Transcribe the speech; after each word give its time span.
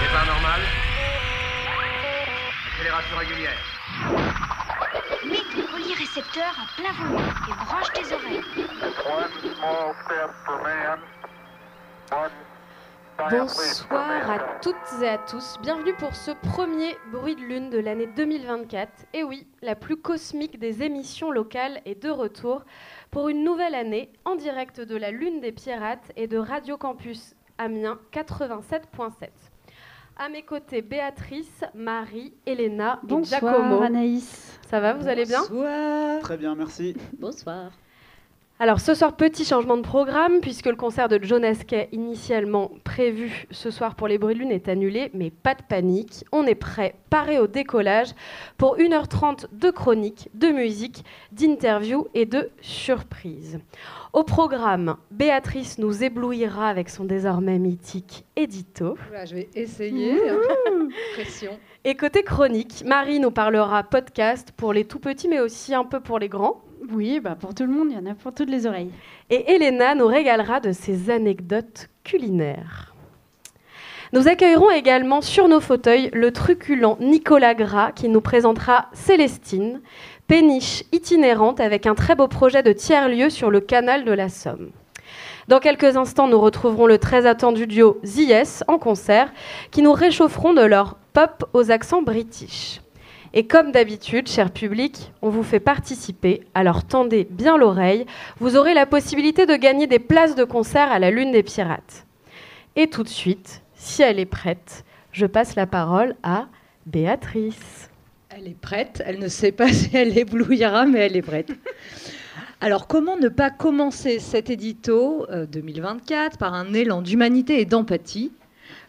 Départ 0.00 0.26
normal. 0.26 0.60
Accélération 2.72 3.16
régulière. 3.18 3.69
Mets 5.80 5.86
ton 5.86 5.88
polyrécepteur 5.88 6.54
à 6.58 6.66
plein 6.76 6.92
volume 6.92 7.32
et 7.48 7.52
branche 7.64 7.92
tes 7.92 8.12
oreilles. 8.12 8.42
Bonsoir 13.30 14.30
à 14.30 14.38
toutes 14.60 15.02
et 15.02 15.08
à 15.08 15.18
tous. 15.18 15.56
Bienvenue 15.62 15.94
pour 15.94 16.14
ce 16.14 16.32
premier 16.32 16.96
bruit 17.12 17.36
de 17.36 17.40
lune 17.42 17.70
de 17.70 17.78
l'année 17.78 18.06
2024. 18.06 18.90
Et 19.14 19.24
oui, 19.24 19.46
la 19.62 19.74
plus 19.74 19.96
cosmique 19.96 20.58
des 20.58 20.82
émissions 20.82 21.30
locales 21.30 21.80
est 21.84 22.02
de 22.02 22.10
retour 22.10 22.64
pour 23.10 23.28
une 23.28 23.44
nouvelle 23.44 23.74
année 23.74 24.10
en 24.24 24.36
direct 24.36 24.80
de 24.80 24.96
la 24.96 25.10
Lune 25.10 25.40
des 25.40 25.52
Pirates 25.52 26.12
et 26.16 26.26
de 26.26 26.38
Radio 26.38 26.76
Campus 26.76 27.34
Amiens 27.58 27.98
87.7. 28.12 29.49
À 30.22 30.28
mes 30.28 30.42
côtés, 30.42 30.82
Béatrice, 30.82 31.64
Marie, 31.74 32.34
Elena 32.44 33.00
et 33.08 33.24
Giacomo. 33.24 33.80
Anaïs. 33.80 34.58
Ça 34.68 34.78
va, 34.78 34.92
vous 34.92 35.08
allez 35.08 35.24
bien? 35.24 35.40
Très 36.20 36.36
bien, 36.36 36.54
merci. 36.54 36.94
Bonsoir. 37.18 37.70
Alors 38.62 38.78
ce 38.78 38.92
soir, 38.92 39.16
petit 39.16 39.46
changement 39.46 39.78
de 39.78 39.82
programme, 39.82 40.42
puisque 40.42 40.66
le 40.66 40.76
concert 40.76 41.08
de 41.08 41.18
John 41.22 41.46
Asquet, 41.46 41.88
initialement 41.92 42.70
prévu 42.84 43.46
ce 43.50 43.70
soir 43.70 43.94
pour 43.94 44.06
les 44.06 44.18
bruits 44.18 44.34
de 44.34 44.40
lune, 44.40 44.50
est 44.50 44.68
annulé, 44.68 45.10
mais 45.14 45.30
pas 45.30 45.54
de 45.54 45.62
panique. 45.62 46.26
On 46.30 46.44
est 46.44 46.54
prêt, 46.54 46.94
paré 47.08 47.38
au 47.38 47.46
décollage, 47.46 48.10
pour 48.58 48.76
1h30 48.76 49.46
de 49.50 49.70
chronique, 49.70 50.28
de 50.34 50.48
musique, 50.48 51.06
d'interviews 51.32 52.08
et 52.12 52.26
de 52.26 52.50
surprises. 52.60 53.60
Au 54.12 54.24
programme, 54.24 54.98
Béatrice 55.10 55.78
nous 55.78 56.04
éblouira 56.04 56.68
avec 56.68 56.90
son 56.90 57.04
désormais 57.04 57.58
mythique 57.58 58.26
édito. 58.36 58.98
Voilà, 59.08 59.24
je 59.24 59.36
vais 59.36 59.48
essayer. 59.54 60.20
Pression. 61.14 61.58
Et 61.84 61.94
côté 61.94 62.22
chronique, 62.22 62.84
Marie 62.84 63.20
nous 63.20 63.30
parlera 63.30 63.84
podcast 63.84 64.52
pour 64.54 64.74
les 64.74 64.84
tout 64.84 64.98
petits, 64.98 65.28
mais 65.28 65.40
aussi 65.40 65.74
un 65.74 65.84
peu 65.84 66.00
pour 66.00 66.18
les 66.18 66.28
grands. 66.28 66.60
Oui, 66.88 67.20
bah 67.20 67.36
pour 67.38 67.54
tout 67.54 67.64
le 67.64 67.72
monde, 67.72 67.88
il 67.90 67.96
y 67.96 67.98
en 67.98 68.10
a 68.10 68.14
pour 68.14 68.32
toutes 68.32 68.48
les 68.48 68.66
oreilles. 68.66 68.90
Et 69.28 69.52
Elena 69.52 69.94
nous 69.94 70.06
régalera 70.06 70.60
de 70.60 70.72
ses 70.72 71.10
anecdotes 71.10 71.88
culinaires. 72.04 72.94
Nous 74.12 74.26
accueillerons 74.26 74.70
également 74.70 75.20
sur 75.20 75.46
nos 75.46 75.60
fauteuils 75.60 76.10
le 76.12 76.32
truculent 76.32 76.96
Nicolas 77.00 77.54
Gras 77.54 77.92
qui 77.92 78.08
nous 78.08 78.20
présentera 78.20 78.86
Célestine, 78.92 79.80
péniche 80.26 80.84
itinérante 80.90 81.60
avec 81.60 81.86
un 81.86 81.94
très 81.94 82.16
beau 82.16 82.26
projet 82.26 82.62
de 82.62 82.72
tiers-lieu 82.72 83.30
sur 83.30 83.50
le 83.50 83.60
canal 83.60 84.04
de 84.04 84.12
la 84.12 84.28
Somme. 84.28 84.70
Dans 85.48 85.60
quelques 85.60 85.96
instants, 85.96 86.28
nous 86.28 86.40
retrouverons 86.40 86.86
le 86.86 86.98
très 86.98 87.26
attendu 87.26 87.66
duo 87.66 88.00
ZS 88.04 88.64
en 88.68 88.78
concert 88.78 89.32
qui 89.70 89.82
nous 89.82 89.92
réchaufferont 89.92 90.54
de 90.54 90.62
leur 90.62 90.96
pop 91.12 91.44
aux 91.52 91.70
accents 91.70 92.02
british. 92.02 92.80
Et 93.32 93.46
comme 93.46 93.70
d'habitude, 93.70 94.28
cher 94.28 94.50
public, 94.50 95.12
on 95.22 95.30
vous 95.30 95.44
fait 95.44 95.60
participer, 95.60 96.42
alors 96.54 96.84
tendez 96.84 97.26
bien 97.30 97.56
l'oreille, 97.56 98.06
vous 98.40 98.56
aurez 98.56 98.74
la 98.74 98.86
possibilité 98.86 99.46
de 99.46 99.54
gagner 99.54 99.86
des 99.86 100.00
places 100.00 100.34
de 100.34 100.44
concert 100.44 100.90
à 100.90 100.98
la 100.98 101.12
Lune 101.12 101.30
des 101.30 101.44
Pirates. 101.44 102.06
Et 102.74 102.88
tout 102.88 103.04
de 103.04 103.08
suite, 103.08 103.62
si 103.74 104.02
elle 104.02 104.18
est 104.18 104.26
prête, 104.26 104.84
je 105.12 105.26
passe 105.26 105.54
la 105.54 105.66
parole 105.66 106.16
à 106.22 106.46
Béatrice. 106.86 107.90
Elle 108.30 108.48
est 108.48 108.60
prête. 108.60 109.02
Elle 109.06 109.18
ne 109.18 109.28
sait 109.28 109.52
pas 109.52 109.68
si 109.72 109.90
elle 109.96 110.16
éblouira, 110.16 110.86
mais 110.86 111.00
elle 111.00 111.16
est 111.16 111.22
prête. 111.22 111.52
Alors, 112.60 112.86
comment 112.86 113.16
ne 113.16 113.28
pas 113.28 113.50
commencer 113.50 114.18
cet 114.18 114.50
édito 114.50 115.26
euh, 115.30 115.46
2024 115.46 116.36
par 116.36 116.52
un 116.54 116.74
élan 116.74 117.00
d'humanité 117.00 117.60
et 117.60 117.64
d'empathie 117.64 118.32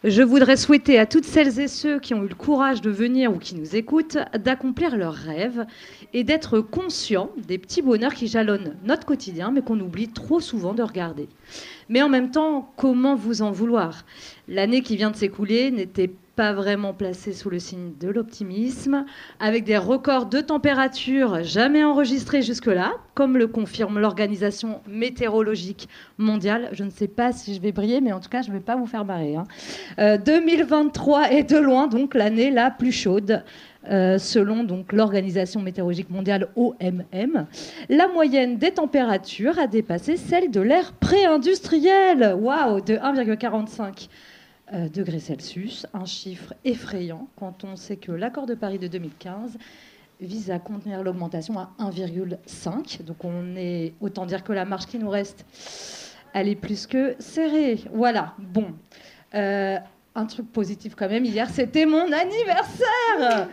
Je 0.03 0.23
voudrais 0.23 0.57
souhaiter 0.57 0.97
à 0.97 1.05
toutes 1.05 1.25
celles 1.25 1.59
et 1.59 1.67
ceux 1.67 1.99
qui 1.99 2.15
ont 2.15 2.23
eu 2.23 2.27
le 2.27 2.33
courage 2.33 2.81
de 2.81 2.89
venir 2.89 3.31
ou 3.31 3.37
qui 3.37 3.53
nous 3.53 3.75
écoutent 3.75 4.17
d'accomplir 4.33 4.97
leurs 4.97 5.13
rêves 5.13 5.67
et 6.11 6.23
d'être 6.23 6.59
conscients 6.59 7.29
des 7.37 7.59
petits 7.59 7.83
bonheurs 7.83 8.15
qui 8.15 8.25
jalonnent 8.25 8.75
notre 8.83 9.05
quotidien, 9.05 9.51
mais 9.51 9.61
qu'on 9.61 9.79
oublie 9.79 10.07
trop 10.07 10.39
souvent 10.39 10.73
de 10.73 10.81
regarder. 10.81 11.29
Mais 11.87 12.01
en 12.01 12.09
même 12.09 12.31
temps, 12.31 12.73
comment 12.77 13.13
vous 13.13 13.43
en 13.43 13.51
vouloir? 13.51 14.03
L'année 14.47 14.81
qui 14.81 14.97
vient 14.97 15.11
de 15.11 15.15
s'écouler 15.15 15.69
n'était 15.69 16.09
pas 16.41 16.53
vraiment 16.53 16.91
placée 16.91 17.33
sous 17.33 17.51
le 17.51 17.59
signe 17.59 17.91
de 17.99 18.09
l'optimisme, 18.09 19.05
avec 19.39 19.63
des 19.63 19.77
records 19.77 20.25
de 20.25 20.41
température 20.41 21.43
jamais 21.43 21.83
enregistrés 21.83 22.41
jusque-là, 22.41 22.93
comme 23.13 23.37
le 23.37 23.45
confirme 23.45 23.99
l'Organisation 23.99 24.81
météorologique 24.87 25.87
mondiale. 26.17 26.69
Je 26.71 26.83
ne 26.83 26.89
sais 26.89 27.07
pas 27.07 27.31
si 27.31 27.53
je 27.53 27.61
vais 27.61 27.71
briller, 27.71 28.01
mais 28.01 28.11
en 28.11 28.19
tout 28.19 28.29
cas, 28.29 28.41
je 28.41 28.49
ne 28.49 28.55
vais 28.55 28.59
pas 28.59 28.75
vous 28.75 28.87
faire 28.87 29.05
marrer. 29.05 29.35
hein. 29.35 29.43
Euh, 29.99 30.17
2023 30.17 31.29
est 31.29 31.43
de 31.43 31.59
loin 31.59 31.85
donc 31.85 32.15
l'année 32.15 32.49
la 32.49 32.71
plus 32.71 32.91
chaude. 32.91 33.43
euh, 33.89 34.19
selon 34.19 34.63
donc 34.63 34.93
l'Organisation 34.93 35.59
météorologique 35.61 36.09
mondiale 36.11 36.49
OMM, 36.55 37.47
la 37.89 38.07
moyenne 38.07 38.57
des 38.57 38.71
températures 38.71 39.57
a 39.57 39.67
dépassé 39.67 40.17
celle 40.17 40.51
de 40.51 40.61
l'ère 40.61 40.93
pré-industrielle. 40.93 42.35
Waouh, 42.39 42.81
de 42.81 42.95
1,45 42.95 43.81
euh, 43.81 43.91
degrés 44.71 45.19
Celsius, 45.19 45.85
un 45.93 46.05
chiffre 46.05 46.53
effrayant 46.63 47.27
quand 47.35 47.63
on 47.63 47.75
sait 47.75 47.97
que 47.97 48.11
l'accord 48.11 48.45
de 48.45 48.55
Paris 48.55 48.79
de 48.79 48.87
2015 48.87 49.57
vise 50.21 50.51
à 50.51 50.59
contenir 50.59 51.03
l'augmentation 51.03 51.57
à 51.57 51.71
1,5. 51.79 53.03
Donc 53.03 53.23
on 53.23 53.55
est 53.55 53.93
autant 53.99 54.25
dire 54.25 54.43
que 54.43 54.53
la 54.53 54.65
marge 54.65 54.85
qui 54.85 54.99
nous 54.99 55.09
reste, 55.09 55.45
elle 56.33 56.47
est 56.47 56.55
plus 56.55 56.87
que 56.87 57.15
serrée. 57.19 57.79
Voilà. 57.91 58.33
Bon. 58.37 58.67
Euh, 59.33 59.77
un 60.13 60.25
truc 60.25 60.51
positif 60.51 60.93
quand 60.95 61.07
même, 61.07 61.23
hier 61.23 61.49
c'était 61.49 61.85
mon 61.85 62.11
anniversaire 62.11 63.47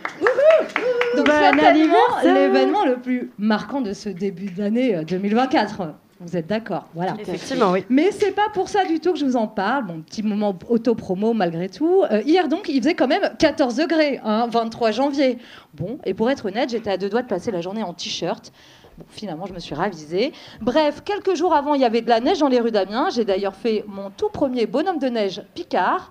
Donc 1.17 1.27
Bon 1.27 1.33
certainement 1.33 2.21
l'événement 2.25 2.84
le 2.84 2.97
plus 2.97 3.31
marquant 3.39 3.81
de 3.81 3.93
ce 3.93 4.09
début 4.09 4.51
d'année 4.51 4.97
euh, 4.97 5.05
2024. 5.05 5.95
Vous 6.21 6.37
êtes 6.37 6.49
d'accord 6.49 6.89
Voilà. 6.95 7.15
Effectivement, 7.21 7.71
oui. 7.71 7.84
Mais 7.89 8.11
c'est 8.11 8.33
pas 8.33 8.49
pour 8.53 8.69
ça 8.69 8.84
du 8.84 8.99
tout 8.99 9.12
que 9.12 9.19
je 9.19 9.25
vous 9.25 9.37
en 9.37 9.47
parle. 9.47 9.87
Bon, 9.87 10.01
petit 10.01 10.23
moment 10.23 10.56
auto-promo 10.69 11.33
malgré 11.33 11.69
tout. 11.69 12.03
Euh, 12.11 12.23
hier 12.23 12.49
donc, 12.49 12.69
il 12.69 12.83
faisait 12.83 12.95
quand 12.95 13.06
même 13.06 13.31
14 13.39 13.77
degrés, 13.77 14.21
hein, 14.25 14.49
23 14.51 14.91
janvier. 14.91 15.39
Bon, 15.75 15.99
et 16.05 16.15
pour 16.15 16.28
être 16.28 16.47
honnête, 16.47 16.71
j'étais 16.71 16.91
à 16.91 16.97
deux 16.97 17.09
doigts 17.09 17.23
de 17.23 17.28
passer 17.28 17.53
la 17.53 17.61
journée 17.61 17.84
en 17.84 17.95
t-shirt. 17.95 18.53
Bon, 18.99 19.05
finalement, 19.09 19.47
je 19.47 19.53
me 19.53 19.61
suis 19.61 19.77
ravisée. 19.77 20.33
Bref, 20.61 21.03
quelques 21.05 21.37
jours 21.37 21.55
avant, 21.55 21.75
il 21.75 21.83
y 21.83 21.84
avait 21.84 22.03
de 22.03 22.09
la 22.09 22.19
neige 22.19 22.41
dans 22.41 22.49
les 22.49 22.59
rues 22.59 22.73
d'Amiens. 22.73 23.11
J'ai 23.11 23.25
d'ailleurs 23.25 23.55
fait 23.55 23.84
mon 23.87 24.11
tout 24.11 24.28
premier 24.28 24.67
bonhomme 24.67 24.99
de 24.99 25.09
neige 25.09 25.43
Picard. 25.55 26.11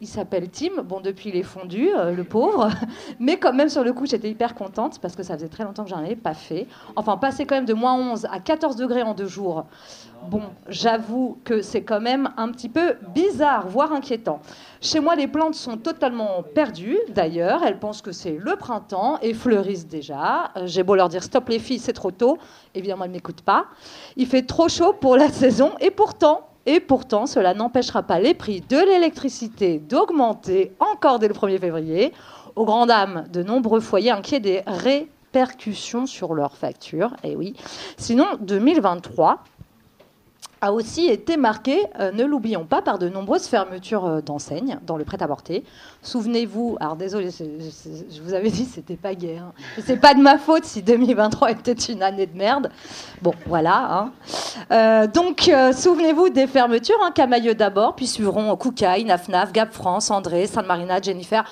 Il 0.00 0.08
s'appelle 0.08 0.50
Tim. 0.50 0.82
Bon, 0.82 1.00
depuis, 1.00 1.30
il 1.30 1.36
est 1.36 1.44
fondu, 1.44 1.88
euh, 1.94 2.10
le 2.10 2.24
pauvre. 2.24 2.68
Mais 3.20 3.38
quand 3.38 3.52
même, 3.52 3.68
sur 3.68 3.84
le 3.84 3.92
coup, 3.92 4.06
j'étais 4.06 4.28
hyper 4.28 4.54
contente 4.54 4.98
parce 5.00 5.14
que 5.14 5.22
ça 5.22 5.34
faisait 5.34 5.48
très 5.48 5.64
longtemps 5.64 5.84
que 5.84 5.90
j'en 5.90 5.98
avais 5.98 6.16
pas 6.16 6.34
fait. 6.34 6.66
Enfin, 6.96 7.16
passer 7.16 7.46
quand 7.46 7.54
même 7.54 7.64
de 7.64 7.74
moins 7.74 7.94
11 7.94 8.26
à 8.30 8.40
14 8.40 8.76
degrés 8.76 9.02
en 9.02 9.14
deux 9.14 9.26
jours. 9.28 9.66
Bon, 10.28 10.42
j'avoue 10.68 11.38
que 11.44 11.62
c'est 11.62 11.82
quand 11.82 12.00
même 12.00 12.30
un 12.36 12.50
petit 12.50 12.68
peu 12.68 12.96
bizarre, 13.14 13.68
voire 13.68 13.92
inquiétant. 13.92 14.40
Chez 14.80 14.98
moi, 14.98 15.14
les 15.14 15.28
plantes 15.28 15.54
sont 15.54 15.76
totalement 15.76 16.42
perdues. 16.54 16.98
D'ailleurs, 17.10 17.62
elles 17.62 17.78
pensent 17.78 18.02
que 18.02 18.12
c'est 18.12 18.36
le 18.38 18.56
printemps 18.56 19.18
et 19.22 19.32
fleurissent 19.32 19.86
déjà. 19.86 20.50
Euh, 20.56 20.66
J'ai 20.66 20.82
beau 20.82 20.96
leur 20.96 21.08
dire 21.08 21.22
stop 21.22 21.48
les 21.48 21.58
filles, 21.58 21.78
c'est 21.78 21.92
trop 21.92 22.10
tôt. 22.10 22.38
Évidemment, 22.74 23.04
elles 23.04 23.10
ne 23.10 23.16
m'écoutent 23.16 23.42
pas. 23.42 23.66
Il 24.16 24.26
fait 24.26 24.42
trop 24.42 24.68
chaud 24.68 24.92
pour 24.92 25.16
la 25.16 25.28
saison 25.30 25.72
et 25.80 25.90
pourtant, 25.90 26.48
et 26.66 26.80
pourtant, 26.80 27.26
cela 27.26 27.54
n'empêchera 27.54 28.02
pas 28.02 28.18
les 28.18 28.34
prix 28.34 28.62
de 28.62 28.78
l'électricité 28.78 29.78
d'augmenter 29.78 30.72
encore 30.80 31.18
dès 31.18 31.28
le 31.28 31.34
1er 31.34 31.58
février, 31.58 32.12
aux 32.56 32.64
grandes 32.64 32.88
dames 32.88 33.26
de 33.32 33.42
nombreux 33.42 33.80
foyers 33.80 34.10
inquiets 34.10 34.40
des 34.40 34.62
répercussions 34.66 36.06
sur 36.06 36.34
leurs 36.34 36.56
factures. 36.56 37.14
Et 37.22 37.36
oui. 37.36 37.54
Sinon, 37.96 38.26
2023 38.40 39.42
a 40.60 40.72
aussi 40.72 41.06
été 41.08 41.36
marqué, 41.36 41.86
euh, 42.00 42.12
ne 42.12 42.24
l'oublions 42.24 42.64
pas, 42.64 42.82
par 42.82 42.98
de 42.98 43.08
nombreuses 43.08 43.46
fermetures 43.46 44.04
euh, 44.06 44.20
d'enseignes 44.20 44.78
dans 44.86 44.96
le 44.96 45.04
prêt-à-porter. 45.04 45.64
Souvenez-vous, 46.02 46.76
alors 46.80 46.96
désolé, 46.96 47.30
je 47.30 48.22
vous 48.22 48.34
avais 48.34 48.50
dit 48.50 48.64
c'était 48.64 48.96
pas 48.96 49.14
guère. 49.14 49.52
C'est 49.84 49.96
pas 49.96 50.14
de 50.14 50.20
ma 50.20 50.38
faute 50.38 50.64
si 50.64 50.82
2023 50.82 51.50
était 51.50 51.72
une 51.72 52.02
année 52.02 52.26
de 52.26 52.36
merde. 52.36 52.70
Bon, 53.22 53.34
voilà. 53.46 53.88
hein. 53.90 54.12
Euh, 54.70 55.06
donc, 55.06 55.50
souvenez-vous 55.72 56.28
des 56.30 56.46
fermetures, 56.46 56.98
hein, 57.02 57.10
Camailleux 57.14 57.54
d'abord, 57.54 57.94
puis 57.94 58.06
suivront 58.06 58.54
Koukaï, 58.56 59.04
Nafnaf, 59.04 59.52
Gap 59.52 59.72
France, 59.72 60.10
André, 60.10 60.46
Sainte 60.46 60.66
Marina, 60.66 61.00
Jennifer. 61.00 61.44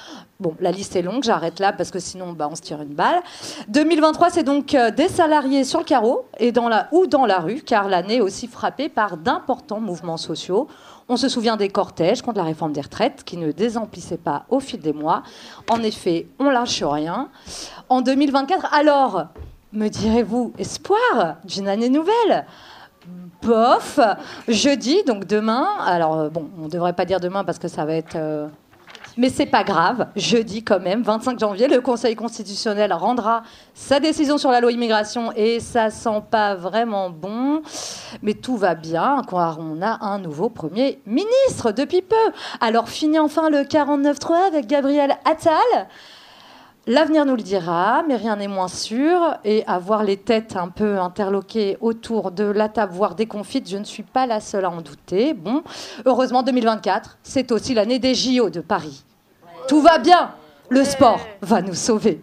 Bon, 0.42 0.56
la 0.58 0.72
liste 0.72 0.96
est 0.96 1.02
longue, 1.02 1.22
j'arrête 1.22 1.60
là 1.60 1.72
parce 1.72 1.92
que 1.92 2.00
sinon 2.00 2.32
bah, 2.32 2.48
on 2.50 2.56
se 2.56 2.62
tire 2.62 2.82
une 2.82 2.94
balle. 2.94 3.22
2023, 3.68 4.30
c'est 4.30 4.42
donc 4.42 4.74
euh, 4.74 4.90
des 4.90 5.06
salariés 5.06 5.62
sur 5.62 5.78
le 5.78 5.84
carreau 5.84 6.26
et 6.40 6.50
dans 6.50 6.68
la, 6.68 6.88
ou 6.90 7.06
dans 7.06 7.26
la 7.26 7.38
rue, 7.38 7.62
car 7.64 7.88
l'année 7.88 8.16
est 8.16 8.20
aussi 8.20 8.48
frappée 8.48 8.88
par 8.88 9.16
d'importants 9.18 9.78
mouvements 9.78 10.16
sociaux. 10.16 10.66
On 11.08 11.16
se 11.16 11.28
souvient 11.28 11.56
des 11.56 11.68
cortèges 11.68 12.22
contre 12.22 12.38
la 12.38 12.44
réforme 12.44 12.72
des 12.72 12.80
retraites 12.80 13.22
qui 13.22 13.36
ne 13.36 13.52
désemplissaient 13.52 14.16
pas 14.16 14.42
au 14.48 14.58
fil 14.58 14.80
des 14.80 14.92
mois. 14.92 15.22
En 15.70 15.80
effet, 15.80 16.26
on 16.40 16.50
lâche 16.50 16.82
rien. 16.82 17.28
En 17.88 18.00
2024, 18.00 18.74
alors, 18.74 19.26
me 19.72 19.86
direz-vous, 19.86 20.54
espoir 20.58 21.36
d'une 21.44 21.68
année 21.68 21.88
nouvelle? 21.88 22.46
Bof, 23.42 24.00
jeudi, 24.48 25.04
donc 25.04 25.24
demain. 25.24 25.68
Alors, 25.86 26.18
euh, 26.18 26.28
bon, 26.30 26.48
on 26.58 26.64
ne 26.64 26.68
devrait 26.68 26.94
pas 26.94 27.04
dire 27.04 27.20
demain 27.20 27.44
parce 27.44 27.60
que 27.60 27.68
ça 27.68 27.84
va 27.84 27.94
être. 27.94 28.16
euh, 28.16 28.48
mais 29.16 29.28
c'est 29.28 29.46
pas 29.46 29.64
grave, 29.64 30.08
jeudi 30.16 30.62
quand 30.62 30.80
même, 30.80 31.02
25 31.02 31.38
janvier, 31.38 31.68
le 31.68 31.80
Conseil 31.80 32.16
constitutionnel 32.16 32.92
rendra 32.92 33.42
sa 33.74 34.00
décision 34.00 34.38
sur 34.38 34.50
la 34.50 34.60
loi 34.60 34.72
immigration 34.72 35.32
et 35.36 35.60
ça 35.60 35.90
sent 35.90 36.22
pas 36.30 36.54
vraiment 36.54 37.10
bon. 37.10 37.62
Mais 38.22 38.34
tout 38.34 38.56
va 38.56 38.74
bien, 38.74 39.22
car 39.28 39.58
on 39.58 39.82
a 39.82 40.04
un 40.04 40.18
nouveau 40.18 40.48
Premier 40.48 41.00
ministre 41.06 41.72
depuis 41.72 42.02
peu. 42.02 42.16
Alors 42.60 42.88
fini 42.88 43.18
enfin 43.18 43.50
le 43.50 43.62
49-3 43.62 44.46
avec 44.48 44.66
Gabriel 44.66 45.16
Attal. 45.24 45.88
L'avenir 46.88 47.24
nous 47.24 47.36
le 47.36 47.42
dira, 47.42 48.02
mais 48.08 48.16
rien 48.16 48.34
n'est 48.34 48.48
moins 48.48 48.66
sûr. 48.66 49.36
Et 49.44 49.64
avoir 49.68 50.02
les 50.02 50.16
têtes 50.16 50.56
un 50.56 50.68
peu 50.68 50.98
interloquées 50.98 51.78
autour 51.80 52.32
de 52.32 52.42
la 52.42 52.68
table, 52.68 52.92
voire 52.92 53.14
déconfites, 53.14 53.68
je 53.68 53.76
ne 53.76 53.84
suis 53.84 54.02
pas 54.02 54.26
la 54.26 54.40
seule 54.40 54.64
à 54.64 54.70
en 54.70 54.80
douter. 54.80 55.32
Bon, 55.32 55.62
heureusement, 56.04 56.42
2024, 56.42 57.18
c'est 57.22 57.52
aussi 57.52 57.74
l'année 57.74 58.00
des 58.00 58.14
JO 58.14 58.50
de 58.50 58.60
Paris. 58.60 59.04
Tout 59.68 59.80
va 59.80 59.98
bien. 59.98 60.32
Le 60.70 60.82
sport 60.82 61.20
va 61.40 61.62
nous 61.62 61.74
sauver. 61.74 62.20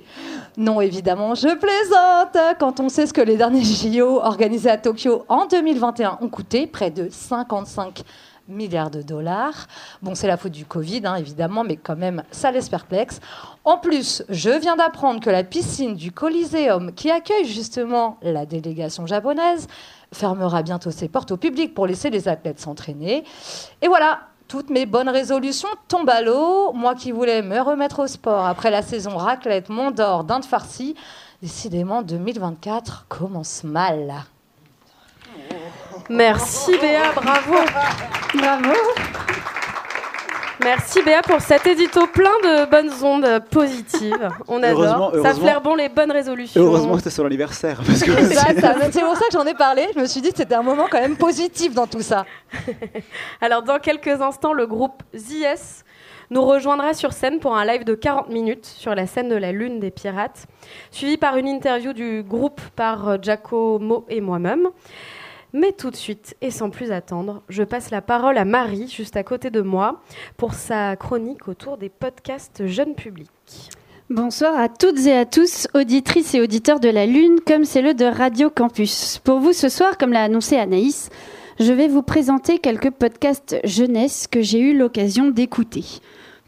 Non, 0.58 0.82
évidemment, 0.82 1.36
je 1.36 1.56
plaisante. 1.56 2.58
Quand 2.60 2.82
on 2.82 2.90
sait 2.90 3.06
ce 3.06 3.14
que 3.14 3.22
les 3.22 3.38
derniers 3.38 3.64
JO 3.64 4.20
organisés 4.22 4.70
à 4.70 4.78
Tokyo 4.78 5.24
en 5.30 5.46
2021 5.46 6.18
ont 6.20 6.28
coûté, 6.28 6.68
près 6.68 6.92
de 6.92 7.08
55 7.10 8.04
milliards 8.50 8.92
de 8.92 9.02
dollars. 9.02 9.68
Bon, 10.02 10.16
c'est 10.16 10.28
la 10.28 10.38
faute 10.38 10.52
du 10.52 10.66
Covid, 10.66 11.02
hein, 11.06 11.16
évidemment, 11.16 11.64
mais 11.64 11.78
quand 11.78 11.96
même, 11.96 12.24
ça 12.32 12.52
laisse 12.52 12.70
perplexe. 12.70 13.20
En 13.64 13.78
plus, 13.78 14.24
je 14.30 14.50
viens 14.50 14.76
d'apprendre 14.76 15.20
que 15.20 15.30
la 15.30 15.44
piscine 15.44 15.96
du 15.96 16.12
Coliseum, 16.12 16.94
qui 16.94 17.12
accueille 17.12 17.46
justement 17.46 18.18
la 18.22 18.46
délégation 18.46 19.06
japonaise, 19.06 19.68
fermera 20.14 20.64
bientôt 20.64 20.92
ses 20.92 21.08
portes 21.08 21.32
au 21.32 21.38
public 21.38 21.74
pour 21.74 21.88
laisser 21.88 22.10
les 22.10 22.28
athlètes 22.28 22.60
s'entraîner. 22.60 23.24
Et 23.82 23.88
voilà, 23.88 24.22
toutes 24.48 24.72
mes 24.72 24.88
bonnes 24.88 25.10
résolutions 25.10 25.70
tombent 25.88 26.10
à 26.10 26.22
l'eau. 26.22 26.74
Moi 26.74 26.96
qui 26.96 27.12
voulais 27.12 27.42
me 27.42 27.60
remettre 27.60 28.00
au 28.00 28.08
sport 28.08 28.46
après 28.46 28.72
la 28.72 28.82
saison 28.82 29.16
raclette, 29.16 29.70
mont 29.70 29.92
d'or, 29.92 30.24
dinde 30.24 30.44
farcie, 30.44 30.96
décidément 31.42 32.02
2024 32.02 33.06
commence 33.08 33.64
mal. 33.64 34.26
Merci 36.10 36.78
Béa, 36.80 37.12
bravo. 37.16 37.56
Bravo. 38.36 38.74
Merci 40.62 41.02
Béa 41.04 41.22
pour 41.22 41.40
cet 41.40 41.66
édito 41.68 42.06
plein 42.08 42.38
de 42.44 42.70
bonnes 42.70 42.92
ondes 43.04 43.42
positives. 43.50 44.30
On 44.48 44.62
Heureusement- 44.62 45.10
adore. 45.10 45.24
Ça 45.24 45.34
flaire 45.34 45.62
bon 45.62 45.76
les 45.76 45.88
bonnes 45.88 46.12
résolutions. 46.12 46.62
Heureusement 46.62 46.94
que 46.94 46.98
c'était 47.00 47.10
sur 47.12 47.24
l'anniversaire. 47.24 47.78
Parce 47.86 48.04
que 48.04 48.12
C'est 48.92 49.02
pour 49.02 49.16
ça 49.16 49.26
que 49.26 49.32
j'en 49.34 49.46
ai 49.46 49.54
parlé. 49.54 49.88
Je 49.96 50.00
me 50.00 50.06
suis 50.06 50.22
dit 50.22 50.32
que 50.32 50.38
c'était 50.38 50.56
un 50.56 50.64
moment 50.64 50.88
quand 50.92 51.00
même 51.00 51.16
positif 51.16 51.74
dans 51.74 51.88
tout 51.88 52.02
ça. 52.02 52.26
Alors 53.42 53.64
dans 53.64 53.80
quelques 53.80 54.22
instants, 54.22 54.52
le 54.54 54.68
groupe 54.68 55.02
ZS 55.16 55.86
nous 56.32 56.46
rejoindra 56.46 56.94
sur 56.94 57.14
scène 57.14 57.40
pour 57.40 57.56
un 57.56 57.66
live 57.66 57.86
de 57.86 57.96
40 57.96 58.30
minutes 58.30 58.66
sur 58.66 58.94
la 58.94 59.08
scène 59.08 59.30
de 59.30 59.36
la 59.36 59.52
Lune 59.52 59.80
des 59.80 59.90
Pirates, 59.92 60.46
suivi 60.92 61.18
par 61.18 61.38
une 61.38 61.48
interview 61.48 61.94
du 61.94 62.22
groupe 62.22 62.62
par 62.76 63.08
euh, 63.08 63.18
Giacomo 63.20 64.06
et 64.10 64.22
moi-même. 64.22 64.68
Mais 65.54 65.72
tout 65.72 65.90
de 65.90 65.96
suite, 65.96 66.36
et 66.42 66.52
sans 66.52 66.70
plus 66.70 66.92
attendre, 66.92 67.42
je 67.50 67.64
passe 67.64 67.90
la 67.90 68.02
parole 68.02 68.38
à 68.38 68.46
Marie, 68.46 68.88
juste 68.88 69.18
à 69.18 69.24
côté 69.24 69.50
de 69.50 69.62
moi, 69.62 70.02
pour 70.38 70.54
sa 70.54 70.96
chronique 70.96 71.48
autour 71.48 71.78
des 71.78 71.90
podcasts 71.90 72.68
jeunes 72.68 72.94
publics. 72.94 73.70
Bonsoir 74.12 74.56
à 74.60 74.70
toutes 74.70 75.06
et 75.08 75.18
à 75.18 75.26
tous, 75.26 75.68
auditrices 75.74 76.36
et 76.36 76.42
auditeurs 76.42 76.80
de 76.80 76.90
la 76.90 77.08
Lune, 77.08 77.40
comme 77.46 77.66
c'est 77.66 77.82
le 77.82 77.96
de 77.96 78.06
Radio 78.06 78.52
Campus. 78.52 79.20
Pour 79.24 79.40
vous 79.40 79.54
ce 79.54 79.70
soir, 79.70 79.98
comme 79.98 80.14
l'a 80.14 80.24
annoncé 80.24 80.56
Anaïs, 80.56 81.10
je 81.60 81.74
vais 81.74 81.88
vous 81.88 82.04
présenter 82.04 82.60
quelques 82.60 82.92
podcasts 82.92 83.58
jeunesse 83.64 84.28
que 84.28 84.42
j'ai 84.42 84.60
eu 84.60 84.78
l'occasion 84.78 85.30
d'écouter. 85.30 85.84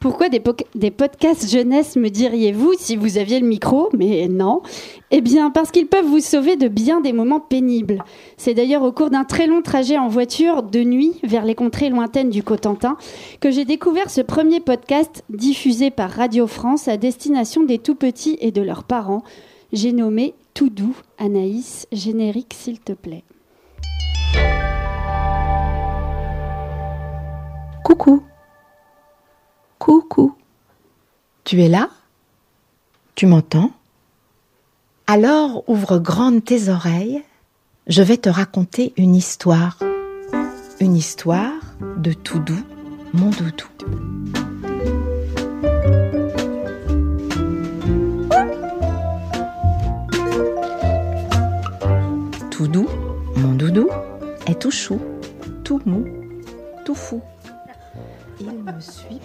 Pourquoi 0.02 0.30
des, 0.30 0.40
po- 0.40 0.56
des 0.74 0.90
podcasts 0.90 1.48
jeunesse, 1.48 1.96
me 1.96 2.10
diriez-vous, 2.10 2.74
si 2.80 2.96
vous 2.96 3.20
aviez 3.20 3.40
le 3.40 3.46
micro 3.46 3.88
Mais 3.96 4.28
non. 4.28 4.64
Eh 5.12 5.22
bien, 5.22 5.52
parce 5.52 5.70
qu'ils 5.70 5.86
peuvent 5.86 6.06
vous 6.08 6.20
sauver 6.20 6.56
de 6.56 6.68
bien 6.68 7.02
des 7.02 7.14
moments 7.14 7.40
pénibles. 7.40 8.04
C'est 8.36 8.56
d'ailleurs 8.56 8.82
au 8.82 8.92
cours 8.92 9.12
d'un 9.12 9.26
très 9.26 9.46
long 9.46 9.62
trajet 9.62 10.00
en 10.00 10.08
voiture 10.08 10.64
de 10.64 10.84
nuit 10.84 11.14
vers 11.24 11.46
les 11.46 11.54
contrées 11.54 11.90
lointaines 11.90 12.32
du 12.32 12.42
Cotentin 12.42 12.98
que 13.42 13.52
j'ai 13.52 13.64
découvert 13.64 14.10
ce 14.10 14.22
premier 14.22 14.60
podcast 14.60 15.24
diffusé 15.30 15.92
par 15.92 16.10
Radio 16.10 16.48
France 16.48 16.88
à 16.88 16.98
destination 16.98 17.64
des 17.64 17.78
tout 17.78 17.96
petits 17.96 18.40
et 18.42 18.52
de 18.52 18.64
leurs 18.64 18.84
parents. 18.86 19.22
J'ai 19.72 19.92
nommé 19.94 20.34
Tout 20.56 20.72
doux 20.72 20.96
Anaïs, 21.20 21.88
générique 21.92 22.56
s'il 22.58 22.80
te 22.80 22.94
plaît. 22.94 23.24
Coucou. 27.86 28.24
Coucou. 29.82 30.36
Tu 31.44 31.60
es 31.64 31.68
là? 31.68 31.90
Tu 33.16 33.26
m'entends? 33.26 33.72
Alors 35.08 35.68
ouvre 35.68 35.98
grandes 35.98 36.46
tes 36.46 36.70
oreilles. 36.70 37.24
Je 37.88 38.04
vais 38.04 38.18
te 38.18 38.30
raconter 38.30 38.94
une 38.96 39.16
histoire. 39.16 39.80
Une 40.80 40.96
histoire 40.96 41.60
de 41.98 42.14
tout 42.14 42.44
mon 43.12 43.32
doudou. 43.32 43.66
Tout 52.52 52.68
doux, 52.68 52.90
mon 53.36 53.54
doudou, 53.54 53.90
est 54.46 54.62
tout 54.62 54.70
chou, 54.70 55.02
tout 55.64 55.82
mou, 55.88 56.06
tout 56.86 56.94
fou. 56.94 57.20
Il 58.40 58.52
me 58.52 58.80
suit 58.80 59.20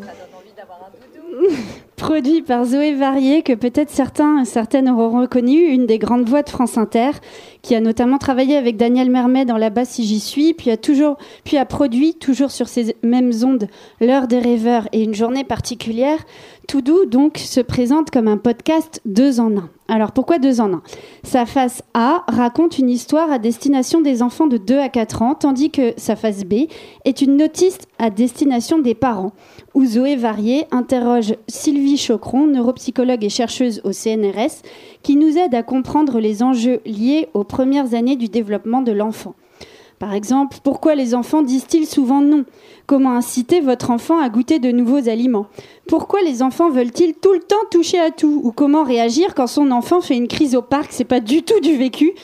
partout. 0.00 0.02
Produit 1.96 2.42
par 2.42 2.64
Zoé 2.64 2.94
Varier, 2.94 3.42
que 3.42 3.52
peut-être 3.52 3.90
certains 3.90 4.42
et 4.42 4.44
certaines 4.44 4.88
auront 4.88 5.20
reconnu, 5.20 5.58
une 5.58 5.86
des 5.86 5.98
grandes 5.98 6.28
voix 6.28 6.42
de 6.42 6.50
France 6.50 6.76
Inter, 6.76 7.10
qui 7.62 7.74
a 7.74 7.80
notamment 7.80 8.18
travaillé 8.18 8.56
avec 8.56 8.76
Daniel 8.76 9.10
Mermet 9.10 9.44
dans 9.44 9.56
Là-bas 9.56 9.84
si 9.84 10.04
j'y 10.04 10.20
suis, 10.20 10.52
puis 10.52 10.70
a, 10.70 10.76
toujours, 10.76 11.16
puis 11.44 11.56
a 11.56 11.64
produit, 11.64 12.14
toujours 12.14 12.50
sur 12.50 12.68
ces 12.68 12.96
mêmes 13.02 13.32
ondes, 13.44 13.68
L'heure 14.00 14.26
des 14.26 14.40
rêveurs 14.40 14.88
et 14.92 15.02
une 15.02 15.14
journée 15.14 15.44
particulière. 15.44 16.18
Tout 16.68 16.80
doux, 16.80 17.06
donc, 17.06 17.38
se 17.38 17.60
présente 17.60 18.10
comme 18.10 18.28
un 18.28 18.36
podcast 18.36 19.00
deux 19.04 19.40
en 19.40 19.56
un. 19.56 19.68
Alors 19.88 20.12
pourquoi 20.12 20.38
deux 20.38 20.60
en 20.60 20.72
un? 20.72 20.82
Sa 21.22 21.44
face 21.44 21.82
A 21.92 22.24
raconte 22.26 22.78
une 22.78 22.88
histoire 22.88 23.30
à 23.30 23.38
destination 23.38 24.00
des 24.00 24.22
enfants 24.22 24.46
de 24.46 24.56
2 24.56 24.78
à 24.78 24.88
4 24.88 25.22
ans, 25.22 25.34
tandis 25.34 25.70
que 25.70 25.92
sa 25.96 26.16
face 26.16 26.44
B 26.44 26.66
est 27.04 27.20
une 27.20 27.36
notice 27.36 27.78
à 27.98 28.08
destination 28.08 28.78
des 28.78 28.94
parents 28.94 29.32
où 29.74 29.84
Zoé 29.84 30.16
Varier 30.16 30.66
interroge 30.70 31.34
Sylvie 31.48 31.98
Chocron, 31.98 32.46
neuropsychologue 32.46 33.24
et 33.24 33.28
chercheuse 33.28 33.80
au 33.84 33.92
CNRS, 33.92 34.62
qui 35.02 35.16
nous 35.16 35.36
aide 35.36 35.54
à 35.54 35.62
comprendre 35.62 36.20
les 36.20 36.42
enjeux 36.42 36.80
liés 36.86 37.28
aux 37.34 37.44
premières 37.52 37.94
années 37.94 38.16
du 38.16 38.28
développement 38.28 38.80
de 38.80 38.92
l'enfant. 38.92 39.34
Par 39.98 40.14
exemple, 40.14 40.56
pourquoi 40.64 40.96
les 40.96 41.14
enfants 41.14 41.42
disent-ils 41.42 41.86
souvent 41.86 42.20
non? 42.20 42.44
Comment 42.86 43.12
inciter 43.14 43.60
votre 43.60 43.90
enfant 43.90 44.18
à 44.18 44.28
goûter 44.30 44.58
de 44.58 44.72
nouveaux 44.72 45.08
aliments? 45.08 45.46
Pourquoi 45.86 46.22
les 46.22 46.42
enfants 46.42 46.70
veulent-ils 46.70 47.14
tout 47.14 47.32
le 47.32 47.38
temps 47.38 47.64
toucher 47.70 48.00
à 48.00 48.10
tout? 48.10 48.40
Ou 48.42 48.50
comment 48.50 48.82
réagir 48.82 49.34
quand 49.36 49.46
son 49.46 49.70
enfant 49.70 50.00
fait 50.00 50.16
une 50.16 50.26
crise 50.26 50.56
au 50.56 50.62
parc? 50.62 50.88
C'est 50.90 51.04
pas 51.04 51.20
du 51.20 51.44
tout 51.44 51.60
du 51.60 51.76
vécu. 51.76 52.14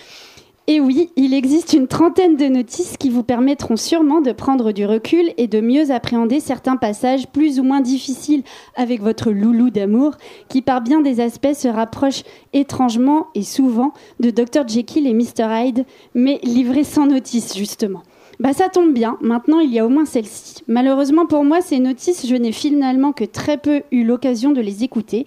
Et 0.71 0.81
oui, 0.81 1.09
il 1.17 1.33
existe 1.33 1.73
une 1.73 1.89
trentaine 1.89 2.37
de 2.37 2.45
notices 2.45 2.99
qui 2.99 3.09
vous 3.09 3.23
permettront 3.23 3.77
sûrement 3.77 4.21
de 4.21 4.33
prendre 4.33 4.71
du 4.73 4.85
recul 4.85 5.33
et 5.39 5.47
de 5.47 5.63
mieux 5.63 5.91
appréhender 5.91 6.41
certains 6.41 6.77
passages 6.77 7.27
plus 7.27 7.59
ou 7.59 7.63
moins 7.63 7.81
difficiles 7.81 8.43
avec 8.77 9.01
votre 9.01 9.31
loulou 9.31 9.71
d'amour, 9.71 10.19
qui 10.51 10.61
par 10.61 10.83
bien 10.83 11.01
des 11.01 11.21
aspects 11.21 11.55
se 11.55 11.69
rapproche 11.69 12.23
étrangement 12.53 13.29
et 13.35 13.45
souvent 13.45 13.95
de 14.21 14.29
Dr 14.29 14.69
Jekyll 14.69 15.07
et 15.07 15.15
Mr 15.15 15.49
Hyde, 15.51 15.87
mais 16.15 16.39
livrés 16.43 16.85
sans 16.85 17.07
notice 17.07 17.57
justement. 17.57 18.03
Bah 18.39 18.53
ça 18.53 18.69
tombe 18.69 18.93
bien, 18.93 19.17
maintenant 19.23 19.61
il 19.61 19.73
y 19.73 19.79
a 19.79 19.87
au 19.87 19.89
moins 19.89 20.05
celle-ci. 20.05 20.57
Malheureusement 20.69 21.25
pour 21.25 21.45
moi, 21.45 21.63
ces 21.63 21.79
notices, 21.79 22.27
je 22.27 22.35
n'ai 22.37 22.53
finalement 22.53 23.13
que 23.13 23.25
très 23.25 23.57
peu 23.57 23.81
eu 23.91 24.05
l'occasion 24.05 24.53
de 24.53 24.61
les 24.61 24.85
écouter. 24.85 25.27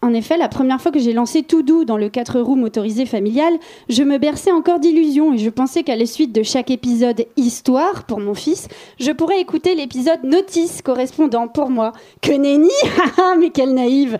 En 0.00 0.14
effet, 0.14 0.36
la 0.36 0.48
première 0.48 0.80
fois 0.80 0.92
que 0.92 1.00
j'ai 1.00 1.12
lancé 1.12 1.42
Tout 1.42 1.62
Doux 1.62 1.84
dans 1.84 1.96
le 1.96 2.08
4 2.08 2.40
roues 2.40 2.54
motorisé 2.54 3.04
familial, 3.04 3.52
je 3.88 4.04
me 4.04 4.18
berçais 4.18 4.52
encore 4.52 4.78
d'illusions 4.78 5.34
et 5.34 5.38
je 5.38 5.50
pensais 5.50 5.82
qu'à 5.82 5.96
la 5.96 6.06
suite 6.06 6.32
de 6.32 6.44
chaque 6.44 6.70
épisode 6.70 7.26
Histoire 7.36 8.04
pour 8.04 8.20
mon 8.20 8.34
fils, 8.34 8.68
je 9.00 9.10
pourrais 9.10 9.40
écouter 9.40 9.74
l'épisode 9.74 10.22
Notice 10.22 10.82
correspondant 10.82 11.48
pour 11.48 11.68
moi. 11.68 11.92
Que 12.22 12.30
nenni 12.30 12.70
Mais 13.40 13.50
quelle 13.50 13.74
naïve 13.74 14.18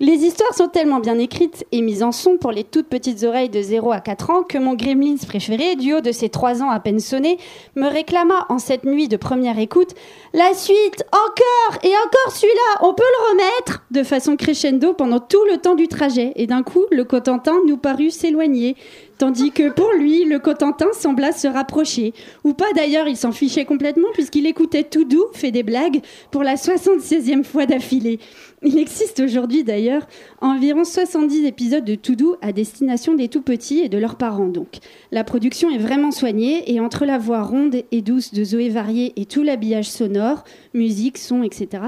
les 0.00 0.24
histoires 0.24 0.54
sont 0.54 0.68
tellement 0.68 1.00
bien 1.00 1.18
écrites 1.18 1.66
et 1.72 1.82
mises 1.82 2.04
en 2.04 2.12
son 2.12 2.36
pour 2.36 2.52
les 2.52 2.62
toutes 2.62 2.86
petites 2.86 3.24
oreilles 3.24 3.48
de 3.48 3.60
0 3.60 3.90
à 3.90 3.98
4 3.98 4.30
ans 4.30 4.42
que 4.44 4.56
mon 4.56 4.74
gremlins 4.74 5.16
préféré, 5.26 5.74
du 5.74 5.92
haut 5.92 6.00
de 6.00 6.12
ses 6.12 6.28
3 6.28 6.62
ans 6.62 6.70
à 6.70 6.78
peine 6.78 7.00
sonnés, 7.00 7.36
me 7.74 7.88
réclama 7.88 8.46
en 8.48 8.60
cette 8.60 8.84
nuit 8.84 9.08
de 9.08 9.16
première 9.16 9.58
écoute 9.58 9.94
La 10.34 10.54
suite 10.54 11.04
Encore 11.10 11.80
Et 11.82 11.88
encore 11.88 12.32
celui-là 12.32 12.78
On 12.82 12.94
peut 12.94 13.02
le 13.02 13.30
remettre 13.32 13.82
De 13.90 14.04
façon 14.04 14.36
crescendo 14.36 14.92
pendant 14.92 15.18
tout 15.18 15.44
le 15.50 15.58
temps 15.58 15.74
du 15.74 15.88
trajet. 15.88 16.32
Et 16.36 16.46
d'un 16.46 16.62
coup, 16.62 16.84
le 16.92 17.02
Cotentin 17.02 17.56
nous 17.66 17.76
parut 17.76 18.10
s'éloigner 18.10 18.76
tandis 19.18 19.50
que 19.50 19.70
pour 19.70 19.92
lui, 19.92 20.24
le 20.24 20.38
Cotentin 20.38 20.86
sembla 20.92 21.32
se 21.32 21.48
rapprocher. 21.48 22.14
Ou 22.44 22.54
pas 22.54 22.72
d'ailleurs, 22.74 23.08
il 23.08 23.16
s'en 23.16 23.32
fichait 23.32 23.64
complètement 23.64 24.08
puisqu'il 24.14 24.46
écoutait 24.46 24.84
tout 24.84 25.04
doux, 25.04 25.26
fait 25.32 25.50
des 25.50 25.62
blagues, 25.62 26.00
pour 26.30 26.44
la 26.44 26.54
76e 26.54 27.44
fois 27.44 27.66
d'affilée. 27.66 28.20
Il 28.64 28.76
existe 28.76 29.20
aujourd'hui 29.20 29.62
d'ailleurs 29.62 30.08
environ 30.40 30.82
70 30.82 31.44
épisodes 31.46 31.84
de 31.84 31.94
Tout 31.94 32.16
doux 32.16 32.34
à 32.42 32.52
destination 32.52 33.14
des 33.14 33.28
tout 33.28 33.40
petits 33.40 33.78
et 33.78 33.88
de 33.88 33.98
leurs 33.98 34.16
parents 34.16 34.48
donc. 34.48 34.78
La 35.12 35.22
production 35.22 35.70
est 35.70 35.78
vraiment 35.78 36.10
soignée 36.10 36.72
et 36.72 36.80
entre 36.80 37.04
la 37.04 37.18
voix 37.18 37.42
ronde 37.42 37.84
et 37.92 38.02
douce 38.02 38.34
de 38.34 38.42
Zoé 38.42 38.68
Varier 38.68 39.12
et 39.14 39.26
tout 39.26 39.44
l'habillage 39.44 39.88
sonore, 39.88 40.42
musique, 40.74 41.18
son, 41.18 41.44
etc., 41.44 41.84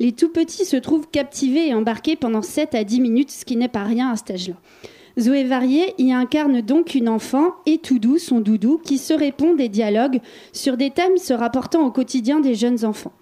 les 0.00 0.12
tout 0.12 0.30
petits 0.30 0.64
se 0.64 0.76
trouvent 0.76 1.08
captivés 1.08 1.68
et 1.68 1.74
embarqués 1.74 2.16
pendant 2.16 2.42
7 2.42 2.74
à 2.74 2.84
10 2.84 3.00
minutes, 3.00 3.30
ce 3.30 3.44
qui 3.44 3.56
n'est 3.56 3.68
pas 3.68 3.84
rien 3.84 4.10
à 4.10 4.16
cet 4.16 4.30
âge-là. 4.30 4.54
Zoé 5.20 5.44
Varier 5.44 5.94
y 5.98 6.12
incarne 6.12 6.62
donc 6.62 6.94
une 6.94 7.08
enfant 7.08 7.50
et 7.66 7.78
tout 7.78 7.98
doux, 7.98 8.18
son 8.18 8.40
doudou, 8.40 8.78
qui 8.78 8.98
se 8.98 9.12
répond 9.12 9.54
des 9.54 9.68
dialogues 9.68 10.20
sur 10.52 10.76
des 10.76 10.90
thèmes 10.90 11.18
se 11.18 11.34
rapportant 11.34 11.86
au 11.86 11.90
quotidien 11.90 12.40
des 12.40 12.54
jeunes 12.54 12.84
enfants. 12.84 13.12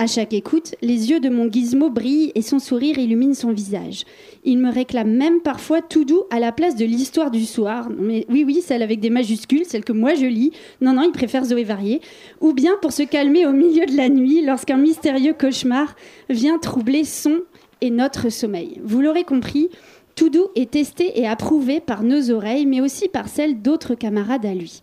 À 0.00 0.06
chaque 0.06 0.32
écoute, 0.32 0.76
les 0.80 1.10
yeux 1.10 1.20
de 1.20 1.28
mon 1.28 1.52
gizmo 1.52 1.90
brillent 1.90 2.32
et 2.34 2.40
son 2.40 2.58
sourire 2.58 2.96
illumine 2.96 3.34
son 3.34 3.52
visage. 3.52 4.06
Il 4.44 4.56
me 4.56 4.72
réclame 4.72 5.14
même 5.14 5.42
parfois 5.42 5.82
tout 5.82 6.06
doux 6.06 6.22
à 6.30 6.40
la 6.40 6.52
place 6.52 6.74
de 6.74 6.86
l'histoire 6.86 7.30
du 7.30 7.44
soir. 7.44 7.90
mais 7.94 8.24
oui, 8.30 8.44
oui, 8.46 8.62
celle 8.62 8.80
avec 8.80 9.00
des 9.00 9.10
majuscules, 9.10 9.66
celle 9.66 9.84
que 9.84 9.92
moi 9.92 10.14
je 10.14 10.24
lis. 10.24 10.52
Non, 10.80 10.94
non, 10.94 11.02
il 11.02 11.12
préfère 11.12 11.44
Zoé 11.44 11.64
Varier. 11.64 12.00
Ou 12.40 12.54
bien 12.54 12.78
pour 12.80 12.92
se 12.92 13.02
calmer 13.02 13.44
au 13.44 13.52
milieu 13.52 13.84
de 13.84 13.94
la 13.94 14.08
nuit 14.08 14.40
lorsqu'un 14.42 14.78
mystérieux 14.78 15.34
cauchemar 15.38 15.94
vient 16.30 16.58
troubler 16.58 17.04
son 17.04 17.40
et 17.82 17.90
notre 17.90 18.30
sommeil. 18.30 18.80
Vous 18.82 19.02
l'aurez 19.02 19.24
compris, 19.24 19.68
tout 20.14 20.30
doux 20.30 20.48
est 20.56 20.70
testé 20.70 21.20
et 21.20 21.28
approuvé 21.28 21.78
par 21.78 22.04
nos 22.04 22.30
oreilles, 22.30 22.64
mais 22.64 22.80
aussi 22.80 23.10
par 23.10 23.28
celles 23.28 23.60
d'autres 23.60 23.94
camarades 23.94 24.46
à 24.46 24.54
lui. 24.54 24.80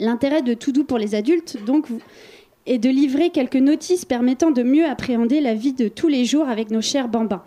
L'intérêt 0.00 0.42
de 0.42 0.54
Tout 0.54 0.70
doux 0.70 0.84
pour 0.84 0.98
les 0.98 1.14
adultes, 1.14 1.56
donc, 1.64 1.86
est 2.68 2.78
de 2.78 2.90
livrer 2.90 3.30
quelques 3.30 3.56
notices 3.56 4.04
permettant 4.04 4.50
de 4.50 4.62
mieux 4.62 4.84
appréhender 4.84 5.40
la 5.40 5.54
vie 5.54 5.72
de 5.72 5.88
tous 5.88 6.08
les 6.08 6.24
jours 6.24 6.48
avec 6.48 6.70
nos 6.70 6.82
chers 6.82 7.08
bambins. 7.08 7.42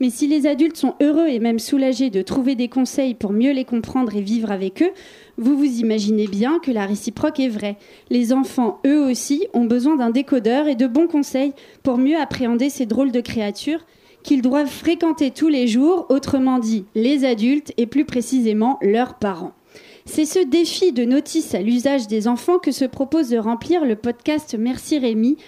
Mais 0.00 0.10
si 0.10 0.26
les 0.26 0.46
adultes 0.46 0.76
sont 0.76 0.94
heureux 1.00 1.28
et 1.28 1.38
même 1.38 1.60
soulagés 1.60 2.10
de 2.10 2.20
trouver 2.20 2.56
des 2.56 2.68
conseils 2.68 3.14
pour 3.14 3.32
mieux 3.32 3.52
les 3.52 3.64
comprendre 3.64 4.16
et 4.16 4.20
vivre 4.20 4.50
avec 4.50 4.82
eux, 4.82 4.90
vous 5.38 5.56
vous 5.56 5.80
imaginez 5.80 6.26
bien 6.26 6.58
que 6.58 6.72
la 6.72 6.84
réciproque 6.84 7.38
est 7.38 7.48
vraie. 7.48 7.76
Les 8.10 8.32
enfants, 8.32 8.80
eux 8.86 9.08
aussi, 9.08 9.46
ont 9.54 9.64
besoin 9.64 9.96
d'un 9.96 10.10
décodeur 10.10 10.66
et 10.66 10.74
de 10.74 10.88
bons 10.88 11.06
conseils 11.06 11.52
pour 11.82 11.96
mieux 11.96 12.18
appréhender 12.18 12.70
ces 12.70 12.86
drôles 12.86 13.12
de 13.12 13.20
créatures 13.20 13.86
qu'ils 14.24 14.42
doivent 14.42 14.66
fréquenter 14.66 15.30
tous 15.30 15.48
les 15.48 15.68
jours, 15.68 16.06
autrement 16.08 16.58
dit 16.58 16.86
les 16.94 17.24
adultes 17.24 17.72
et 17.76 17.86
plus 17.86 18.06
précisément 18.06 18.78
leurs 18.82 19.14
parents. 19.14 19.52
C'est 20.06 20.26
ce 20.26 20.38
défi 20.38 20.92
de 20.92 21.04
notice 21.04 21.54
à 21.54 21.60
l'usage 21.60 22.06
des 22.06 22.28
enfants 22.28 22.58
que 22.58 22.72
se 22.72 22.84
propose 22.84 23.30
de 23.30 23.38
remplir 23.38 23.84
le 23.84 23.96
podcast 23.96 24.54
Merci 24.58 24.98
Rémi. 24.98 25.38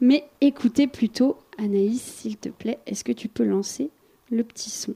Mais 0.00 0.24
écoutez 0.40 0.86
plutôt, 0.86 1.36
Anaïs, 1.58 2.00
s'il 2.02 2.36
te 2.36 2.48
plaît, 2.48 2.78
est-ce 2.86 3.04
que 3.04 3.12
tu 3.12 3.28
peux 3.28 3.44
lancer 3.44 3.90
le 4.30 4.44
petit 4.44 4.70
son 4.70 4.94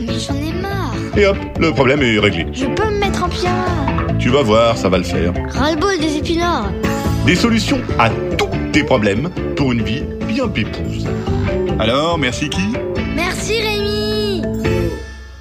Mais 0.00 0.18
j'en 0.18 0.34
ai 0.36 0.52
marre 0.60 0.94
Et 1.16 1.26
hop, 1.26 1.36
le 1.58 1.72
problème 1.72 2.02
est 2.02 2.18
réglé. 2.18 2.46
Je 2.52 2.66
peux 2.66 2.90
me 2.90 2.98
mettre 3.00 3.24
en 3.24 3.28
pyjama 3.28 3.66
Tu 4.18 4.28
vas 4.28 4.42
voir, 4.42 4.78
ça 4.78 4.88
va 4.88 4.98
le 4.98 5.04
faire. 5.04 5.34
Ras-le-bol 5.50 5.98
des 5.98 6.18
épinards 6.18 6.70
Des 7.26 7.34
solutions 7.34 7.80
à 7.98 8.10
tous 8.38 8.48
tes 8.72 8.84
problèmes 8.84 9.28
pour 9.56 9.72
une 9.72 9.82
vie 9.82 10.02
bien 10.28 10.46
pépouse. 10.48 11.06
Alors, 11.78 12.16
merci 12.18 12.48
qui? 12.48 12.62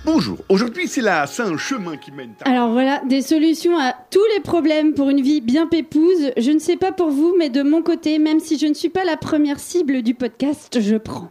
Bonjour, 0.06 0.38
aujourd'hui 0.50 0.90
c'est 0.90 1.02
la 1.02 1.26
Saint-Chemin 1.26 1.96
qui 1.96 2.12
mène 2.12 2.34
à... 2.44 2.50
Alors 2.50 2.72
voilà, 2.72 3.02
des 3.08 3.22
solutions 3.22 3.80
à 3.80 3.94
tous 4.12 4.26
les 4.36 4.42
problèmes 4.42 4.94
pour 4.94 5.10
une 5.10 5.22
vie 5.22 5.40
bien 5.40 5.66
pépouse. 5.66 6.32
Je 6.36 6.52
ne 6.52 6.60
sais 6.60 6.76
pas 6.76 6.92
pour 6.92 7.10
vous, 7.10 7.34
mais 7.40 7.50
de 7.50 7.64
mon 7.64 7.82
côté, 7.82 8.20
même 8.20 8.42
si 8.42 8.58
je 8.58 8.68
ne 8.68 8.74
suis 8.74 8.90
pas 8.90 9.06
la 9.06 9.16
première 9.16 9.62
cible 9.62 10.02
du 10.02 10.14
podcast, 10.14 10.82
je 10.82 10.98
prends. 10.98 11.30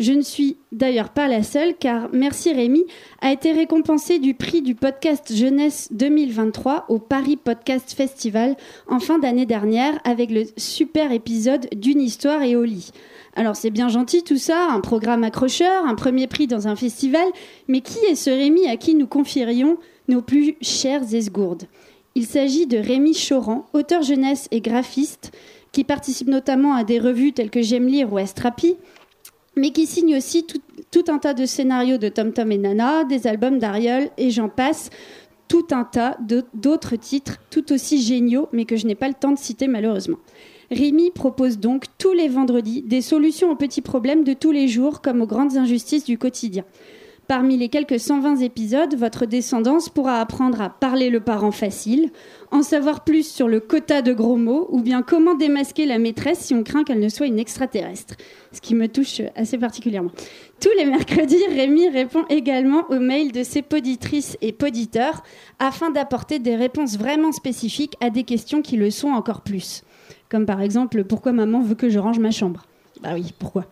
Je 0.00 0.12
ne 0.12 0.22
suis 0.22 0.56
d'ailleurs 0.72 1.10
pas 1.10 1.28
la 1.28 1.44
seule, 1.44 1.74
car 1.78 2.08
Merci 2.12 2.52
Rémi 2.52 2.84
a 3.20 3.30
été 3.30 3.52
récompensé 3.52 4.18
du 4.18 4.34
prix 4.34 4.60
du 4.60 4.74
podcast 4.74 5.32
Jeunesse 5.32 5.88
2023 5.92 6.86
au 6.88 6.98
Paris 6.98 7.36
Podcast 7.36 7.92
Festival 7.92 8.56
en 8.88 8.98
fin 8.98 9.20
d'année 9.20 9.46
dernière 9.46 10.00
avec 10.02 10.32
le 10.32 10.44
super 10.56 11.12
épisode 11.12 11.68
d'une 11.76 12.00
histoire 12.00 12.42
et 12.42 12.56
au 12.56 12.64
lit. 12.64 12.90
Alors 13.40 13.56
c'est 13.56 13.70
bien 13.70 13.88
gentil 13.88 14.22
tout 14.22 14.36
ça, 14.36 14.68
un 14.70 14.80
programme 14.80 15.24
accrocheur, 15.24 15.86
un 15.86 15.94
premier 15.94 16.26
prix 16.26 16.46
dans 16.46 16.68
un 16.68 16.76
festival, 16.76 17.26
mais 17.68 17.80
qui 17.80 17.98
est 18.04 18.14
ce 18.14 18.28
Rémi 18.28 18.68
à 18.68 18.76
qui 18.76 18.94
nous 18.94 19.06
confierions 19.06 19.78
nos 20.08 20.20
plus 20.20 20.56
chères 20.60 21.14
esgourdes? 21.14 21.62
Il 22.14 22.26
s'agit 22.26 22.66
de 22.66 22.76
Rémi 22.76 23.14
Choran, 23.14 23.64
auteur 23.72 24.02
jeunesse 24.02 24.46
et 24.50 24.60
graphiste, 24.60 25.32
qui 25.72 25.84
participe 25.84 26.28
notamment 26.28 26.74
à 26.74 26.84
des 26.84 26.98
revues 26.98 27.32
telles 27.32 27.48
que 27.48 27.62
J'aime 27.62 27.86
lire 27.86 28.12
ou 28.12 28.18
Estrapi, 28.18 28.76
mais 29.56 29.70
qui 29.70 29.86
signe 29.86 30.18
aussi 30.18 30.44
tout, 30.44 31.04
un 31.08 31.16
tas 31.16 31.32
de 31.32 31.46
scénarios 31.46 31.96
de 31.96 32.10
Tom 32.10 32.34
Tom 32.34 32.52
et 32.52 32.58
Nana, 32.58 33.04
des 33.04 33.26
albums 33.26 33.58
d'Ariel 33.58 34.10
et 34.18 34.30
j'en 34.30 34.50
passe, 34.50 34.90
tout 35.48 35.68
un 35.70 35.84
tas 35.84 36.18
d'autres 36.52 36.96
titres 36.96 37.38
tout 37.48 37.72
aussi 37.72 38.02
géniaux, 38.02 38.50
mais 38.52 38.66
que 38.66 38.76
je 38.76 38.86
n'ai 38.86 38.94
pas 38.94 39.08
le 39.08 39.14
temps 39.14 39.32
de 39.32 39.38
citer 39.38 39.66
malheureusement. 39.66 40.18
Rémi 40.70 41.10
propose 41.10 41.58
donc 41.58 41.86
tous 41.98 42.12
les 42.12 42.28
vendredis 42.28 42.82
des 42.82 43.00
solutions 43.00 43.50
aux 43.50 43.56
petits 43.56 43.80
problèmes 43.80 44.22
de 44.22 44.34
tous 44.34 44.52
les 44.52 44.68
jours 44.68 45.00
comme 45.00 45.20
aux 45.20 45.26
grandes 45.26 45.56
injustices 45.56 46.04
du 46.04 46.16
quotidien. 46.16 46.64
Parmi 47.26 47.56
les 47.56 47.68
quelques 47.68 47.98
120 47.98 48.38
épisodes, 48.38 48.94
votre 48.96 49.26
descendance 49.26 49.88
pourra 49.88 50.20
apprendre 50.20 50.60
à 50.60 50.70
parler 50.70 51.10
le 51.10 51.20
parent 51.20 51.50
facile, 51.50 52.10
en 52.52 52.62
savoir 52.62 53.02
plus 53.04 53.24
sur 53.24 53.48
le 53.48 53.58
quota 53.58 54.00
de 54.02 54.12
gros 54.12 54.36
mots 54.36 54.68
ou 54.70 54.80
bien 54.80 55.02
comment 55.02 55.34
démasquer 55.34 55.86
la 55.86 55.98
maîtresse 55.98 56.38
si 56.38 56.54
on 56.54 56.62
craint 56.62 56.84
qu'elle 56.84 57.00
ne 57.00 57.08
soit 57.08 57.26
une 57.26 57.38
extraterrestre, 57.38 58.14
ce 58.52 58.60
qui 58.60 58.76
me 58.76 58.86
touche 58.86 59.22
assez 59.36 59.58
particulièrement. 59.58 60.10
Tous 60.60 60.70
les 60.76 60.86
mercredis, 60.86 61.46
Rémi 61.48 61.88
répond 61.88 62.24
également 62.28 62.84
aux 62.90 62.98
mails 63.00 63.32
de 63.32 63.42
ses 63.42 63.62
poditrices 63.62 64.36
et 64.40 64.52
poditeurs 64.52 65.22
afin 65.58 65.90
d'apporter 65.90 66.38
des 66.38 66.54
réponses 66.54 66.96
vraiment 66.96 67.32
spécifiques 67.32 67.94
à 68.00 68.10
des 68.10 68.24
questions 68.24 68.62
qui 68.62 68.76
le 68.76 68.90
sont 68.90 69.10
encore 69.10 69.42
plus. 69.42 69.82
Comme 70.28 70.46
par 70.46 70.60
exemple, 70.60 71.04
pourquoi 71.04 71.32
maman 71.32 71.60
veut 71.60 71.74
que 71.74 71.88
je 71.88 71.98
range 71.98 72.18
ma 72.18 72.30
chambre 72.30 72.66
Bah 73.02 73.10
oui, 73.14 73.32
pourquoi 73.38 73.66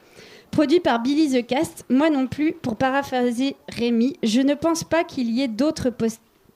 Produit 0.51 0.81
par 0.81 1.01
Billy 1.01 1.31
the 1.31 1.47
Cast, 1.47 1.85
moi 1.91 2.11
non 2.11 2.27
plus, 2.27 2.53
pour 2.53 2.77
paraphraser 2.77 3.57
Rémi, 3.69 4.17
je 4.23 4.41
ne 4.41 4.55
pense 4.55 4.83
pas 4.83 5.05
qu'il 5.05 5.31
y 5.31 5.43
ait 5.43 5.49
d'autres 5.49 5.93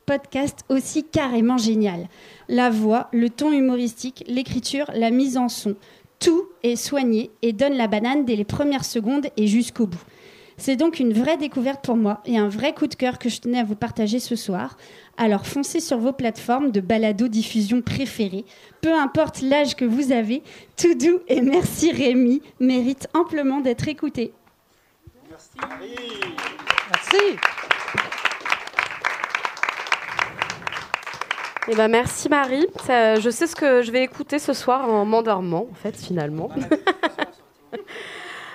podcasts 0.07 0.65
aussi 0.69 1.05
carrément 1.05 1.59
génial. 1.59 2.09
La 2.49 2.71
voix, 2.71 3.09
le 3.13 3.29
ton 3.29 3.53
humoristique, 3.53 4.25
l'écriture, 4.27 4.91
la 4.95 5.11
mise 5.11 5.37
en 5.37 5.49
son, 5.49 5.77
tout 6.19 6.45
est 6.63 6.77
soigné 6.77 7.31
et 7.43 7.53
donne 7.53 7.75
la 7.75 7.89
banane 7.89 8.25
dès 8.25 8.37
les 8.37 8.45
premières 8.45 8.85
secondes 8.85 9.27
et 9.37 9.47
jusqu'au 9.47 9.87
bout. 9.87 10.03
C'est 10.65 10.77
donc 10.77 11.01
une 11.01 11.13
vraie 11.13 11.37
découverte 11.37 11.85
pour 11.85 11.97
moi 11.97 12.21
et 12.25 12.39
un 12.39 12.49
vrai 12.49 12.73
coup 12.73 12.87
de 12.87 12.95
cœur 12.95 13.19
que 13.19 13.29
je 13.29 13.41
tenais 13.41 13.59
à 13.59 13.65
vous 13.65 13.75
partager 13.75 14.21
ce 14.21 14.37
soir. 14.37 14.77
Alors 15.17 15.45
foncez 15.45 15.81
sur 15.81 15.99
vos 15.99 16.13
plateformes 16.13 16.71
de 16.71 16.81
balado-diffusion 16.81 17.83
préférées. 17.83 18.45
Peu 18.81 18.95
importe 18.95 19.43
l'âge 19.43 19.75
que 19.75 19.85
vous 19.85 20.13
avez, 20.13 20.45
tout 20.77 20.95
doux 20.95 21.19
et 21.27 21.41
merci 21.41 21.91
Rémi 21.91 22.43
mérite 22.61 23.09
amplement 23.13 23.61
d'être 23.61 23.89
écouté. 23.89 24.33
Merci. 25.29 27.39
Eh 31.67 31.75
ben, 31.75 31.89
merci 31.89 32.29
Marie. 32.29 32.69
Ça, 32.87 33.19
je 33.19 33.31
sais 33.31 33.49
ce 33.49 33.57
que 33.57 33.83
je 33.83 33.91
vais 33.91 34.05
écouter 34.05 34.39
ce 34.39 34.53
soir 34.53 34.89
en 34.89 35.05
m'endormant, 35.05 35.67
en 35.69 35.75
fait, 35.75 35.97
finalement. 35.97 36.51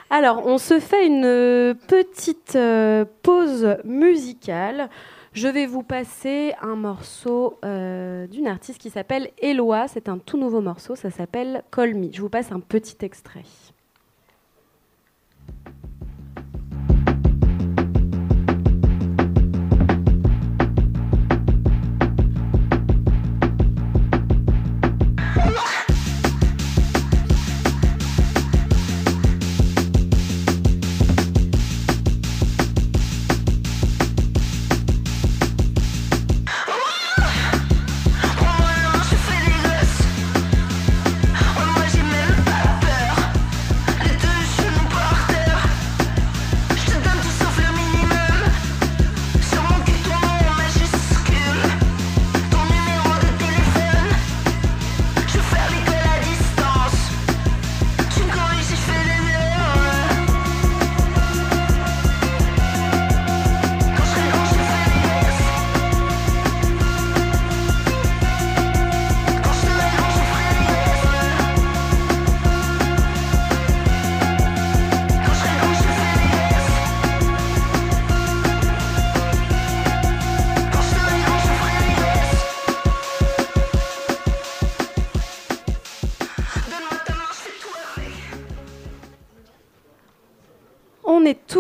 Alors, 0.10 0.46
on 0.46 0.58
se 0.58 0.80
fait 0.80 1.06
une 1.06 1.76
petite 1.88 2.56
euh, 2.56 3.04
pause 3.24 3.76
musicale. 3.84 4.90
Je 5.34 5.50
vais 5.50 5.66
vous 5.66 5.84
passer 5.84 6.54
un 6.62 6.76
morceau 6.76 7.60
euh, 7.66 8.26
d'une 8.28 8.48
artiste 8.48 8.80
qui 8.80 8.90
s'appelle 8.90 9.32
Eloi. 9.42 9.90
C'est 9.90 10.08
un 10.08 10.18
tout 10.18 10.38
nouveau 10.38 10.62
morceau, 10.62 10.96
ça 10.96 11.12
s'appelle 11.12 11.62
Call 11.72 11.94
Me. 11.94 12.10
Je 12.12 12.22
vous 12.22 12.30
passe 12.30 12.54
un 12.54 12.62
petit 12.62 12.98
extrait. 13.02 13.44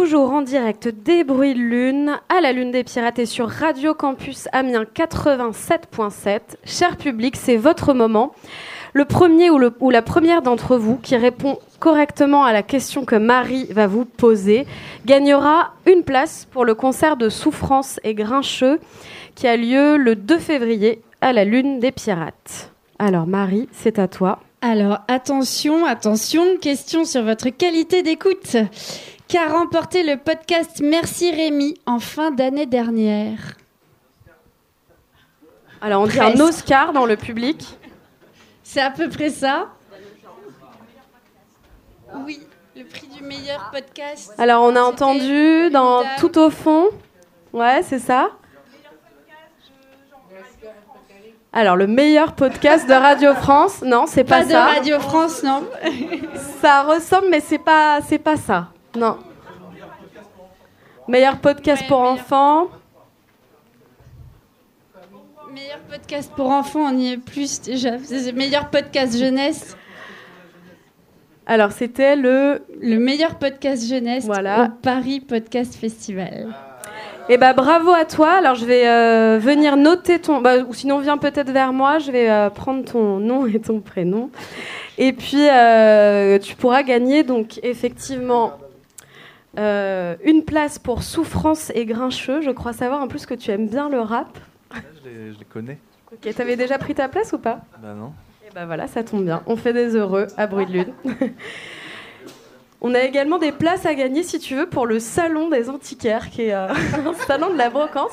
Toujours 0.08 0.32
en 0.32 0.42
direct 0.42 0.88
des 0.88 1.26
bruits 1.26 1.54
de 1.54 1.60
lune 1.60 2.18
à 2.30 2.40
la 2.40 2.54
Lune 2.54 2.72
des 2.72 2.86
Pirates 2.86 3.20
et 3.20 3.26
sur 3.26 3.50
Radio 3.50 3.94
Campus 3.94 4.48
Amiens 4.54 4.86
87.7. 4.96 6.40
Cher 6.64 6.96
public, 6.96 7.36
c'est 7.36 7.58
votre 7.58 7.94
moment. 7.94 8.34
Le 8.94 9.04
premier 9.04 9.50
ou, 9.50 9.60
ou 9.82 9.90
la 9.90 10.02
première 10.02 10.42
d'entre 10.42 10.78
vous 10.78 10.96
qui 10.96 11.18
répond 11.18 11.60
correctement 11.82 12.46
à 12.46 12.54
la 12.54 12.64
question 12.64 13.04
que 13.04 13.18
Marie 13.18 13.66
va 13.66 13.86
vous 13.88 14.06
poser 14.06 14.66
gagnera 15.06 15.74
une 15.86 16.04
place 16.04 16.48
pour 16.52 16.64
le 16.64 16.74
concert 16.74 17.18
de 17.18 17.28
Souffrance 17.28 18.00
et 18.06 18.14
Grincheux 18.14 18.80
qui 19.36 19.46
a 19.46 19.58
lieu 19.58 19.98
le 19.98 20.16
2 20.16 20.38
février 20.40 21.02
à 21.20 21.34
la 21.34 21.44
Lune 21.44 21.82
des 21.82 21.92
Pirates. 21.92 22.72
Alors 22.98 23.28
Marie, 23.28 23.68
c'est 23.74 24.00
à 24.00 24.08
toi. 24.08 24.40
Alors 24.62 25.00
attention, 25.10 25.86
attention, 25.86 26.56
question 26.62 27.04
sur 27.04 27.24
votre 27.24 27.50
qualité 27.50 28.04
d'écoute. 28.04 28.56
Qu'a 29.28 29.48
remporté 29.50 30.04
le 30.04 30.18
podcast 30.18 30.82
Merci 30.82 31.32
Rémi 31.32 31.76
en 31.86 32.00
fin 32.00 32.32
d'année 32.32 32.66
dernière 32.66 33.58
Alors 35.82 36.04
on 36.04 36.08
dit 36.08 36.18
Presque. 36.18 36.40
un 36.40 36.44
Oscar 36.44 36.94
dans 36.94 37.06
le 37.06 37.18
public. 37.18 37.78
C'est 38.64 38.82
à 38.82 38.90
peu 38.90 39.10
près 39.10 39.30
ça 39.30 39.68
Oui, 42.26 42.40
le 42.76 42.86
prix 42.86 43.08
du 43.08 43.22
meilleur 43.24 43.70
podcast. 43.72 44.34
Alors 44.38 44.64
on 44.64 44.76
a 44.76 44.82
entendu 44.82 45.70
dans 45.72 46.04
dame. 46.04 46.12
tout 46.20 46.38
au 46.40 46.50
fond. 46.50 46.88
Ouais, 47.52 47.82
c'est 47.84 48.00
ça. 48.00 48.30
Alors 51.52 51.76
le 51.76 51.88
meilleur 51.88 52.34
podcast 52.34 52.88
de 52.88 52.94
Radio 52.94 53.34
France, 53.34 53.82
non, 53.82 54.06
c'est 54.06 54.24
pas, 54.24 54.40
Pas 54.40 54.46
de 54.46 54.52
ça. 54.52 54.66
Radio 54.68 55.00
France, 55.00 55.44
non 55.44 55.68
Ça 56.62 56.84
ressemble, 56.84 57.28
mais 57.30 57.40
c'est 57.40 57.58
pas, 57.58 58.00
c'est 58.08 58.20
pas 58.20 58.38
ça. 58.38 58.70
Non. 58.98 59.18
Meilleur 61.08 61.38
podcast 61.40 61.84
pour 61.88 62.00
enfants. 62.00 62.68
Meilleur 65.54 65.80
podcast 65.90 66.32
pour 66.36 66.50
enfants, 66.50 66.92
on 66.92 66.98
y 66.98 67.12
est 67.14 67.18
plus 67.18 67.62
déjà. 67.62 67.92
Meilleur 68.34 68.70
podcast 68.72 69.16
jeunesse. 69.18 69.78
Alors 71.46 71.72
c'était 71.72 72.16
le. 72.16 72.64
Le 72.82 72.98
meilleur 72.98 73.36
podcast 73.36 73.88
jeunesse 73.88 74.26
Voilà. 74.26 74.64
au 74.64 74.82
Paris 74.82 75.20
Podcast 75.20 75.76
Festival. 75.76 76.48
Eh 77.30 77.38
ben 77.38 77.54
bravo 77.54 77.92
à 77.92 78.06
toi. 78.06 78.32
Alors 78.32 78.56
je 78.56 78.66
vais 78.66 78.88
euh, 78.88 79.38
venir 79.40 79.78
noter 79.78 80.20
ton. 80.20 80.42
bah, 80.42 80.58
ou 80.68 80.74
sinon 80.74 80.98
viens 81.00 81.18
peut-être 81.20 81.52
vers 81.52 81.72
moi. 81.72 82.00
Je 82.00 82.12
vais 82.12 82.30
euh, 82.32 82.50
prendre 82.50 82.84
ton 82.84 83.20
nom 83.20 83.46
et 83.46 83.60
ton 83.60 83.80
prénom. 83.80 84.32
Et 84.98 85.14
puis 85.14 85.48
euh, 85.48 86.40
tu 86.40 86.56
pourras 86.56 86.82
gagner 86.84 87.24
donc 87.24 87.60
effectivement 87.64 88.54
euh, 89.58 90.16
une 90.24 90.44
place 90.44 90.80
pour 90.80 91.04
Souffrance 91.04 91.72
et 91.76 91.86
Grincheux. 91.86 92.42
Je 92.42 92.52
crois 92.52 92.74
savoir 92.74 93.02
en 93.02 93.08
plus 93.08 93.26
que 93.26 93.34
tu 93.34 93.52
aimes 93.52 93.68
bien 93.68 93.90
le 93.90 94.00
rap. 94.00 94.38
Je 94.74 95.10
les, 95.10 95.34
je 95.34 95.40
les 95.40 95.46
connais. 95.46 95.80
Ok, 96.12 96.34
t'avais 96.36 96.56
déjà 96.56 96.78
pris 96.78 96.96
ta 96.96 97.10
place 97.10 97.34
ou 97.34 97.40
pas? 97.40 97.62
Bah 97.82 97.94
non. 97.94 98.14
Et 98.46 98.54
ben 98.54 98.66
voilà, 98.66 98.88
ça 98.88 99.04
tombe 99.04 99.26
bien. 99.26 99.44
On 99.46 99.56
fait 99.56 99.74
des 99.74 99.96
heureux 99.96 100.28
à 100.38 100.48
bruit 100.48 100.66
de 100.66 100.72
lune. 100.72 100.94
On 102.80 102.94
a 102.94 103.02
également 103.02 103.40
des 103.40 103.52
places 103.52 103.88
à 103.88 103.96
gagner, 103.96 104.22
si 104.22 104.38
tu 104.38 104.56
veux, 104.56 104.70
pour 104.70 104.86
le 104.86 105.00
salon 105.00 105.50
des 105.50 105.70
antiquaires, 105.70 106.30
qui 106.30 106.44
est 106.44 106.54
euh, 106.54 106.68
un 107.08 107.14
salon 107.26 107.52
de 107.52 107.58
la 107.58 107.70
brocante. 107.70 108.12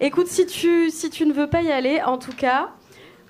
Écoute, 0.00 0.26
si 0.26 0.46
tu, 0.46 0.90
si 0.90 1.10
tu 1.10 1.26
ne 1.26 1.34
veux 1.34 1.48
pas 1.48 1.60
y 1.60 1.70
aller, 1.70 2.00
en 2.02 2.16
tout 2.16 2.32
cas, 2.32 2.70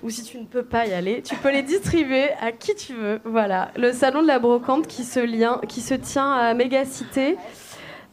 ou 0.03 0.09
si 0.09 0.23
tu 0.23 0.37
ne 0.37 0.45
peux 0.45 0.63
pas 0.63 0.85
y 0.85 0.93
aller, 0.93 1.21
tu 1.21 1.35
peux 1.35 1.51
les 1.51 1.63
distribuer 1.63 2.29
à 2.41 2.51
qui 2.51 2.75
tu 2.75 2.93
veux. 2.93 3.19
Voilà, 3.25 3.71
le 3.75 3.91
salon 3.91 4.21
de 4.21 4.27
la 4.27 4.39
brocante 4.39 4.87
qui 4.87 5.03
se, 5.03 5.19
lien, 5.19 5.59
qui 5.67 5.81
se 5.81 5.93
tient 5.93 6.31
à 6.31 6.53
Mégacité, 6.53 7.37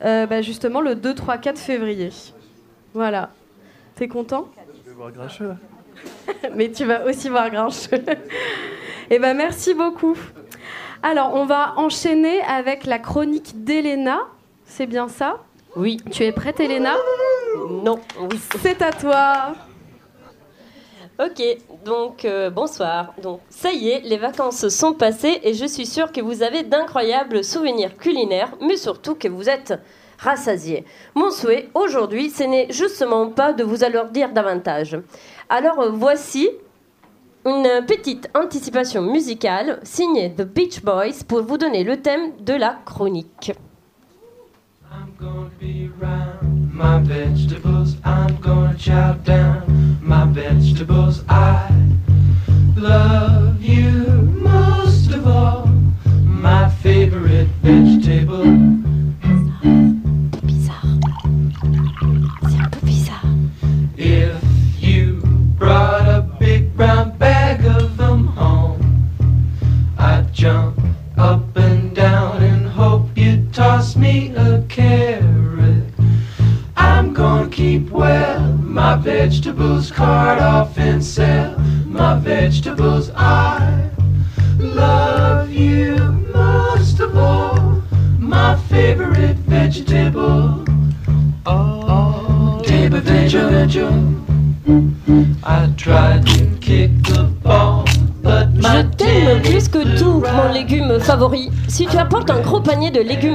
euh, 0.04 0.26
bah, 0.26 0.42
justement 0.42 0.80
le 0.80 0.94
2, 0.94 1.14
3, 1.14 1.38
4 1.38 1.58
février. 1.58 2.10
Voilà. 2.94 3.30
T'es 3.96 4.08
content? 4.08 4.48
Je 4.84 4.90
vais 4.90 4.96
voir 4.96 5.12
Grincheux 5.12 5.48
là. 5.48 5.56
mais 6.54 6.70
tu 6.70 6.84
vas 6.84 7.04
aussi 7.04 7.28
voir 7.28 7.50
Grincheux. 7.50 8.04
Eh 9.10 9.18
ben 9.18 9.36
merci 9.36 9.74
beaucoup. 9.74 10.16
Alors, 11.02 11.34
on 11.34 11.44
va 11.44 11.74
enchaîner 11.76 12.40
avec 12.40 12.86
la 12.86 12.98
chronique 12.98 13.62
d'Elena. 13.62 14.20
C'est 14.64 14.86
bien 14.86 15.08
ça? 15.08 15.40
Oui. 15.76 15.98
Tu 16.10 16.22
es 16.22 16.32
prête, 16.32 16.58
Elena? 16.58 16.94
Non, 17.68 18.00
oui. 18.18 18.40
C'est 18.62 18.80
à 18.80 18.92
toi. 18.92 19.52
Ok, 21.20 21.40
donc 21.85 22.24
euh, 22.24 22.50
bonsoir. 22.50 23.14
Donc 23.22 23.40
ça 23.48 23.72
y 23.72 23.88
est, 23.88 24.00
les 24.00 24.16
vacances 24.16 24.68
sont 24.68 24.94
passées 24.94 25.38
et 25.44 25.55
je 25.55 25.64
suis 25.64 25.87
sûre 25.87 26.11
que 26.11 26.20
vous 26.20 26.42
avez 26.42 26.64
d'incroyables 26.64 27.44
souvenirs 27.44 27.96
culinaires, 27.96 28.53
mais 28.61 28.77
surtout 28.77 29.14
que 29.14 29.29
vous 29.29 29.48
êtes 29.48 29.74
rassasiés. 30.18 30.85
Mon 31.14 31.31
souhait 31.31 31.68
aujourd'hui, 31.74 32.31
ce 32.31 32.42
n'est 32.42 32.66
justement 32.72 33.29
pas 33.29 33.53
de 33.53 33.62
vous 33.62 33.85
alourdir 33.85 34.33
davantage. 34.33 34.98
Alors 35.48 35.79
euh, 35.81 35.90
voici 35.92 36.48
une 37.46 37.85
petite 37.87 38.29
anticipation 38.35 39.03
musicale 39.03 39.79
signée 39.85 40.35
The 40.35 40.42
Beach 40.42 40.83
Boys 40.83 41.22
pour 41.29 41.42
vous 41.42 41.59
donner 41.59 41.85
le 41.85 42.03
thème 42.03 42.33
de 42.40 42.55
la 42.55 42.77
chronique. 42.85 43.53
my 46.74 46.98
vegetables. 46.98 47.96
I'm 48.05 48.35
gonna 48.40 48.77
chow 48.77 49.14
down 49.22 49.83
my 50.14 50.27
vegetables. 50.27 51.24
I 51.29 51.68
love 52.77 53.61
you 53.61 54.03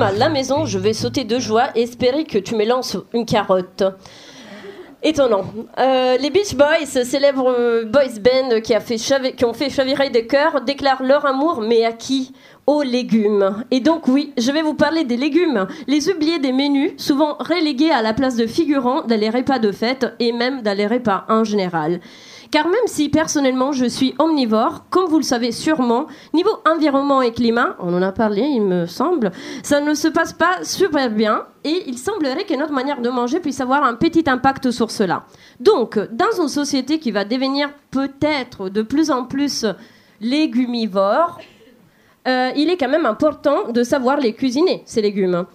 à 0.01 0.11
la 0.11 0.29
maison, 0.29 0.65
je 0.65 0.79
vais 0.79 0.93
sauter 0.93 1.23
de 1.23 1.39
joie 1.39 1.69
et 1.75 1.83
espérer 1.83 2.23
que 2.23 2.37
tu 2.37 2.55
me 2.55 2.65
lances 2.65 2.97
une 3.13 3.25
carotte. 3.25 3.83
Étonnant. 5.01 5.45
Euh, 5.77 6.17
les 6.17 6.29
Beach 6.29 6.55
Boys, 6.55 6.85
célèbre 6.85 7.53
euh, 7.57 7.85
boys 7.85 8.19
band 8.21 8.59
qui, 8.61 8.73
a 8.73 8.79
ont 9.47 9.53
fait 9.53 9.69
chavirer 9.69 10.09
des 10.09 10.27
cœurs, 10.27 10.61
déclarent 10.61 11.03
leur 11.03 11.25
amour, 11.25 11.61
mais 11.61 11.85
à 11.85 11.93
qui? 11.93 12.33
Aux 12.67 12.83
légumes. 12.83 13.63
Et 13.71 13.79
donc 13.79 14.07
oui, 14.07 14.33
je 14.37 14.51
vais 14.51 14.61
vous 14.61 14.73
parler 14.73 15.05
des 15.05 15.17
légumes, 15.17 15.67
les 15.87 16.09
oubliés 16.09 16.39
des 16.39 16.51
menus, 16.51 16.91
souvent 16.97 17.35
relégués 17.39 17.91
à 17.91 18.01
la 18.01 18.13
place 18.13 18.35
de 18.35 18.45
figurants 18.45 19.01
dans 19.01 19.19
les 19.19 19.29
repas 19.29 19.59
de 19.59 19.71
fête 19.71 20.05
et 20.19 20.31
même 20.31 20.61
dans 20.61 20.77
les 20.77 20.85
repas 20.85 21.25
en 21.29 21.43
général. 21.43 21.99
Car 22.51 22.67
même 22.67 22.87
si 22.87 23.09
personnellement 23.09 23.71
je 23.71 23.85
suis 23.85 24.15
omnivore, 24.17 24.85
comme 24.89 25.05
vous 25.05 25.17
le 25.17 25.23
savez 25.23 25.51
sûrement, 25.51 26.07
niveau 26.33 26.49
environnement 26.67 27.21
et 27.21 27.31
climat, 27.31 27.75
on 27.79 27.93
en 27.93 28.01
a 28.01 28.11
parlé 28.11 28.41
il 28.41 28.61
me 28.61 28.87
semble, 28.87 29.31
ça 29.61 29.81
ne 29.81 29.93
se 29.93 30.07
passe 30.07 30.33
pas 30.33 30.63
super 30.63 31.11
bien 31.11 31.43
et 31.63 31.83
il 31.85 31.97
semblerait 31.97 32.45
que 32.45 32.55
notre 32.55 32.73
manière 32.73 33.01
de 33.01 33.09
manger 33.09 33.39
puisse 33.39 33.61
avoir 33.61 33.83
un 33.83 33.93
petit 33.93 34.23
impact 34.27 34.71
sur 34.71 34.89
cela. 34.89 35.25
Donc, 35.59 35.99
dans 36.11 36.41
une 36.41 36.47
société 36.47 36.97
qui 36.97 37.11
va 37.11 37.23
devenir 37.23 37.69
peut-être 37.91 38.69
de 38.69 38.81
plus 38.81 39.11
en 39.11 39.25
plus 39.25 39.65
légumivore, 40.19 41.39
euh, 42.27 42.51
il 42.55 42.69
est 42.69 42.77
quand 42.77 42.89
même 42.89 43.05
important 43.05 43.71
de 43.71 43.83
savoir 43.83 44.17
les 44.17 44.33
cuisiner, 44.33 44.81
ces 44.85 45.01
légumes. 45.01 45.45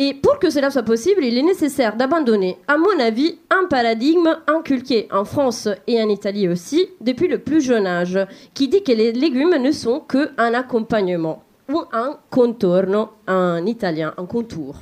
Et 0.00 0.14
pour 0.14 0.38
que 0.38 0.48
cela 0.48 0.70
soit 0.70 0.84
possible, 0.84 1.24
il 1.24 1.36
est 1.36 1.42
nécessaire 1.42 1.96
d'abandonner, 1.96 2.56
à 2.68 2.78
mon 2.78 3.00
avis, 3.00 3.40
un 3.50 3.66
paradigme 3.66 4.38
inculqué 4.46 5.08
en 5.10 5.24
France 5.24 5.68
et 5.88 6.00
en 6.00 6.08
Italie 6.08 6.48
aussi, 6.48 6.88
depuis 7.00 7.26
le 7.26 7.38
plus 7.38 7.60
jeune 7.60 7.84
âge, 7.84 8.16
qui 8.54 8.68
dit 8.68 8.84
que 8.84 8.92
les 8.92 9.10
légumes 9.10 9.60
ne 9.60 9.72
sont 9.72 9.98
qu'un 9.98 10.54
accompagnement, 10.54 11.42
ou 11.68 11.82
un 11.92 12.16
contorno 12.30 13.08
en 13.26 13.66
italien, 13.66 14.14
un 14.16 14.26
contour. 14.26 14.76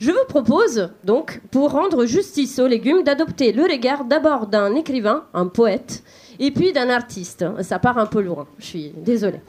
Je 0.00 0.10
vous 0.10 0.26
propose 0.28 0.90
donc, 1.02 1.40
pour 1.50 1.70
rendre 1.70 2.04
justice 2.04 2.58
aux 2.58 2.66
légumes, 2.66 3.04
d'adopter 3.04 3.52
le 3.52 3.62
regard 3.62 4.04
d'abord 4.04 4.48
d'un 4.48 4.74
écrivain, 4.74 5.24
un 5.32 5.46
poète, 5.46 6.02
et 6.38 6.50
puis 6.50 6.72
d'un 6.72 6.88
artiste. 6.90 7.44
Ça 7.62 7.78
part 7.78 7.98
un 7.98 8.06
peu 8.06 8.20
loin, 8.20 8.46
je 8.58 8.66
suis 8.66 8.92
désolée. 8.96 9.40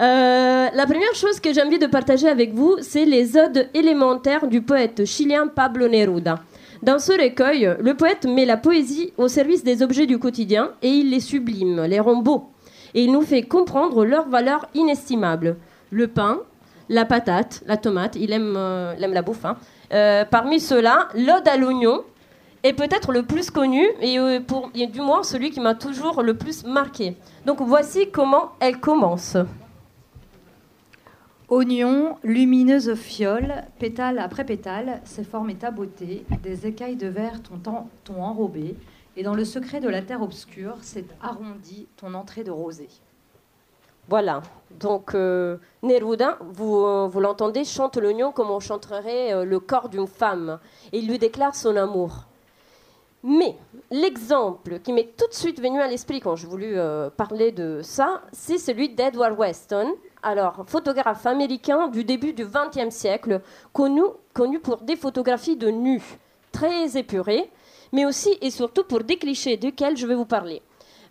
Euh, 0.00 0.68
la 0.72 0.86
première 0.86 1.14
chose 1.14 1.40
que 1.40 1.52
j'ai 1.52 1.62
envie 1.62 1.78
de 1.78 1.86
partager 1.86 2.28
avec 2.28 2.54
vous, 2.54 2.76
c'est 2.80 3.04
les 3.04 3.36
odes 3.36 3.68
élémentaires 3.74 4.46
du 4.46 4.62
poète 4.62 5.04
chilien 5.04 5.46
Pablo 5.48 5.88
Neruda. 5.88 6.40
Dans 6.82 6.98
ce 6.98 7.12
recueil, 7.12 7.76
le 7.78 7.94
poète 7.94 8.24
met 8.24 8.46
la 8.46 8.56
poésie 8.56 9.12
au 9.18 9.28
service 9.28 9.62
des 9.62 9.82
objets 9.82 10.06
du 10.06 10.18
quotidien 10.18 10.70
et 10.80 10.88
il 10.88 11.10
les 11.10 11.20
sublime, 11.20 11.82
les 11.84 12.00
rend 12.00 12.16
beaux. 12.16 12.48
Et 12.94 13.04
il 13.04 13.12
nous 13.12 13.20
fait 13.20 13.42
comprendre 13.42 14.04
leur 14.04 14.28
valeur 14.28 14.66
inestimable. 14.74 15.56
Le 15.90 16.08
pain, 16.08 16.40
la 16.88 17.04
patate, 17.04 17.62
la 17.66 17.76
tomate, 17.76 18.16
il 18.16 18.32
aime, 18.32 18.54
euh, 18.56 18.94
la 18.98 19.22
bouffe. 19.22 19.44
hein. 19.44 19.56
Euh, 19.92 20.24
parmi 20.24 20.58
ceux-là, 20.58 21.08
l'ode 21.14 21.46
à 21.46 21.56
l'oignon 21.56 22.02
est 22.62 22.72
peut-être 22.74 23.12
le 23.12 23.22
plus 23.22 23.50
connu 23.50 23.86
et, 24.00 24.18
euh, 24.18 24.40
pour, 24.40 24.70
et 24.74 24.86
du 24.86 25.00
moins 25.00 25.22
celui 25.22 25.50
qui 25.50 25.60
m'a 25.60 25.74
toujours 25.74 26.22
le 26.22 26.34
plus 26.34 26.64
marqué. 26.64 27.16
Donc 27.46 27.60
voici 27.60 28.10
comment 28.10 28.52
elle 28.60 28.80
commence. 28.80 29.36
Oignon, 31.48 32.16
lumineuse 32.22 32.94
fiole, 32.94 33.64
pétale 33.78 34.20
après 34.20 34.44
pétale, 34.44 35.00
ses 35.04 35.24
formes 35.24 35.50
et 35.50 35.56
ta 35.56 35.72
beauté, 35.72 36.24
des 36.42 36.66
écailles 36.66 36.96
de 36.96 37.08
verre 37.08 37.42
t'ont 37.42 37.70
en- 37.70 37.88
t'ont 38.04 38.22
enrobé, 38.22 38.76
et 39.16 39.24
dans 39.24 39.34
le 39.34 39.44
secret 39.44 39.80
de 39.80 39.88
la 39.88 40.00
terre 40.02 40.22
obscure 40.22 40.76
s'est 40.82 41.06
arrondi 41.20 41.88
ton 41.96 42.14
entrée 42.14 42.44
de 42.44 42.52
rosée. 42.52 42.88
Voilà. 44.08 44.42
Donc 44.78 45.14
euh, 45.14 45.56
Neruda, 45.82 46.38
vous, 46.52 46.84
euh, 46.84 47.08
vous 47.10 47.20
l'entendez, 47.20 47.64
chante 47.64 47.96
l'oignon 47.96 48.30
comme 48.30 48.50
on 48.50 48.60
chanterait 48.60 49.32
euh, 49.32 49.44
le 49.44 49.58
corps 49.58 49.88
d'une 49.88 50.06
femme. 50.06 50.58
Et 50.92 50.98
il 50.98 51.08
lui 51.08 51.18
déclare 51.18 51.54
son 51.56 51.74
amour. 51.76 52.26
Mais 53.22 53.56
l'exemple 53.90 54.80
qui 54.80 54.92
m'est 54.94 55.14
tout 55.16 55.26
de 55.28 55.34
suite 55.34 55.60
venu 55.60 55.80
à 55.80 55.88
l'esprit 55.88 56.20
quand 56.20 56.36
j'ai 56.36 56.46
voulu 56.46 56.78
euh, 56.78 57.10
parler 57.10 57.52
de 57.52 57.80
ça, 57.82 58.22
c'est 58.32 58.56
celui 58.56 58.88
d'Edward 58.88 59.38
Weston, 59.38 59.92
alors 60.22 60.64
photographe 60.66 61.26
américain 61.26 61.88
du 61.88 62.02
début 62.02 62.32
du 62.32 62.46
XXe 62.46 62.94
siècle, 62.94 63.42
connu, 63.74 64.02
connu 64.32 64.58
pour 64.58 64.78
des 64.78 64.96
photographies 64.96 65.56
de 65.56 65.68
nus 65.68 66.18
très 66.50 66.96
épurées, 66.96 67.50
mais 67.92 68.06
aussi 68.06 68.38
et 68.40 68.50
surtout 68.50 68.84
pour 68.84 69.04
des 69.04 69.16
clichés 69.16 69.58
desquels 69.58 69.98
je 69.98 70.06
vais 70.06 70.14
vous 70.14 70.24
parler. 70.24 70.62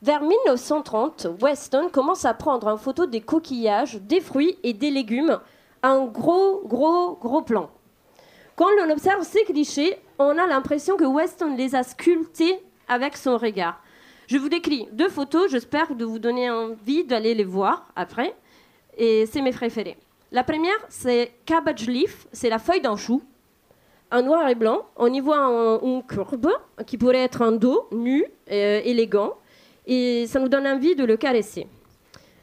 Vers 0.02 0.24
1930, 0.24 1.28
Weston 1.42 1.90
commence 1.92 2.26
à 2.26 2.34
prendre 2.34 2.68
en 2.68 2.78
photo 2.78 3.06
des 3.06 3.22
coquillages, 3.22 4.02
des 4.02 4.22
fruits 4.22 4.58
et 4.64 4.74
des 4.74 4.90
légumes, 4.90 5.40
un 5.84 6.06
gros, 6.06 6.62
gros, 6.66 7.18
gros 7.22 7.42
plan. 7.42 7.70
Quand 8.60 8.72
l'on 8.76 8.92
observe 8.92 9.24
ces 9.24 9.46
clichés, 9.46 9.96
on 10.18 10.38
a 10.38 10.46
l'impression 10.46 10.98
que 10.98 11.06
Weston 11.06 11.56
les 11.56 11.76
a 11.76 11.84
sculptés 11.84 12.60
avec 12.90 13.16
son 13.16 13.38
regard. 13.38 13.82
Je 14.28 14.38
vous 14.38 14.50
décris 14.50 14.86
deux 14.92 15.08
photos, 15.08 15.50
j'espère 15.50 15.96
de 15.96 16.04
vous 16.04 16.20
donner 16.20 16.50
envie 16.52 17.06
d'aller 17.06 17.34
les 17.36 17.46
voir 17.46 17.88
après. 17.96 18.36
Et 18.98 19.26
c'est 19.28 19.42
mes 19.42 19.52
préférés. 19.54 19.96
La 20.34 20.44
première, 20.44 20.76
c'est 20.90 21.32
Cabbage 21.46 21.88
Leaf, 21.88 22.28
c'est 22.34 22.50
la 22.50 22.60
feuille 22.60 22.82
d'un 22.82 22.98
chou. 22.98 23.24
En 24.12 24.24
noir 24.24 24.50
et 24.50 24.56
blanc, 24.56 24.86
on 24.98 25.08
y 25.14 25.22
voit 25.22 25.38
un- 25.40 25.80
une 25.80 26.04
courbe 26.04 26.50
qui 26.86 26.98
pourrait 26.98 27.24
être 27.24 27.42
un 27.42 27.54
dos 27.54 27.88
nu, 27.94 28.26
euh, 28.52 28.82
élégant, 28.84 29.36
et 29.88 30.28
ça 30.28 30.38
nous 30.42 30.50
donne 30.50 30.68
envie 30.68 30.98
de 30.98 31.06
le 31.06 31.16
caresser. 31.16 31.66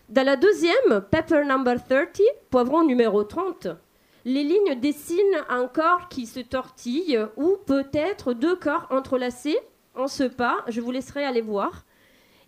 Dans 0.08 0.24
la 0.24 0.36
deuxième, 0.36 1.02
Pepper 1.10 1.44
Number 1.44 1.76
30, 1.86 2.22
poivron 2.48 2.84
numéro 2.84 3.22
30, 3.22 3.68
les 4.26 4.42
lignes 4.42 4.74
dessinent 4.80 5.40
un 5.48 5.68
corps 5.68 6.08
qui 6.08 6.26
se 6.26 6.40
tortille 6.40 7.18
ou 7.36 7.56
peut-être 7.64 8.34
deux 8.34 8.56
corps 8.56 8.86
entrelacés 8.90 9.56
en 9.94 10.08
ce 10.08 10.24
pas. 10.24 10.64
Je 10.66 10.80
vous 10.80 10.90
laisserai 10.90 11.24
aller 11.24 11.40
voir. 11.40 11.84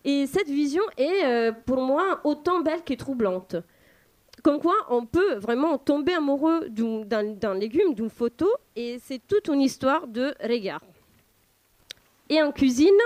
Et 0.04 0.26
cette 0.26 0.48
vision 0.48 0.82
est 0.96 1.24
euh, 1.24 1.52
pour 1.52 1.80
moi 1.80 2.20
autant 2.24 2.60
belle 2.60 2.82
que 2.84 2.94
troublante. 2.94 3.54
Comme 4.42 4.58
quoi, 4.60 4.74
on 4.90 5.06
peut 5.06 5.34
vraiment 5.36 5.78
tomber 5.78 6.14
amoureux 6.14 6.68
d'un- 6.68 7.54
légume, 7.54 7.94
d'une 7.94 8.10
photo, 8.10 8.48
et 8.76 8.98
c'est 9.04 9.20
toute 9.26 9.46
une 9.48 9.60
histoire 9.60 10.06
de 10.08 10.34
regard. 10.42 10.80
Et 12.28 12.42
en 12.42 12.50
cuisine, 12.52 13.00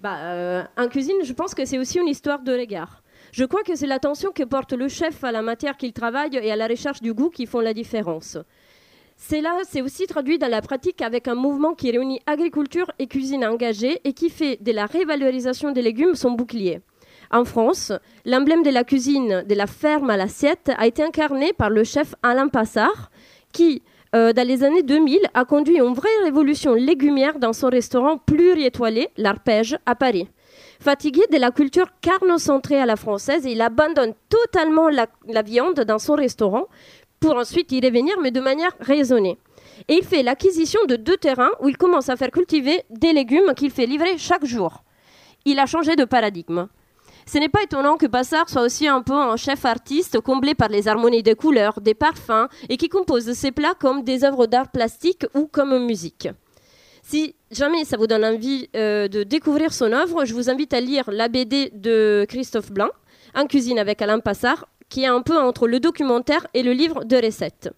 bah, 0.00 0.16
euh, 0.18 0.62
en 0.76 0.88
cuisine, 0.88 1.16
je 1.22 1.32
pense 1.32 1.54
que 1.54 1.64
c'est 1.64 1.78
aussi 1.78 1.98
une 1.98 2.08
histoire 2.08 2.40
de 2.40 2.52
regard. 2.52 3.01
Je 3.32 3.46
crois 3.46 3.62
que 3.62 3.74
c'est 3.74 3.86
l'attention 3.86 4.30
que 4.30 4.42
porte 4.42 4.74
le 4.74 4.88
chef 4.88 5.24
à 5.24 5.32
la 5.32 5.40
matière 5.40 5.78
qu'il 5.78 5.94
travaille 5.94 6.36
et 6.36 6.52
à 6.52 6.56
la 6.56 6.66
recherche 6.66 7.00
du 7.00 7.14
goût 7.14 7.30
qui 7.30 7.46
font 7.46 7.60
la 7.60 7.72
différence. 7.72 8.36
C'est 9.16 9.40
là, 9.40 9.56
c'est 9.66 9.80
aussi 9.80 10.06
traduit 10.06 10.38
dans 10.38 10.50
la 10.50 10.60
pratique 10.60 11.00
avec 11.00 11.28
un 11.28 11.34
mouvement 11.34 11.72
qui 11.72 11.90
réunit 11.90 12.20
agriculture 12.26 12.92
et 12.98 13.06
cuisine 13.06 13.42
engagée 13.46 14.02
et 14.04 14.12
qui 14.12 14.28
fait 14.28 14.58
de 14.62 14.72
la 14.72 14.84
révalorisation 14.84 15.72
des 15.72 15.80
légumes 15.80 16.14
son 16.14 16.32
bouclier. 16.32 16.80
En 17.30 17.46
France, 17.46 17.90
l'emblème 18.26 18.62
de 18.62 18.68
la 18.68 18.84
cuisine 18.84 19.44
de 19.48 19.54
la 19.54 19.66
ferme 19.66 20.10
à 20.10 20.18
l'assiette 20.18 20.70
a 20.76 20.86
été 20.86 21.02
incarné 21.02 21.54
par 21.54 21.70
le 21.70 21.84
chef 21.84 22.14
Alain 22.22 22.48
Passard, 22.48 23.10
qui, 23.50 23.80
euh, 24.14 24.34
dans 24.34 24.46
les 24.46 24.62
années 24.62 24.82
2000, 24.82 25.20
a 25.32 25.46
conduit 25.46 25.78
une 25.78 25.94
vraie 25.94 26.10
révolution 26.22 26.74
légumière 26.74 27.38
dans 27.38 27.54
son 27.54 27.70
restaurant 27.70 28.18
pluriétoilé, 28.18 29.08
l'Arpège, 29.16 29.78
à 29.86 29.94
Paris. 29.94 30.28
Fatigué 30.82 31.22
de 31.30 31.38
la 31.38 31.52
culture 31.52 31.86
carnocentrée 32.00 32.80
à 32.80 32.86
la 32.86 32.96
française, 32.96 33.44
il 33.44 33.60
abandonne 33.60 34.14
totalement 34.28 34.88
la, 34.88 35.06
viande 35.42 35.78
dans 35.78 36.00
son 36.00 36.16
restaurant 36.16 36.66
pour 37.20 37.36
ensuite 37.36 37.70
y 37.70 37.80
revenir, 37.80 38.16
mais 38.20 38.32
de 38.32 38.40
manière 38.40 38.72
raisonnée. 38.80 39.38
Et 39.86 39.94
il 39.94 40.04
fait 40.04 40.24
l'acquisition 40.24 40.80
de 40.88 40.96
deux 40.96 41.16
terrains 41.16 41.52
où 41.60 41.68
il 41.68 41.76
commence 41.76 42.08
à 42.08 42.16
faire 42.16 42.32
cultiver 42.32 42.82
des 42.90 43.12
légumes 43.12 43.54
qu'il 43.54 43.70
fait 43.70 43.86
livrer 43.86 44.18
chaque 44.18 44.44
jour. 44.44 44.82
Il 45.44 45.60
a 45.60 45.66
changé 45.66 45.94
de 45.94 46.04
paradigme. 46.04 46.66
Ce 47.26 47.38
n'est 47.38 47.48
pas 47.48 47.62
étonnant 47.62 47.96
que 47.96 48.06
Passard 48.06 48.48
soit 48.48 48.62
aussi 48.62 48.88
un 48.88 49.02
peu 49.02 49.14
un 49.14 49.36
chef 49.36 49.64
artiste 49.64 50.18
comblé 50.18 50.56
par 50.56 50.68
les 50.68 50.88
harmonies 50.88 51.22
des 51.22 51.36
couleurs, 51.36 51.80
des 51.80 51.94
parfums, 51.94 52.48
et 52.68 52.76
qui 52.76 52.88
compose 52.88 53.32
ses 53.34 53.52
plats 53.52 53.74
comme 53.78 54.02
des 54.02 54.24
œuvres 54.24 54.46
d'art 54.46 54.72
plastique 54.72 55.26
ou 55.36 55.46
comme 55.46 55.86
musique. 55.86 56.28
Si 57.04 57.36
jamais 57.52 57.84
ça 57.84 57.96
vous 57.96 58.06
donne 58.06 58.24
envie 58.24 58.68
euh, 58.74 59.08
de 59.08 59.22
découvrir 59.22 59.72
son 59.72 59.92
œuvre, 59.92 60.24
je 60.24 60.34
vous 60.34 60.50
invite 60.50 60.74
à 60.74 60.80
lire 60.80 61.10
la 61.10 61.28
BD 61.28 61.70
de 61.74 62.26
Christophe 62.28 62.72
Blanc, 62.72 62.90
En 63.34 63.46
cuisine 63.46 63.78
avec 63.78 64.02
Alain 64.02 64.20
Passard, 64.20 64.68
qui 64.88 65.02
est 65.02 65.06
un 65.06 65.22
peu 65.22 65.38
entre 65.38 65.68
le 65.68 65.80
documentaire 65.80 66.46
et 66.54 66.62
le 66.62 66.72
livre 66.72 67.04
de 67.04 67.16
recettes. 67.16 67.70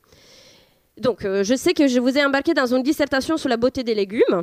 Donc, 0.97 1.25
euh, 1.25 1.43
je 1.43 1.57
sais 1.57 1.75
que 1.75 1.89
je 1.89 1.99
vous 1.99 2.17
ai 2.17 2.25
embarqué 2.25 2.55
dans 2.55 2.73
une 2.73 2.83
dissertation 2.83 3.37
sur 3.37 3.49
la 3.49 3.57
beauté 3.57 3.83
des 3.83 3.95
légumes, 3.95 4.43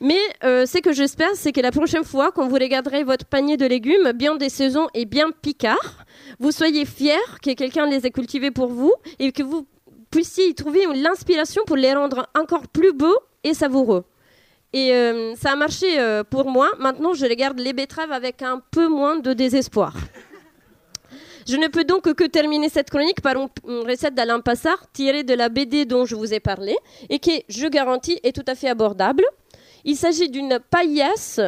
mais 0.00 0.18
euh, 0.44 0.64
ce 0.64 0.78
que 0.78 0.92
j'espère, 0.92 1.30
c'est 1.34 1.52
que 1.52 1.60
la 1.60 1.70
prochaine 1.70 2.04
fois, 2.04 2.32
quand 2.32 2.48
vous 2.48 2.54
regarderez 2.54 3.04
votre 3.04 3.26
panier 3.26 3.58
de 3.58 3.66
légumes 3.66 4.12
bien 4.14 4.34
des 4.36 4.48
saisons 4.48 4.88
et 4.94 5.04
bien 5.04 5.30
picard, 5.30 6.06
vous 6.38 6.52
soyez 6.52 6.86
fiers 6.86 7.12
que 7.42 7.52
quelqu'un 7.52 7.86
les 7.86 8.06
ait 8.06 8.10
cultivés 8.10 8.50
pour 8.50 8.68
vous 8.68 8.94
et 9.18 9.30
que 9.30 9.42
vous 9.42 9.66
puissiez 10.10 10.48
y 10.48 10.54
trouver 10.54 10.86
l'inspiration 10.94 11.62
pour 11.66 11.76
les 11.76 11.92
rendre 11.92 12.28
encore 12.34 12.66
plus 12.68 12.92
beaux 12.92 13.18
et 13.44 13.52
savoureux. 13.52 14.04
Et 14.72 14.92
euh, 14.92 15.34
ça 15.34 15.52
a 15.52 15.56
marché 15.56 15.98
euh, 15.98 16.22
pour 16.22 16.48
moi. 16.48 16.70
Maintenant, 16.78 17.12
je 17.12 17.26
regarde 17.26 17.58
les 17.58 17.72
betteraves 17.72 18.12
avec 18.12 18.42
un 18.42 18.62
peu 18.70 18.88
moins 18.88 19.16
de 19.16 19.32
désespoir. 19.32 19.94
Je 21.48 21.56
ne 21.56 21.66
peux 21.66 21.84
donc 21.84 22.12
que 22.14 22.24
terminer 22.24 22.68
cette 22.68 22.90
chronique 22.90 23.20
par 23.20 23.34
une 23.34 23.48
recette 23.88 24.14
d'Alain 24.14 24.40
Passard 24.40 24.84
tirée 24.92 25.24
de 25.24 25.34
la 25.34 25.48
BD 25.48 25.84
dont 25.84 26.04
je 26.04 26.14
vous 26.14 26.32
ai 26.32 26.38
parlé 26.38 26.76
et 27.08 27.18
qui, 27.18 27.44
je 27.48 27.66
garantis, 27.66 28.20
est 28.22 28.34
tout 28.34 28.44
à 28.46 28.54
fait 28.54 28.68
abordable. 28.68 29.24
Il 29.84 29.96
s'agit 29.96 30.28
d'une 30.28 30.60
paillasse 30.70 31.40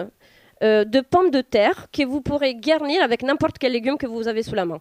euh, 0.62 0.84
de 0.84 1.00
pommes 1.00 1.30
de 1.30 1.40
terre 1.40 1.86
que 1.92 2.04
vous 2.04 2.20
pourrez 2.20 2.54
garnir 2.54 3.02
avec 3.02 3.22
n'importe 3.22 3.58
quel 3.58 3.72
légume 3.72 3.98
que 3.98 4.06
vous 4.06 4.26
avez 4.26 4.42
sous 4.42 4.54
la 4.54 4.64
main. 4.64 4.80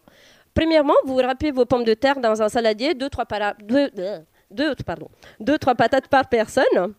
Premièrement, 0.53 0.95
vous 1.05 1.15
râpez 1.17 1.51
vos 1.51 1.65
pommes 1.65 1.83
de 1.83 1.93
terre 1.93 2.19
dans 2.19 2.41
un 2.41 2.49
saladier, 2.49 2.93
deux, 2.93 3.09
trois, 3.09 3.25
pardon, 3.25 5.09
deux, 5.39 5.57
trois 5.57 5.75
patates 5.75 6.07
par 6.07 6.29
personne. 6.29 6.93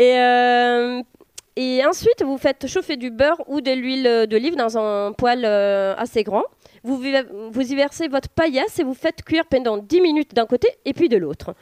Et, 0.00 0.18
euh, 0.18 1.02
et 1.56 1.84
ensuite, 1.84 2.22
vous 2.22 2.38
faites 2.38 2.66
chauffer 2.66 2.96
du 2.96 3.10
beurre 3.10 3.42
ou 3.48 3.60
de 3.60 3.70
l'huile 3.70 4.26
d'olive 4.30 4.56
dans 4.56 4.78
un 4.78 5.12
poêle 5.12 5.44
euh, 5.44 5.94
assez 5.98 6.24
grand. 6.24 6.44
Vous, 6.84 6.96
vous 7.50 7.72
y 7.72 7.76
versez 7.76 8.08
votre 8.08 8.30
paillasse 8.30 8.78
et 8.78 8.82
vous 8.82 8.94
faites 8.94 9.22
cuire 9.22 9.44
pendant 9.44 9.76
10 9.76 10.00
minutes 10.00 10.34
d'un 10.34 10.46
côté 10.46 10.68
et 10.86 10.94
puis 10.94 11.10
de 11.10 11.18
l'autre. 11.18 11.54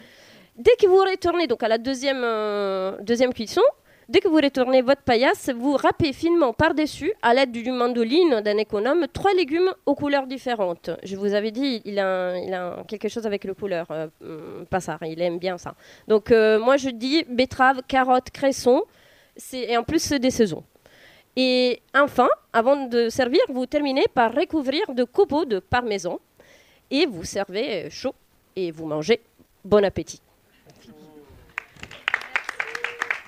Dès 0.56 0.70
que 0.80 0.86
vous 0.86 0.98
retournez 0.98 1.48
donc 1.48 1.64
à 1.64 1.68
la 1.68 1.78
deuxième, 1.78 2.22
euh, 2.22 2.96
deuxième 3.00 3.34
cuisson, 3.34 3.62
dès 4.08 4.20
que 4.20 4.28
vous 4.28 4.36
retournez 4.36 4.82
votre 4.82 5.02
paillasse, 5.02 5.50
vous 5.50 5.76
râpez 5.76 6.12
finement 6.12 6.52
par-dessus, 6.52 7.12
à 7.22 7.34
l'aide 7.34 7.52
d'une 7.52 7.74
mandoline 7.74 8.40
d'un 8.40 8.56
économe, 8.56 9.06
trois 9.12 9.32
légumes 9.34 9.72
aux 9.86 9.94
couleurs 9.94 10.26
différentes. 10.26 10.90
Je 11.02 11.16
vous 11.16 11.34
avais 11.34 11.50
dit, 11.50 11.82
il 11.84 11.98
a, 11.98 12.82
quelque 12.88 13.08
chose 13.08 13.26
avec 13.26 13.44
les 13.44 13.54
couleurs, 13.54 13.86
euh, 13.90 14.08
hum, 14.22 14.66
Passard, 14.66 15.02
il 15.02 15.20
aime 15.20 15.38
bien 15.38 15.58
ça. 15.58 15.74
Donc 16.06 16.30
euh, 16.30 16.58
moi 16.58 16.76
je 16.76 16.88
dis 16.90 17.24
betterave, 17.28 17.82
carotte, 17.86 18.30
cresson, 18.30 18.82
et 19.52 19.76
en 19.76 19.84
plus 19.84 20.00
c'est 20.00 20.18
des 20.18 20.30
saisons. 20.30 20.64
Et 21.36 21.80
enfin, 21.94 22.28
avant 22.52 22.86
de 22.86 23.08
servir, 23.08 23.40
vous 23.48 23.66
terminez 23.66 24.04
par 24.12 24.34
recouvrir 24.34 24.92
de 24.92 25.04
copeaux 25.04 25.44
de 25.44 25.60
parmesan 25.60 26.18
et 26.90 27.06
vous 27.06 27.24
servez 27.24 27.86
euh, 27.86 27.90
chaud 27.90 28.14
et 28.56 28.70
vous 28.70 28.86
mangez. 28.86 29.20
Bon 29.64 29.84
appétit. 29.84 30.20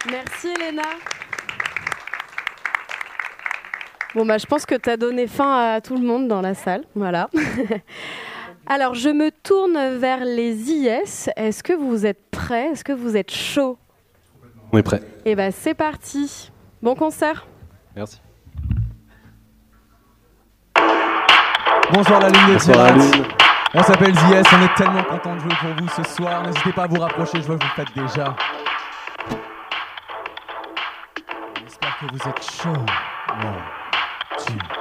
Merci 0.08 0.48
Elena. 0.48 0.82
Bon 4.14 4.24
bah 4.26 4.38
je 4.38 4.46
pense 4.46 4.66
que 4.66 4.74
tu 4.74 4.90
as 4.90 4.96
donné 4.96 5.26
faim 5.26 5.74
à 5.74 5.80
tout 5.80 5.94
le 5.96 6.04
monde 6.04 6.26
dans 6.26 6.40
la 6.40 6.54
salle, 6.54 6.82
voilà. 6.94 7.28
Alors 8.66 8.94
je 8.94 9.08
me 9.08 9.30
tourne 9.30 9.98
vers 9.98 10.24
les 10.24 10.70
IS. 10.70 11.30
Est-ce 11.36 11.62
que 11.62 11.72
vous 11.72 12.06
êtes 12.06 12.30
prêts? 12.30 12.70
Est-ce 12.72 12.82
que 12.84 12.92
vous 12.92 13.16
êtes 13.16 13.30
chaud 13.30 13.78
On 14.72 14.78
est 14.78 14.82
prêt. 14.82 15.00
Eh 15.24 15.34
ben 15.36 15.52
c'est 15.52 15.74
parti. 15.74 16.50
Bon 16.82 16.94
concert. 16.94 17.46
Merci. 17.94 18.20
Bonsoir 21.92 22.20
la 22.20 22.28
lune 22.30 22.46
des 22.46 22.52
Bonsoir, 22.54 22.76
la 22.86 22.92
pirates. 22.92 23.14
lune. 23.16 23.24
On 23.74 23.82
s'appelle 23.84 24.14
ZS, 24.14 24.42
on 24.52 24.62
est 24.64 24.74
tellement 24.76 25.04
content 25.04 25.34
de 25.36 25.40
jouer 25.40 25.54
pour 25.60 25.70
vous 25.84 25.88
ce 25.88 26.02
soir. 26.02 26.42
N'hésitez 26.44 26.72
pas 26.72 26.84
à 26.84 26.86
vous 26.88 26.98
rapprocher, 27.00 27.40
je 27.40 27.46
vois 27.46 27.56
que 27.58 27.64
vous 27.64 27.70
le 27.76 27.84
faites 27.84 27.94
déjà. 27.96 28.34
J'espère 31.82 31.98
que 31.98 32.06
vous 32.12 32.28
êtes 32.28 32.42
chaud. 32.42 32.84
One, 33.42 33.62
two, 34.38 34.79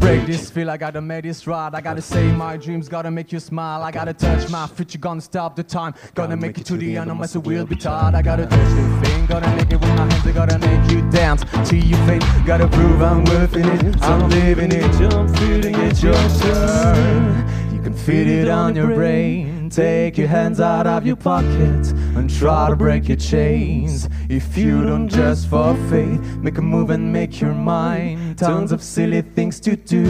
break 0.00 0.26
this 0.26 0.50
feel, 0.50 0.70
I 0.70 0.76
gotta 0.76 1.00
make 1.00 1.24
this 1.24 1.46
right. 1.46 1.72
I 1.72 1.80
gotta 1.80 2.02
say 2.02 2.32
my 2.32 2.56
dreams, 2.56 2.88
gotta 2.88 3.10
make 3.10 3.30
you 3.32 3.38
smile. 3.38 3.82
I 3.82 3.90
gotta 3.90 4.14
touch 4.14 4.50
my 4.50 4.66
future, 4.66 4.98
gonna 4.98 5.20
stop 5.20 5.54
the 5.54 5.62
time. 5.62 5.94
Gonna 6.14 6.36
make 6.36 6.58
it 6.58 6.66
to 6.66 6.76
the 6.76 6.96
end, 6.96 7.08
no 7.08 7.14
matter 7.14 7.40
will 7.40 7.66
be 7.66 7.76
tired. 7.76 8.14
I 8.14 8.22
gotta 8.22 8.46
touch 8.46 8.70
the 8.78 9.00
thing, 9.02 9.26
gotta 9.26 9.54
make 9.56 9.70
it 9.70 9.80
with 9.80 9.90
my 9.90 10.10
hands. 10.10 10.26
I 10.26 10.32
gotta 10.32 10.58
make 10.58 10.90
you 10.90 11.08
dance 11.10 11.44
till 11.68 11.84
you 11.84 11.96
faint. 12.06 12.24
Gotta 12.46 12.66
prove 12.66 13.02
I'm 13.02 13.24
worth 13.24 13.54
it, 13.56 14.02
I'm 14.02 14.28
living 14.30 14.72
it, 14.72 15.00
I'm 15.12 15.28
feeling 15.34 15.74
it, 15.74 16.02
your 16.02 16.14
turn. 16.40 17.74
You 17.74 17.80
can 17.82 17.94
feel 17.94 18.28
it 18.28 18.48
on 18.48 18.74
your 18.74 18.88
brain. 18.88 19.70
Take 19.70 20.18
your 20.18 20.26
hands 20.26 20.60
out 20.60 20.88
of 20.88 21.06
your 21.06 21.14
pocket 21.14 21.92
and 22.16 22.28
try 22.28 22.68
to 22.70 22.74
break 22.74 23.06
your 23.06 23.16
chains. 23.16 24.08
If 24.28 24.58
you 24.58 24.82
don't 24.84 25.08
just 25.08 25.48
for 25.48 25.76
faith, 25.88 26.20
make 26.38 26.58
a 26.58 26.62
move 26.62 26.90
and 26.90 27.12
make 27.12 27.40
your 27.40 27.54
mind. 27.54 28.29
Tons 28.40 28.72
of 28.72 28.82
silly 28.82 29.20
things 29.20 29.60
to 29.60 29.76
do. 29.76 30.02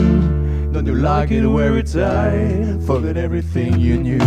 Don't 0.71 0.87
you 0.87 0.95
like 0.95 1.33
it 1.33 1.45
where 1.45 1.77
it's 1.77 1.97
at? 1.97 2.81
Forget 2.83 3.17
everything 3.17 3.81
you 3.81 3.99
knew. 3.99 4.21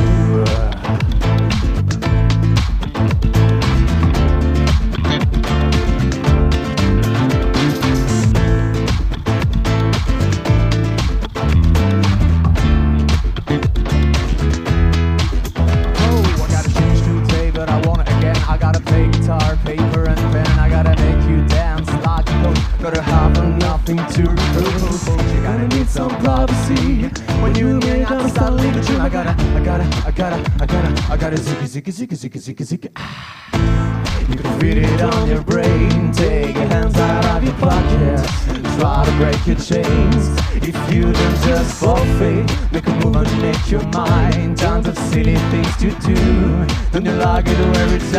Ah. 32.97 34.19
You 34.19 34.35
can 34.35 34.59
feel 34.59 34.77
it 34.77 35.01
on 35.01 35.29
your 35.29 35.41
brain. 35.43 36.11
Take 36.11 36.55
your 36.55 36.65
hands 36.65 36.97
out 36.97 37.37
of 37.37 37.43
your 37.45 37.53
pockets. 37.53 38.27
Try 38.75 39.05
to 39.05 39.11
break 39.13 39.47
your 39.47 39.55
chains. 39.55 40.27
If 40.55 40.75
you 40.93 41.03
don't 41.03 41.37
just 41.47 41.79
for 41.79 41.97
faith, 42.19 42.71
make 42.73 42.85
a 42.85 42.91
move 42.99 43.15
and 43.15 43.41
make 43.41 43.71
your 43.71 43.83
mind. 43.93 44.57
Tons 44.57 44.89
of 44.89 44.97
silly 44.97 45.37
things 45.51 45.77
to 45.77 45.91
do. 46.05 46.65
Don't 46.91 47.05
you 47.05 47.13
like 47.13 47.45
it 47.47 47.57
where 47.57 47.95
it's 47.95 48.13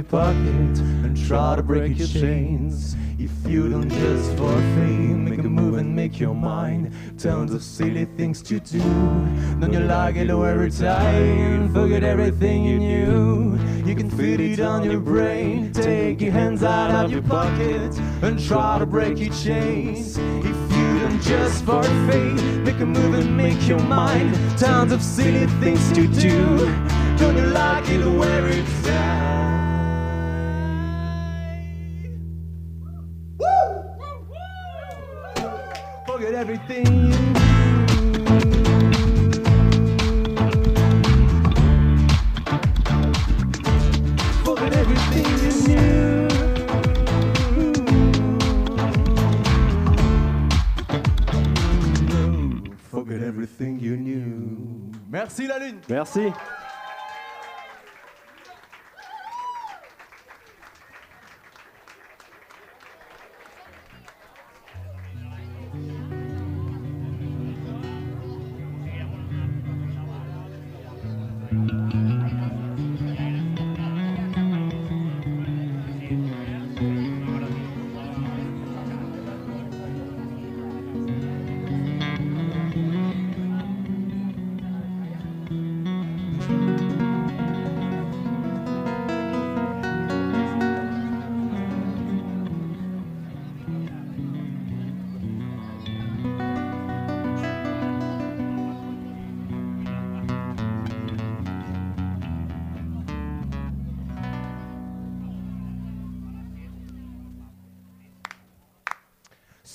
your 0.00 0.08
pocket 0.08 0.78
and 1.04 1.26
try 1.26 1.56
to 1.56 1.62
break 1.62 1.98
your 1.98 2.08
chains. 2.08 2.96
If 3.18 3.30
you 3.46 3.68
don't 3.68 3.90
just 3.90 4.30
for 4.36 4.54
fame, 4.74 5.26
make 5.26 5.40
a 5.40 5.48
move 5.48 5.74
and 5.74 5.94
make 5.94 6.18
your 6.18 6.34
mind. 6.34 6.92
Tons 7.18 7.52
of 7.52 7.62
silly 7.62 8.06
things 8.16 8.40
to 8.42 8.60
do. 8.60 8.78
Don't 9.60 9.72
you 9.72 9.80
like 9.80 10.16
it 10.16 10.30
every 10.30 10.70
time? 10.70 11.74
Forget 11.74 12.02
everything 12.02 12.64
you 12.64 12.78
knew. 12.78 13.58
You 13.84 13.94
can 13.94 14.08
feel 14.10 14.40
it 14.40 14.60
on 14.60 14.90
your 14.90 15.00
brain. 15.00 15.72
Take 15.72 16.22
your 16.22 16.32
hands 16.32 16.62
out 16.62 17.04
of 17.04 17.12
your 17.12 17.22
pocket 17.22 17.92
and 18.22 18.42
try 18.42 18.78
to 18.78 18.86
break 18.86 19.18
your 19.18 19.34
chains. 19.34 20.16
If 20.16 20.58
you 20.76 21.00
don't 21.00 21.20
just 21.20 21.64
for 21.64 21.82
fame, 22.08 22.64
make 22.64 22.80
a 22.80 22.86
move 22.86 23.14
and 23.14 23.36
make 23.36 23.68
your 23.68 23.80
mind. 23.80 24.34
Tons 24.58 24.92
of 24.92 25.02
silly 25.02 25.46
things 25.60 25.92
to 25.92 26.06
do. 26.06 26.56
Don't 27.18 27.36
you 27.36 27.48
like 27.48 27.86
it 27.90 28.06
where 28.06 28.46
it's 28.46 28.88
at? 28.88 29.39
Merci 55.10 55.46
la 55.46 55.58
lune. 55.58 55.80
Merci. 55.88 56.32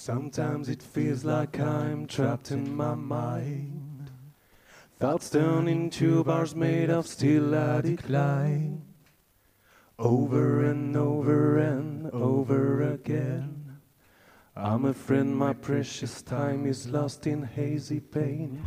Sometimes 0.06 0.70
it 0.70 0.84
feels 0.84 1.26
like 1.26 1.60
I'm 1.60 2.06
trapped 2.06 2.52
in 2.52 2.76
my 2.76 2.94
mind. 2.94 4.12
Thoughts 5.00 5.32
turn 5.32 5.68
into 5.68 6.24
bars 6.24 6.56
made 6.56 6.92
of 6.92 7.08
steel 7.08 7.56
I 7.56 7.82
decline. 7.82 8.84
Over 9.98 10.64
and 10.64 10.96
over 10.96 11.58
and 11.58 12.12
over 12.12 12.84
again. 12.84 13.80
I'm 14.56 14.86
afraid 14.86 15.26
my 15.26 15.54
precious 15.54 16.22
time 16.22 16.68
is 16.68 16.88
lost 16.88 17.26
in 17.26 17.42
hazy 17.42 18.00
pain. 18.00 18.64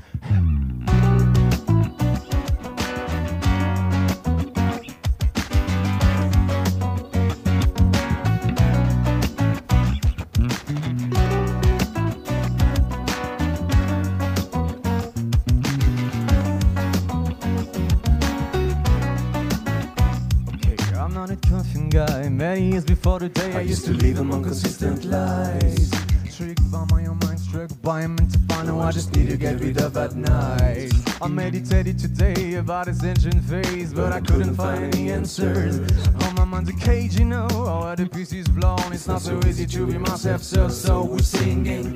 The 23.82 23.94
day 23.94 23.98
I, 23.98 24.00
used 24.00 24.00
to 24.00 24.06
live 24.06 24.18
among 24.18 24.42
consistent 24.44 25.04
lies. 25.04 25.90
Tricked 26.36 26.70
by 26.70 26.84
my 26.90 27.06
own 27.06 27.18
mind, 27.24 27.40
struck 27.40 27.70
by 27.82 28.02
a 28.02 28.08
mental 28.08 28.40
final. 28.48 28.80
I 28.80 28.92
just 28.92 29.14
need 29.14 29.28
to 29.30 29.36
get 29.36 29.60
rid 29.60 29.80
of 29.80 29.96
at 29.96 30.14
night. 30.14 30.92
I 31.20 31.28
meditated 31.28 31.98
today 31.98 32.54
about 32.54 32.86
this 32.86 33.02
ancient 33.02 33.42
phase, 33.44 33.92
but 33.92 34.12
I 34.12 34.20
couldn't 34.20 34.54
find 34.54 34.94
any 34.94 35.10
answers. 35.10 35.80
On 36.24 36.34
my 36.34 36.44
mind's 36.44 36.70
a 36.70 36.74
cage, 36.74 37.18
you 37.18 37.24
know. 37.24 37.48
All 37.52 37.96
the 37.96 38.06
pieces 38.06 38.48
blown. 38.48 38.92
It's 38.92 39.06
not 39.08 39.20
so 39.22 39.40
easy 39.46 39.66
to 39.66 39.86
be 39.86 39.98
myself, 39.98 40.42
so 40.42 40.68
so 40.68 41.04
we're 41.04 41.18
singing. 41.18 41.94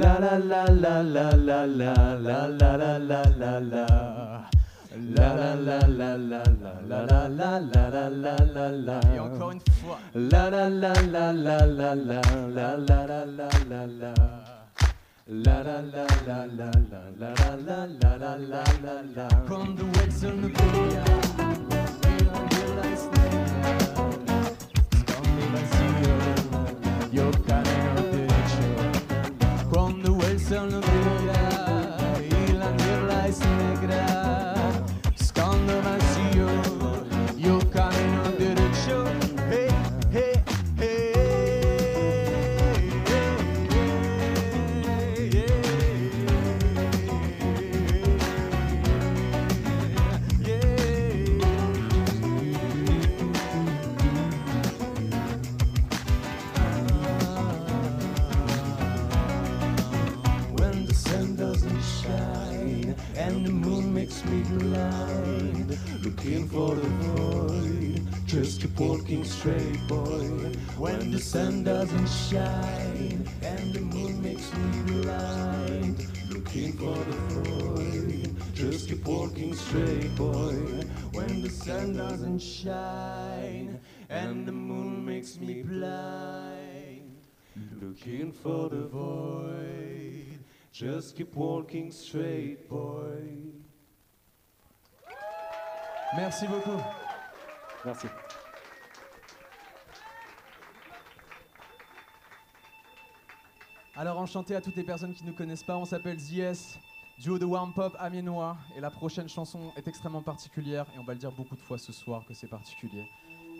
La 0.00 0.18
la 0.18 0.38
la 0.38 0.64
la 0.64 1.02
la 1.02 1.36
la 1.36 1.66
la 1.66 1.94
la 2.16 2.46
la 2.46 2.46
la 2.48 2.98
la 2.98 3.22
la 3.40 3.60
la 3.60 3.86
La 5.16 5.28
la 5.34 5.54
la 5.54 5.78
la 5.88 6.16
la 6.16 6.42
la 6.46 6.72
la 6.88 7.28
la 7.28 7.28
la 7.28 7.58
la 7.68 8.08
la 8.08 8.36
la 8.54 8.70
la 8.70 9.00
Et 9.14 9.20
encore 9.20 9.52
une 9.52 9.60
fois 9.82 9.98
La 10.14 10.48
la 10.48 10.70
la 10.70 10.92
la 11.02 11.32
la 11.32 11.66
la 11.66 11.94
la 11.94 12.16
la 12.16 12.36
la 12.48 12.76
la 12.76 13.24
la 13.26 13.48
la 13.68 13.86
la 14.00 14.14
La 15.28 15.62
la 15.62 15.82
la 15.82 16.06
la 16.26 16.46
la 16.46 16.70
la 16.70 17.00
la 17.18 17.32
la 17.58 17.68
la 17.68 17.86
la 18.00 18.16
la 18.16 18.36
la 18.36 18.64
la 18.84 18.96
la 19.16 19.28
From 19.46 19.76
the 19.76 19.84
wells 19.84 20.24
on 20.24 20.40
the 20.40 20.48
Bria 20.48 21.29
down 30.60 30.80
the 30.80 30.89
void, 66.50 68.02
just 68.26 68.60
keep 68.60 68.78
walking 68.78 69.24
straight, 69.24 69.86
boy. 69.86 70.52
When 70.76 71.10
the 71.10 71.18
sun 71.20 71.64
doesn't 71.64 72.08
shine 72.08 73.28
and 73.42 73.72
the 73.72 73.80
moon 73.80 74.20
makes 74.20 74.52
me 74.54 75.02
blind, 75.02 76.06
looking 76.30 76.72
for 76.72 76.96
the 76.96 77.16
void, 77.34 78.36
just 78.54 78.88
keep 78.88 79.04
walking 79.06 79.54
straight, 79.54 80.14
boy. 80.16 80.54
When 81.12 81.42
the 81.42 81.50
sun 81.50 81.96
doesn't 81.96 82.40
shine 82.40 83.80
and 84.08 84.46
the 84.46 84.52
moon 84.52 85.04
makes 85.04 85.38
me 85.38 85.62
blind. 85.62 87.16
Looking 87.80 88.32
for 88.32 88.68
the 88.68 88.86
void. 88.86 90.38
Just 90.72 91.16
keep 91.16 91.34
walking 91.34 91.90
straight, 91.92 92.68
boy. 92.68 93.59
Merci 96.16 96.46
beaucoup. 96.48 96.80
Merci. 97.84 98.08
Alors 103.96 104.18
enchanté 104.18 104.56
à 104.56 104.60
toutes 104.60 104.76
les 104.76 104.82
personnes 104.82 105.12
qui 105.12 105.24
ne 105.24 105.30
nous 105.30 105.36
connaissent 105.36 105.62
pas, 105.62 105.76
on 105.76 105.84
s'appelle 105.84 106.18
ZS, 106.18 106.78
duo 107.18 107.38
de 107.38 107.44
warm 107.44 107.72
pop 107.74 107.94
amiénois 107.98 108.56
et 108.74 108.80
la 108.80 108.90
prochaine 108.90 109.28
chanson 109.28 109.72
est 109.76 109.86
extrêmement 109.86 110.22
particulière 110.22 110.86
et 110.96 110.98
on 110.98 111.04
va 111.04 111.12
le 111.12 111.18
dire 111.18 111.32
beaucoup 111.32 111.54
de 111.54 111.60
fois 111.60 111.76
ce 111.78 111.92
soir 111.92 112.24
que 112.26 112.34
c'est 112.34 112.48
particulier. 112.48 113.04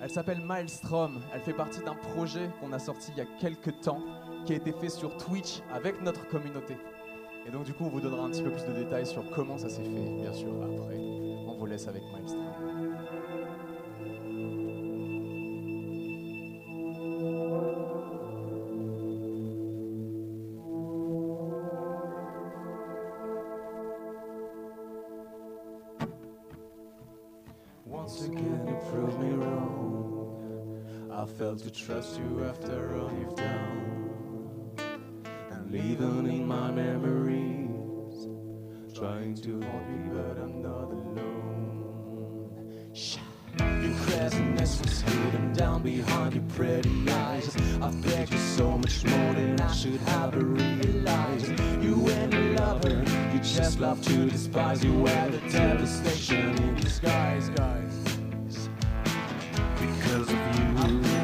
Elle 0.00 0.10
s'appelle 0.10 0.40
Maelstrom, 0.40 1.20
elle 1.34 1.42
fait 1.42 1.52
partie 1.52 1.80
d'un 1.80 1.94
projet 1.94 2.50
qu'on 2.58 2.72
a 2.72 2.78
sorti 2.78 3.12
il 3.12 3.18
y 3.18 3.20
a 3.20 3.26
quelques 3.38 3.80
temps 3.80 4.00
qui 4.46 4.54
a 4.54 4.56
été 4.56 4.72
fait 4.72 4.88
sur 4.88 5.14
Twitch 5.18 5.60
avec 5.72 6.00
notre 6.00 6.26
communauté. 6.26 6.74
Et 7.50 7.52
donc 7.52 7.64
du 7.64 7.74
coup 7.74 7.84
on 7.84 7.88
vous 7.88 8.00
donnera 8.00 8.22
un 8.26 8.30
petit 8.30 8.44
peu 8.44 8.50
plus 8.50 8.64
de 8.64 8.72
détails 8.72 9.04
sur 9.04 9.28
comment 9.30 9.58
ça 9.58 9.68
s'est 9.68 9.82
fait, 9.82 10.20
bien 10.20 10.32
sûr 10.32 10.52
après. 10.62 10.96
On 11.48 11.56
vous 11.58 11.66
laisse 11.66 11.88
avec 11.88 12.04
Maelstrom. 12.12 12.46
Once 27.84 28.22
again, 28.22 28.64
you 28.68 28.76
proved 28.92 29.18
me 29.18 29.34
wrong. 29.34 30.84
I 31.10 31.26
failed 31.26 31.58
to 31.64 31.70
trust 31.70 32.16
you 32.16 32.44
after 32.44 32.94
all 32.94 33.10
you've 33.10 33.34
done. 33.34 33.99
In 35.72 36.48
my 36.48 36.68
memories, 36.72 38.26
trying 38.92 39.36
to 39.36 39.52
hold 39.62 39.88
me, 39.88 40.10
but 40.12 40.36
I'm 40.42 40.60
not 40.60 40.90
alone. 40.90 42.50
Shh. 42.92 43.18
Your 43.56 43.94
craziness 44.00 44.80
was 44.80 45.00
hidden 45.02 45.52
down 45.52 45.82
behind 45.82 46.34
your 46.34 46.42
pretty 46.56 47.08
eyes. 47.08 47.56
I 47.80 47.92
begged 48.02 48.32
you 48.32 48.38
so 48.38 48.78
much 48.78 49.04
more 49.04 49.34
than 49.34 49.60
I 49.60 49.72
should 49.72 50.00
have 50.00 50.34
realized. 50.34 51.50
You 51.80 52.10
ain't 52.10 52.34
a 52.34 52.40
lover, 52.60 53.04
you 53.32 53.38
just 53.38 53.78
love 53.78 54.02
to 54.06 54.28
despise. 54.28 54.82
You 54.82 54.98
wear 54.98 55.28
the 55.28 55.38
devastation 55.50 56.56
in 56.64 56.74
disguise, 56.74 57.48
guys. 57.50 58.68
because 59.78 60.28
of 60.30 61.14
you. 61.14 61.19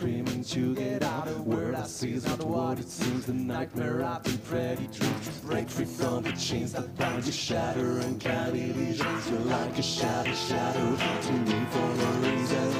Screaming 0.00 0.42
to 0.42 0.74
get 0.76 1.02
out. 1.02 1.26
The 1.26 1.42
word 1.42 1.74
I 1.74 1.82
see 1.82 2.12
is 2.14 2.24
not 2.24 2.42
what 2.42 2.78
it 2.78 2.88
seems. 2.88 3.26
The 3.26 3.34
nightmare 3.34 4.02
I've 4.02 4.22
been 4.22 4.38
pretty 4.38 4.86
dreams 4.86 5.28
break 5.44 5.68
free 5.68 5.84
from 5.84 6.22
the 6.22 6.32
chains 6.32 6.72
that 6.72 6.96
bind 6.96 7.26
you, 7.26 7.32
shatter 7.32 7.98
and 7.98 8.18
candy 8.18 8.72
visions. 8.72 9.30
You're 9.30 9.40
like 9.40 9.78
a 9.78 9.82
shadow, 9.82 10.32
shadow 10.32 10.96
to 10.96 11.32
me 11.32 11.66
for 11.70 11.88
no 12.00 12.10
reason. 12.30 12.70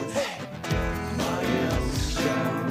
My 1.18 1.42
health's 1.44 2.24
down, 2.24 2.69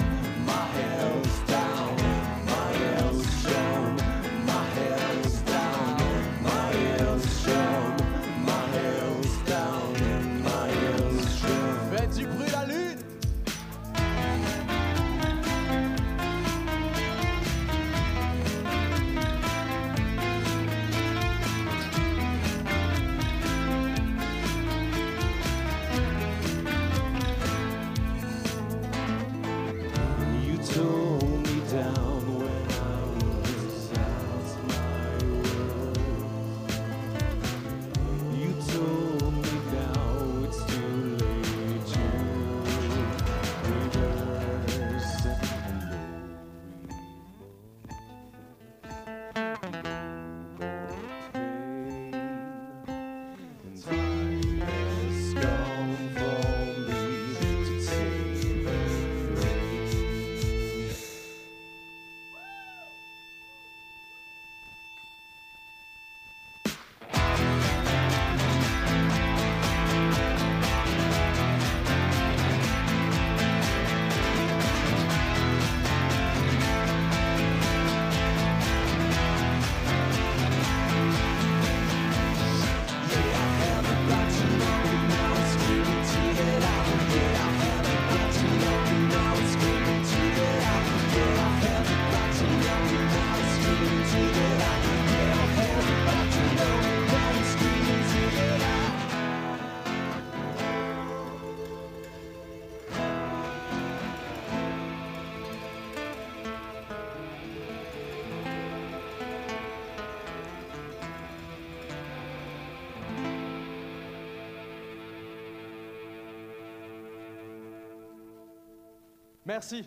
Merci. 119.49 119.83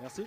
Merci. 0.00 0.26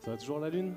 Ça 0.00 0.10
va 0.10 0.16
toujours 0.16 0.40
la 0.40 0.50
lune? 0.50 0.74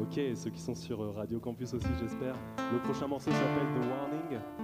Ok, 0.00 0.18
ceux 0.34 0.48
qui 0.48 0.58
sont 0.58 0.74
sur 0.74 1.02
euh, 1.02 1.10
Radio 1.10 1.38
Campus 1.38 1.74
aussi, 1.74 1.86
j'espère. 2.00 2.34
Le 2.72 2.78
prochain 2.78 3.06
morceau 3.06 3.30
s'appelle 3.30 3.66
The 3.74 3.86
Warning. 3.90 4.61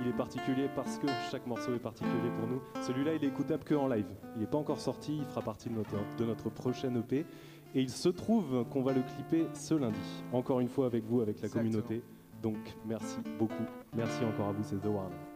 Il 0.00 0.06
est 0.08 0.16
particulier 0.16 0.68
parce 0.76 0.98
que 0.98 1.06
chaque 1.30 1.46
morceau 1.46 1.74
est 1.74 1.78
particulier 1.80 2.30
pour 2.38 2.48
nous. 2.48 2.62
Celui-là, 2.82 3.14
il 3.14 3.24
est 3.24 3.28
écoutable 3.28 3.64
que 3.64 3.74
en 3.74 3.88
live. 3.88 4.06
Il 4.36 4.40
n'est 4.40 4.46
pas 4.46 4.58
encore 4.58 4.80
sorti, 4.80 5.16
il 5.18 5.24
fera 5.24 5.42
partie 5.42 5.68
de 5.68 5.74
notre, 5.74 5.96
de 6.16 6.24
notre 6.24 6.50
prochaine 6.50 6.96
EP. 6.98 7.26
Et 7.74 7.82
il 7.82 7.90
se 7.90 8.08
trouve 8.08 8.64
qu'on 8.70 8.82
va 8.82 8.92
le 8.92 9.02
clipper 9.02 9.46
ce 9.54 9.74
lundi. 9.74 9.98
Encore 10.32 10.60
une 10.60 10.68
fois 10.68 10.86
avec 10.86 11.04
vous, 11.04 11.20
avec 11.20 11.40
la 11.40 11.46
Exactement. 11.46 11.64
communauté. 11.82 12.02
Donc 12.42 12.56
merci 12.86 13.18
beaucoup. 13.38 13.64
Merci 13.94 14.24
encore 14.24 14.48
à 14.48 14.52
vous, 14.52 14.62
c'est 14.62 14.80
The 14.80 14.86
Warning. 14.86 15.27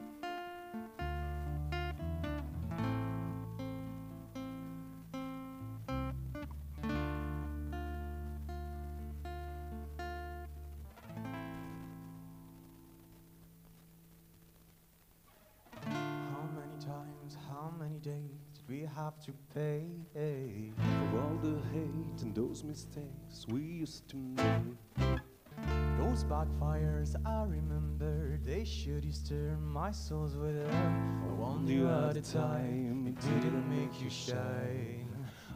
Backfires 26.32 27.14
I 27.26 27.42
remember, 27.42 28.38
they 28.42 28.64
should 28.64 29.04
used 29.04 29.26
to 29.28 29.34
my 29.60 29.90
souls 29.90 30.34
with 30.34 30.54
them. 30.54 31.22
I 31.28 31.32
warned 31.34 31.68
you 31.68 31.86
at 31.86 32.14
the 32.14 32.22
time, 32.22 33.06
it 33.06 33.20
didn't 33.20 33.68
make 33.68 34.00
you 34.02 34.08
shine. 34.08 35.10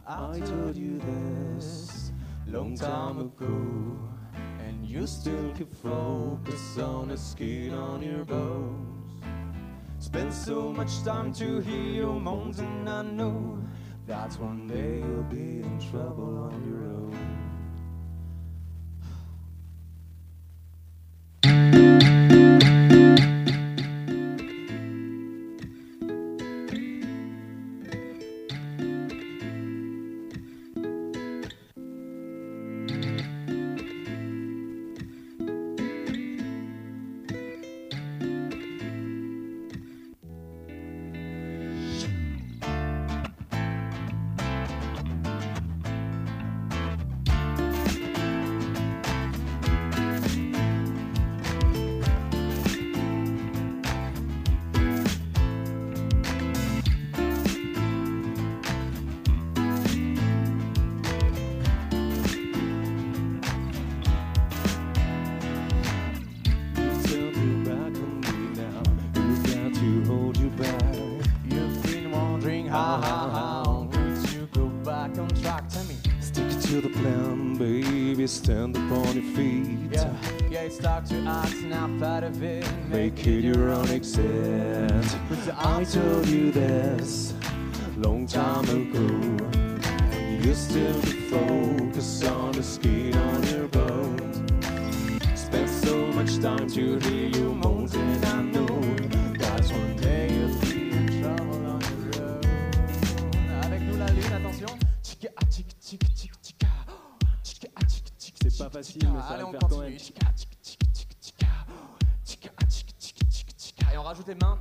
I 0.05 0.39
told 0.39 0.75
you 0.75 0.99
this 0.99 2.11
long 2.45 2.75
time 2.77 3.19
ago, 3.19 3.97
and 4.59 4.85
you 4.85 5.07
still 5.07 5.51
keep 5.57 5.75
focus 5.75 6.77
on 6.77 7.07
the 7.07 7.17
skin 7.17 7.73
on 7.73 8.03
your 8.03 8.23
bones. 8.23 9.23
Spend 9.97 10.31
so 10.31 10.71
much 10.71 11.03
time 11.03 11.33
to 11.33 11.59
hear 11.59 11.91
your 12.03 12.19
moans, 12.19 12.59
and 12.59 12.87
I 12.87 13.01
know 13.01 13.57
that 14.05 14.31
one 14.33 14.67
day 14.67 14.99
you'll 14.99 15.23
be 15.23 15.61
in 15.67 15.79
trouble 15.89 16.51
on 16.51 16.63
your 16.69 16.83
own. 16.83 17.36
Stand 78.27 78.75
up 78.75 78.91
on 78.91 79.15
your 79.15 79.23
feet. 79.35 79.79
Yeah, 79.89 80.13
yeah, 80.49 80.61
it's 80.63 80.79
Dr. 80.79 81.23
Ox 81.25 81.53
and 81.61 81.73
I'm 81.73 81.97
part 81.97 82.25
of 82.25 82.43
it. 82.43 82.65
Make 82.89 83.25
it 83.25 83.41
your 83.41 83.69
own 83.69 83.87
exit. 83.87 84.91
I 85.57 85.85
told 85.85 86.27
you 86.27 86.51
this 86.51 87.33
long 87.95 88.27
time 88.27 88.65
ago. 88.65 89.07
You 90.43 90.53
still 90.53 91.01
be 91.03 91.11
focused 91.31 92.25
on 92.25 92.51
the 92.51 92.63
skin 92.63 93.15
on 93.15 93.43
your 93.47 93.69
bone. 93.69 94.19
Spent 95.33 95.69
so 95.69 95.95
much 96.07 96.37
time 96.39 96.67
to 96.71 96.99
hear 96.99 97.29
you 97.29 97.53
moans, 97.53 97.95
and 97.95 98.25
I 98.25 98.41
know 98.41 98.96
facile, 108.77 109.09
mais 109.11 109.19
ça 109.21 109.27
Allez, 109.29 109.43
va 109.43 109.49
on 109.49 109.51
le 109.51 109.59
faire 109.59 109.69
quand 109.69 109.79
même. 109.79 109.97
Ah. 111.43 111.47
Et 113.93 113.97
on 113.97 114.03
rajoute 114.03 114.27
les 114.27 114.35
mains. 114.35 114.59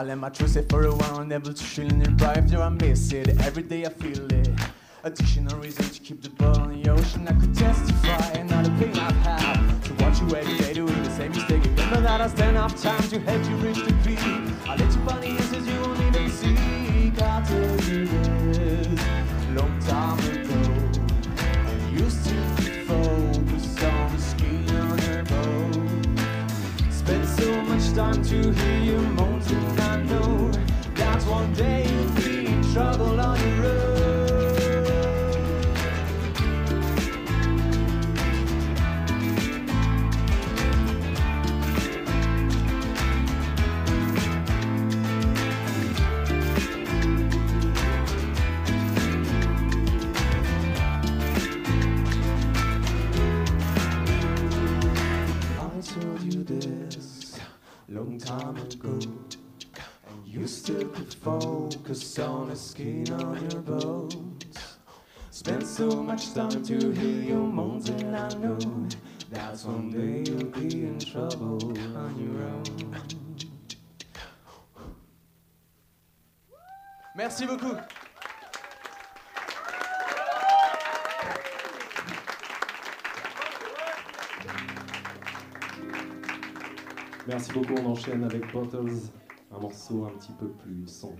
I 0.00 0.02
let 0.02 0.16
my 0.16 0.30
truth 0.30 0.56
for 0.70 0.86
a 0.86 0.94
while, 0.94 1.18
unable 1.18 1.52
to 1.52 1.82
your 2.00 2.08
vibe. 2.12 2.48
There 2.48 2.62
I 2.62 2.70
miss 2.70 3.12
it. 3.12 3.38
Every 3.42 3.62
day 3.62 3.84
I 3.84 3.90
feel 3.90 4.32
it. 4.32 4.48
Additional 5.04 5.58
reason 5.58 5.84
to 5.84 6.00
keep 6.00 6.22
the 6.22 6.30
ball 6.30 6.70
in 6.70 6.82
the 6.82 6.90
ocean. 6.90 7.28
I 7.28 7.32
could 7.32 7.54
testify, 7.54 8.42
not 8.44 8.66
a 8.66 8.70
pain 8.80 8.96
I've 8.96 9.14
had. 9.16 9.82
To 9.84 9.94
watch 10.02 10.22
you 10.22 10.34
every 10.34 10.56
day 10.56 10.72
doing 10.72 11.02
the 11.02 11.10
same 11.10 11.32
mistake. 11.32 11.62
Remember 11.64 12.00
that 12.00 12.22
I 12.22 12.28
stand 12.28 12.56
up 12.56 12.74
time 12.76 13.02
to 13.10 13.20
help 13.20 13.44
you 13.44 13.56
reach 13.56 13.84
the 13.84 13.92
peak. 14.02 14.20
I 14.66 14.76
let 14.76 14.90
you 14.90 15.04
find 15.04 15.22
the 15.22 15.28
answers 15.28 15.66
you 15.68 15.80
won't 15.82 16.00
even 16.00 16.30
seek. 16.30 17.20
I 17.20 17.44
tell 17.44 17.80
you 17.92 18.06
this, 18.54 19.04
long 19.54 19.78
time 19.80 20.18
ago. 20.30 21.10
I 21.36 21.90
used 21.90 22.24
to 22.24 22.34
be 22.56 22.84
focused 22.88 23.82
on 23.84 24.16
the 24.16 24.22
skin 24.22 24.76
on 24.76 24.98
your 25.02 25.24
boat. 25.24 26.90
Spent 26.90 27.28
so 27.28 27.62
much 27.64 27.92
time 27.92 28.22
to 28.24 28.50
hear 28.50 28.78
you 28.78 29.00
I 29.52 29.69
know 30.10 30.50
that 30.96 31.22
one 31.24 31.52
day 31.54 31.86
you'll 31.88 32.14
be 32.14 32.46
in 32.46 32.72
trouble 32.72 33.20
on 33.20 33.38
your 33.40 33.66
own. 33.66 33.89
Focus 61.20 62.18
on 62.18 62.48
the 62.48 62.56
skin 62.56 63.12
on 63.12 63.50
your 63.50 63.60
bones. 63.60 64.78
Spent 65.30 65.66
so 65.66 65.88
much 66.02 66.32
time 66.32 66.62
to 66.64 66.90
hear 66.92 67.22
your 67.22 67.46
moans, 67.46 67.88
and 67.90 68.16
I 68.16 68.28
know 68.34 68.58
that 69.30 69.56
someday 69.58 70.24
you'll 70.24 70.44
be 70.46 70.86
in 70.86 70.98
trouble 70.98 71.58
on 71.96 72.18
your 72.18 72.42
own. 72.42 72.96
Merci 77.14 77.46
beaucoup. 77.46 77.76
Merci 87.26 87.52
beaucoup, 87.52 87.74
on 87.74 87.86
enchaîne 87.92 88.24
avec 88.24 88.50
Bottles, 88.52 89.12
un 89.50 89.58
morceau 89.58 90.04
un 90.04 90.10
petit 90.18 90.32
peu 90.32 90.48
plus 90.48 90.86
sombre. 90.86 91.16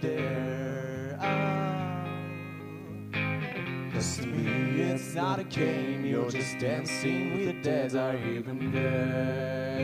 Dare? 0.00 1.16
Ah. 1.20 2.04
Cause 3.92 4.18
to 4.18 4.26
me 4.26 4.80
it's 4.80 5.14
not 5.14 5.38
a 5.38 5.44
game, 5.44 6.04
you're 6.04 6.30
just 6.30 6.58
dancing 6.58 7.36
with 7.36 7.46
the 7.46 7.62
dead 7.62 7.94
are 7.94 8.16
even 8.16 8.72
there. 8.72 9.78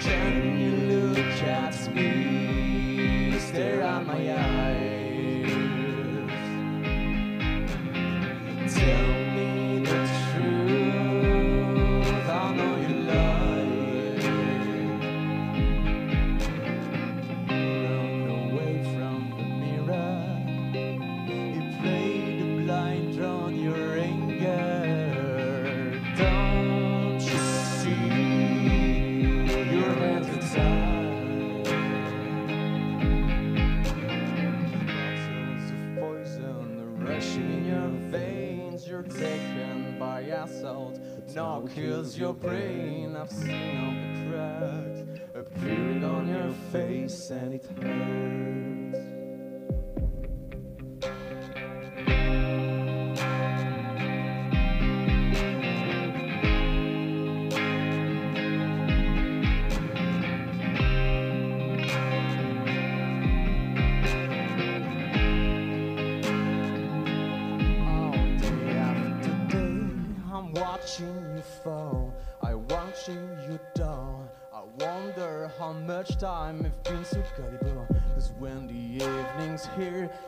Can 0.00 0.58
you 0.58 0.70
look 0.94 1.42
at 1.42 1.94
me, 1.94 3.38
stare 3.38 3.82
at 3.82 4.06
my 4.06 4.34
eyes? 4.34 4.57
Now 41.38 41.62
kills 41.72 42.18
your 42.18 42.34
brain. 42.34 43.14
I've 43.14 43.30
seen 43.30 43.78
all 43.78 43.94
the 43.94 44.28
cracks 44.28 45.20
appearing 45.36 46.02
on 46.02 46.26
your 46.26 46.52
face, 46.72 47.30
and 47.30 47.54
it 47.54 47.64
hurts. 47.80 48.57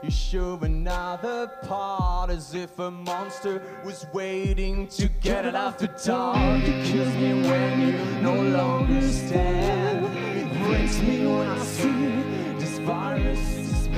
You 0.03 0.11
show 0.11 0.59
another 0.63 1.49
part 1.63 2.31
as 2.31 2.55
if 2.55 2.79
a 2.79 2.91
monster 2.91 3.63
was 3.85 4.07
waiting 4.13 4.89
to 4.89 5.09
get 5.21 5.45
it 5.45 5.55
after 5.55 5.87
dark. 6.05 6.63
It 6.63 6.87
kills 6.87 7.15
me 7.15 7.43
when 7.49 7.81
you 7.81 8.23
no 8.23 8.43
longer 8.43 9.01
stand. 9.03 10.07
It 10.17 10.65
breaks 10.65 11.01
me 11.03 11.27
when 11.27 11.49
I 11.49 11.59
see 11.59 12.57
this 12.59 12.79
virus 12.79 13.39
is 13.39 13.89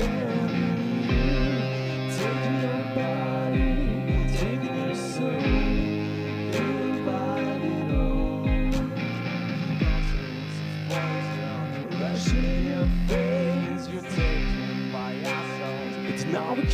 All 16.53 16.59
the 16.61 16.67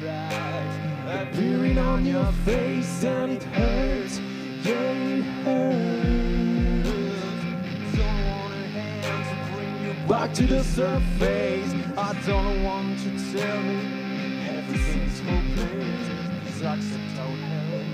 tracks 0.00 0.74
appearing 1.06 1.76
on 1.76 2.06
your 2.06 2.32
face, 2.46 3.04
and 3.04 3.32
it 3.32 3.42
hurts. 3.42 4.18
Yeah, 4.62 5.18
it 5.18 5.24
hurts. 5.44 6.88
Don't 7.94 8.24
want 8.26 8.54
a 8.54 8.56
hand 8.72 9.24
to 9.28 9.34
bring 9.52 9.76
you 9.84 9.92
back 10.08 10.32
to 10.32 10.46
the 10.46 10.64
surface. 10.64 11.74
I 11.98 12.14
don't 12.24 12.64
want 12.64 12.98
to 13.00 13.10
tell 13.36 13.62
me 13.64 13.78
everything's 14.56 15.20
hopeless. 15.20 16.08
Cause 16.46 16.62
I 16.62 16.66
accept 16.76 17.10
how 17.18 17.26
hell 17.26 17.84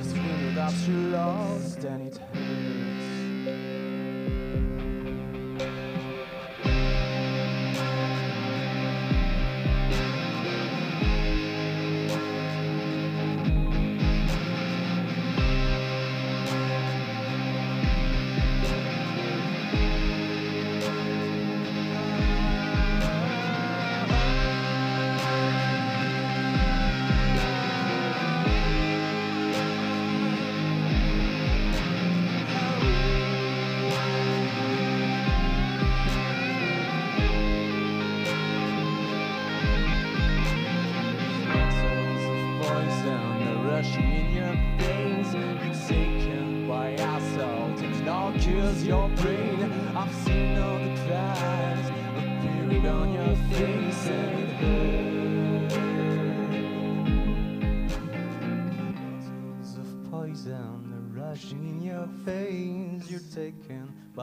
is 0.00 0.10
without 0.46 0.76
you 0.88 0.98
lost, 1.10 1.84
and 1.84 2.06
it 2.06 2.16
hurts. 2.16 2.35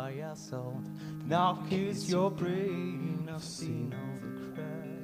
By 0.03 0.11
assault. 0.33 0.83
Now 1.25 1.63
kiss 1.69 2.09
your 2.09 2.29
brain. 2.29 3.29
I've 3.33 3.41
seen 3.41 3.95
all 3.99 4.19
the 4.19 4.31
cracks 4.51 4.99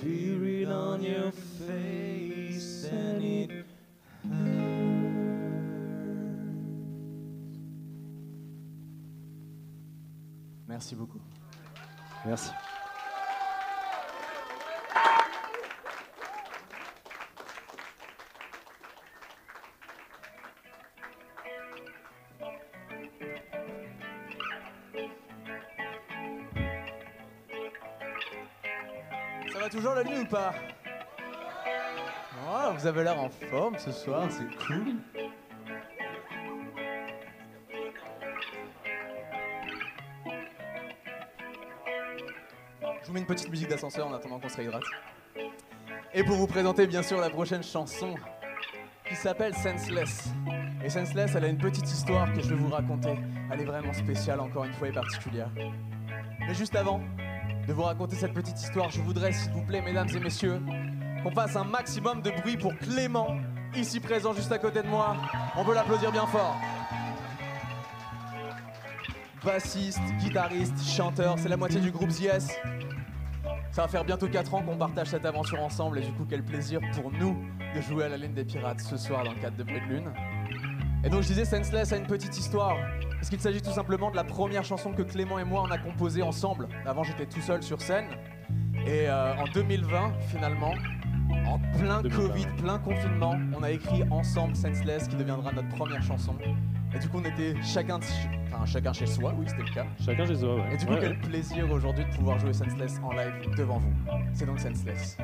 appearing 0.00 0.72
on 0.72 1.02
your 1.02 1.30
face, 1.58 2.84
and 2.90 3.22
it 3.22 3.50
hurts. 4.24 4.88
Merci 10.66 10.94
beaucoup. 10.94 11.20
Merci. 12.24 12.50
Va 29.68 29.76
toujours 29.76 29.94
la 29.94 30.04
nuit 30.04 30.20
ou 30.20 30.26
pas 30.26 30.54
Oh, 32.50 32.72
vous 32.74 32.86
avez 32.86 33.04
l'air 33.04 33.18
en 33.18 33.28
forme 33.28 33.78
ce 33.78 33.92
soir, 33.92 34.26
c'est 34.30 34.66
cool. 34.66 34.94
Je 43.02 43.06
vous 43.06 43.12
mets 43.12 43.20
une 43.20 43.26
petite 43.26 43.50
musique 43.50 43.68
d'ascenseur 43.68 44.06
en 44.06 44.14
attendant 44.14 44.38
qu'on 44.38 44.48
se 44.48 44.56
réhydrate. 44.56 44.82
Et 46.14 46.24
pour 46.24 46.36
vous 46.36 46.46
présenter 46.46 46.86
bien 46.86 47.02
sûr 47.02 47.20
la 47.20 47.30
prochaine 47.30 47.62
chanson 47.62 48.14
qui 49.06 49.16
s'appelle 49.16 49.54
Senseless. 49.54 50.28
Et 50.82 50.88
Senseless, 50.88 51.34
elle 51.34 51.44
a 51.44 51.48
une 51.48 51.58
petite 51.58 51.86
histoire 51.86 52.32
que 52.32 52.40
je 52.40 52.48
vais 52.48 52.56
vous 52.56 52.70
raconter. 52.70 53.14
Elle 53.52 53.60
est 53.60 53.66
vraiment 53.66 53.92
spéciale 53.92 54.40
encore 54.40 54.64
une 54.64 54.72
fois 54.72 54.88
et 54.88 54.92
particulière. 54.92 55.50
Mais 56.40 56.54
juste 56.54 56.76
avant 56.76 57.02
de 57.68 57.74
vous 57.74 57.82
raconter 57.82 58.16
cette 58.16 58.32
petite 58.32 58.58
histoire, 58.58 58.90
je 58.90 59.02
voudrais 59.02 59.30
s'il 59.30 59.52
vous 59.52 59.60
plaît 59.60 59.82
mesdames 59.82 60.08
et 60.08 60.18
messieurs 60.18 60.58
qu'on 61.22 61.30
fasse 61.30 61.54
un 61.54 61.64
maximum 61.64 62.22
de 62.22 62.30
bruit 62.30 62.56
pour 62.56 62.74
Clément, 62.78 63.36
ici 63.76 64.00
présent 64.00 64.32
juste 64.32 64.50
à 64.50 64.58
côté 64.58 64.82
de 64.82 64.88
moi. 64.88 65.16
On 65.54 65.64
peut 65.64 65.74
l'applaudir 65.74 66.10
bien 66.10 66.26
fort. 66.26 66.56
Bassiste, 69.44 70.00
guitariste, 70.18 70.82
chanteur, 70.82 71.38
c'est 71.38 71.50
la 71.50 71.58
moitié 71.58 71.80
du 71.80 71.90
groupe 71.90 72.10
Yes. 72.18 72.48
Ça 73.70 73.82
va 73.82 73.88
faire 73.88 74.04
bientôt 74.04 74.28
4 74.28 74.54
ans 74.54 74.62
qu'on 74.62 74.76
partage 74.76 75.08
cette 75.08 75.26
aventure 75.26 75.60
ensemble 75.60 75.98
et 75.98 76.02
du 76.02 76.12
coup 76.12 76.26
quel 76.28 76.42
plaisir 76.42 76.80
pour 76.94 77.12
nous 77.12 77.36
de 77.74 77.80
jouer 77.82 78.04
à 78.04 78.08
la 78.08 78.16
Lune 78.16 78.32
des 78.32 78.44
Pirates 78.44 78.80
ce 78.80 78.96
soir 78.96 79.24
dans 79.24 79.32
le 79.32 79.38
cadre 79.38 79.56
de 79.56 79.62
Bruit 79.62 79.80
de 79.80 79.94
Lune. 79.94 80.10
Et 81.04 81.10
donc 81.10 81.22
je 81.22 81.28
disais 81.28 81.44
Senseless 81.44 81.92
a 81.92 81.96
une 81.96 82.06
petite 82.06 82.36
histoire, 82.36 82.76
parce 83.12 83.28
qu'il 83.30 83.40
s'agit 83.40 83.62
tout 83.62 83.70
simplement 83.70 84.10
de 84.10 84.16
la 84.16 84.24
première 84.24 84.64
chanson 84.64 84.92
que 84.92 85.02
Clément 85.02 85.38
et 85.38 85.44
moi 85.44 85.62
on 85.66 85.70
a 85.70 85.78
composée 85.78 86.22
ensemble. 86.22 86.68
Avant 86.84 87.04
j'étais 87.04 87.26
tout 87.26 87.40
seul 87.40 87.62
sur 87.62 87.80
scène. 87.80 88.06
Et 88.86 89.08
euh, 89.08 89.36
en 89.36 89.44
2020 89.52 90.12
finalement, 90.30 90.74
en 91.46 91.58
plein 91.78 92.02
2020. 92.02 92.16
Covid, 92.16 92.46
plein 92.56 92.78
confinement, 92.78 93.36
on 93.56 93.62
a 93.62 93.70
écrit 93.70 94.02
ensemble 94.10 94.56
Senseless 94.56 95.06
qui 95.08 95.16
deviendra 95.16 95.52
notre 95.52 95.68
première 95.68 96.02
chanson. 96.02 96.34
Et 96.94 96.98
du 96.98 97.08
coup 97.08 97.18
on 97.22 97.24
était 97.24 97.54
chacun, 97.62 98.00
enfin, 98.46 98.66
chacun 98.66 98.92
chez 98.92 99.06
soi, 99.06 99.34
oui 99.38 99.46
c'était 99.48 99.62
le 99.62 99.74
cas. 99.74 99.86
Chacun 100.04 100.26
chez 100.26 100.36
soi, 100.36 100.56
ouais. 100.56 100.74
Et 100.74 100.76
du 100.78 100.86
coup 100.86 100.92
Ouais, 100.92 100.98
quel 101.00 101.12
ouais. 101.12 101.18
plaisir 101.18 101.70
aujourd'hui 101.70 102.04
de 102.04 102.16
pouvoir 102.16 102.38
jouer 102.38 102.52
Senseless 102.52 102.98
en 103.04 103.12
live 103.12 103.32
devant 103.56 103.78
vous. 103.78 103.92
C'est 104.32 104.46
donc 104.46 104.58
Senseless. 104.58 105.16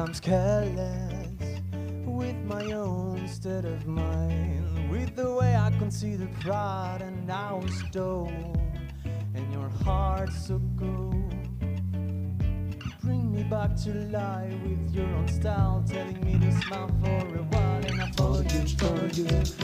Sometimes 0.00 0.20
careless, 0.20 1.28
with 2.06 2.36
my 2.46 2.72
own 2.72 3.28
state 3.28 3.66
of 3.66 3.86
mind, 3.86 4.90
with 4.90 5.14
the 5.14 5.30
way 5.30 5.54
I 5.54 5.70
consider 5.78 6.26
pride, 6.40 7.02
and 7.02 7.30
I 7.30 7.52
was 7.52 7.82
dull, 7.92 8.32
and 9.34 9.52
your 9.52 9.68
heart 9.84 10.32
so 10.32 10.58
cold. 10.78 11.34
Bring 13.02 13.30
me 13.30 13.42
back 13.42 13.76
to 13.84 13.92
life 14.10 14.54
with 14.62 14.94
your 14.94 15.06
own 15.06 15.28
style, 15.28 15.84
telling 15.86 16.24
me 16.24 16.38
to 16.46 16.52
smile 16.62 16.90
for 17.02 17.36
a 17.36 17.42
while, 17.42 17.84
and 17.84 18.00
I 18.00 18.10
follow 18.12 18.40
you, 18.40 18.66
follow 18.78 19.08
you, 19.12 19.59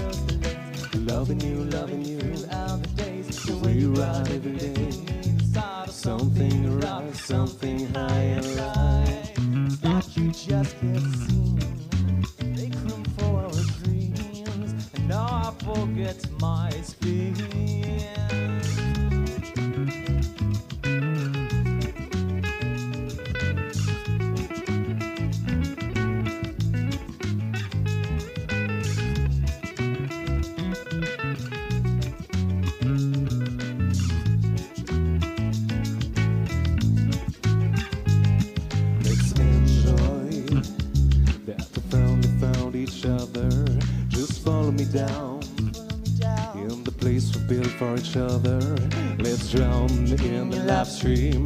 the 51.06 51.45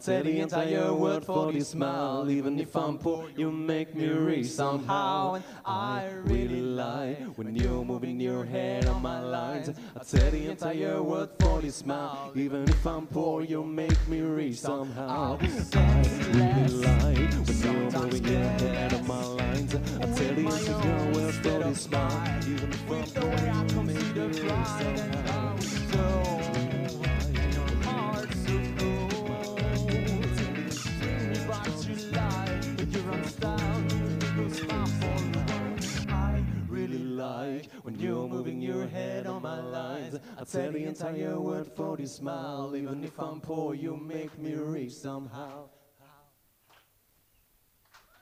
I'd 0.00 0.04
say 0.04 0.22
the 0.22 0.40
entire 0.40 0.94
world 0.94 1.26
for 1.26 1.52
this 1.52 1.68
smile. 1.68 2.30
Even 2.30 2.58
if 2.58 2.74
I'm 2.74 2.96
poor, 2.96 3.28
you 3.36 3.52
make 3.52 3.94
me 3.94 4.06
rich 4.08 4.46
somehow. 4.46 5.34
And 5.34 5.44
I 5.66 6.08
really 6.24 6.62
like 6.62 7.18
when 7.36 7.54
you're 7.54 7.84
moving 7.84 8.18
your 8.18 8.46
head 8.46 8.86
on 8.86 9.02
my 9.02 9.20
lines. 9.20 9.68
I'd 9.68 10.06
say 10.06 10.30
the 10.30 10.46
entire 10.52 11.02
world 11.02 11.28
for 11.38 11.60
the 11.60 11.70
smile. 11.70 12.32
Even 12.34 12.66
if 12.66 12.86
I'm 12.86 13.08
poor, 13.08 13.42
you 13.42 13.62
make 13.62 14.08
me 14.08 14.20
rich 14.22 14.60
somehow. 14.60 15.38
I 15.38 16.02
really 16.32 16.68
like 16.80 17.34
when 17.44 17.60
you're 17.60 17.90
moving 18.00 18.24
your 18.24 18.50
head 18.56 18.94
on 18.94 19.06
my 19.06 19.22
lines. 19.22 19.74
I 19.74 20.06
tell 20.16 20.38
you 20.38 20.48
to 20.48 20.72
go 20.82 21.10
well 21.12 21.30
for 21.30 21.58
this 21.58 21.82
smile. 21.82 22.40
Even 22.48 22.72
if 22.72 22.90
I'm 22.90 23.04
poor, 23.04 23.36
you 23.74 23.82
make 23.82 24.16
me 24.16 24.32
rich 24.32 24.64
somehow. 24.64 26.29
Like 37.60 37.84
when 37.84 37.98
you're 37.98 38.28
moving 38.28 38.60
your 38.60 38.86
head 38.86 39.26
on 39.26 39.42
my 39.42 39.60
lines. 39.60 40.18
I 40.38 40.44
tell 40.44 40.72
the 40.72 40.84
entire 40.84 41.38
word 41.38 41.66
for 41.76 41.96
the 41.96 42.06
smile. 42.06 42.72
Even 42.74 43.04
if 43.04 43.18
I'm 43.18 43.40
poor, 43.40 43.74
you 43.74 43.96
make 43.96 44.38
me 44.38 44.54
rich 44.54 44.92
somehow. 44.92 45.68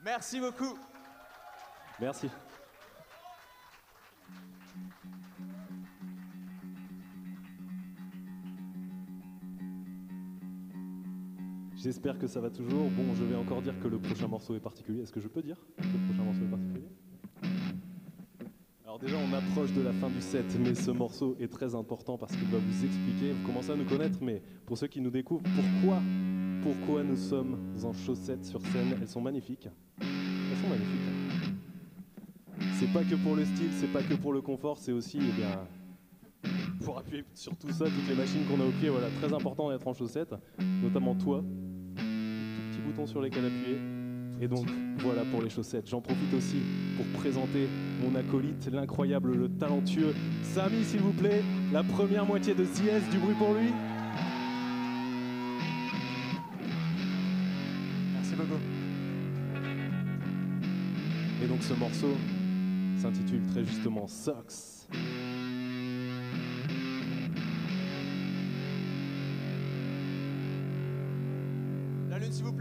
Merci 0.04 0.40
beaucoup. 0.40 0.78
Merci. 2.00 2.30
J'espère 11.76 12.18
que 12.18 12.26
ça 12.26 12.40
va 12.40 12.50
toujours. 12.50 12.90
Bon, 12.90 13.14
je 13.14 13.24
vais 13.24 13.36
encore 13.36 13.62
dire 13.62 13.78
que 13.80 13.86
le 13.86 13.98
prochain 13.98 14.26
morceau 14.26 14.56
est 14.56 14.60
particulier. 14.60 15.02
Est-ce 15.02 15.12
que 15.12 15.20
je 15.20 15.28
peux 15.28 15.42
dire 15.42 15.56
que 15.76 15.82
le 15.82 16.06
prochain 16.06 16.24
morceau 16.24 16.42
est 16.42 16.50
particulier? 16.50 16.88
Alors 18.88 18.98
déjà, 18.98 19.16
on 19.18 19.30
approche 19.34 19.70
de 19.74 19.82
la 19.82 19.92
fin 19.92 20.08
du 20.08 20.22
set, 20.22 20.46
mais 20.58 20.74
ce 20.74 20.90
morceau 20.90 21.36
est 21.38 21.52
très 21.52 21.74
important 21.74 22.16
parce 22.16 22.34
qu'il 22.34 22.46
va 22.46 22.56
vous 22.56 22.84
expliquer, 22.86 23.32
vous 23.32 23.46
commencez 23.46 23.70
à 23.70 23.76
nous 23.76 23.84
connaître, 23.84 24.16
mais 24.22 24.40
pour 24.64 24.78
ceux 24.78 24.86
qui 24.86 25.02
nous 25.02 25.10
découvrent, 25.10 25.42
pourquoi, 25.42 26.00
pourquoi 26.62 27.02
nous 27.02 27.18
sommes 27.18 27.58
en 27.84 27.92
chaussettes 27.92 28.46
sur 28.46 28.62
scène? 28.62 28.96
Elles 28.98 29.08
sont 29.08 29.20
magnifiques. 29.20 29.68
Elles 30.00 30.56
sont 30.56 30.68
magnifiques. 30.70 31.02
C'est 32.78 32.90
pas 32.90 33.04
que 33.04 33.14
pour 33.16 33.36
le 33.36 33.44
style, 33.44 33.72
c'est 33.72 33.92
pas 33.92 34.02
que 34.02 34.14
pour 34.14 34.32
le 34.32 34.40
confort, 34.40 34.78
c'est 34.78 34.92
aussi, 34.92 35.18
eh 35.20 35.36
bien, 35.36 35.68
pour 36.82 36.96
appuyer 36.96 37.24
sur 37.34 37.54
tout 37.58 37.70
ça, 37.70 37.84
toutes 37.84 38.08
les 38.08 38.14
machines 38.14 38.46
qu'on 38.46 38.58
a 38.58 38.64
au 38.64 38.72
pied, 38.80 38.88
voilà, 38.88 39.08
très 39.20 39.30
important 39.30 39.68
d'être 39.68 39.86
en 39.86 39.92
chaussettes, 39.92 40.34
notamment 40.82 41.14
toi, 41.14 41.44
tout 41.94 42.72
petit 42.72 42.80
bouton 42.86 43.06
sur 43.06 43.20
lesquels 43.20 43.44
appuyer. 43.44 43.97
Et 44.40 44.46
donc, 44.46 44.66
voilà 44.98 45.22
pour 45.24 45.42
les 45.42 45.50
chaussettes. 45.50 45.88
J'en 45.88 46.00
profite 46.00 46.32
aussi 46.34 46.56
pour 46.96 47.06
présenter 47.20 47.68
mon 48.02 48.14
acolyte, 48.14 48.68
l'incroyable, 48.72 49.34
le 49.34 49.48
talentueux 49.48 50.14
Samy, 50.42 50.84
s'il 50.84 51.00
vous 51.00 51.12
plaît, 51.12 51.42
la 51.72 51.82
première 51.82 52.24
moitié 52.24 52.54
de 52.54 52.64
CS, 52.64 53.10
du 53.10 53.18
bruit 53.18 53.34
pour 53.38 53.54
lui. 53.54 53.70
Merci 58.14 58.34
beaucoup. 58.36 58.60
Et 61.42 61.46
donc 61.46 61.62
ce 61.62 61.74
morceau 61.74 62.16
s'intitule 63.00 63.42
très 63.52 63.64
justement 63.64 64.06
Socks. 64.06 64.88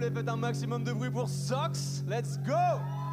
Faites 0.06 0.30
un 0.30 0.38
maximum 0.38 0.84
de 0.84 0.94
bruit 0.94 1.10
pour 1.10 1.28
Sox. 1.28 2.04
Let's 2.08 2.40
go! 2.46 3.07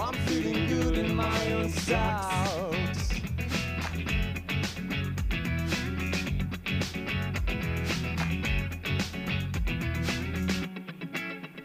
I'm 0.00 0.14
feeling 0.26 0.66
good 0.66 0.96
in 0.96 1.14
my 1.14 1.52
own 1.52 1.68
socks. 1.68 3.10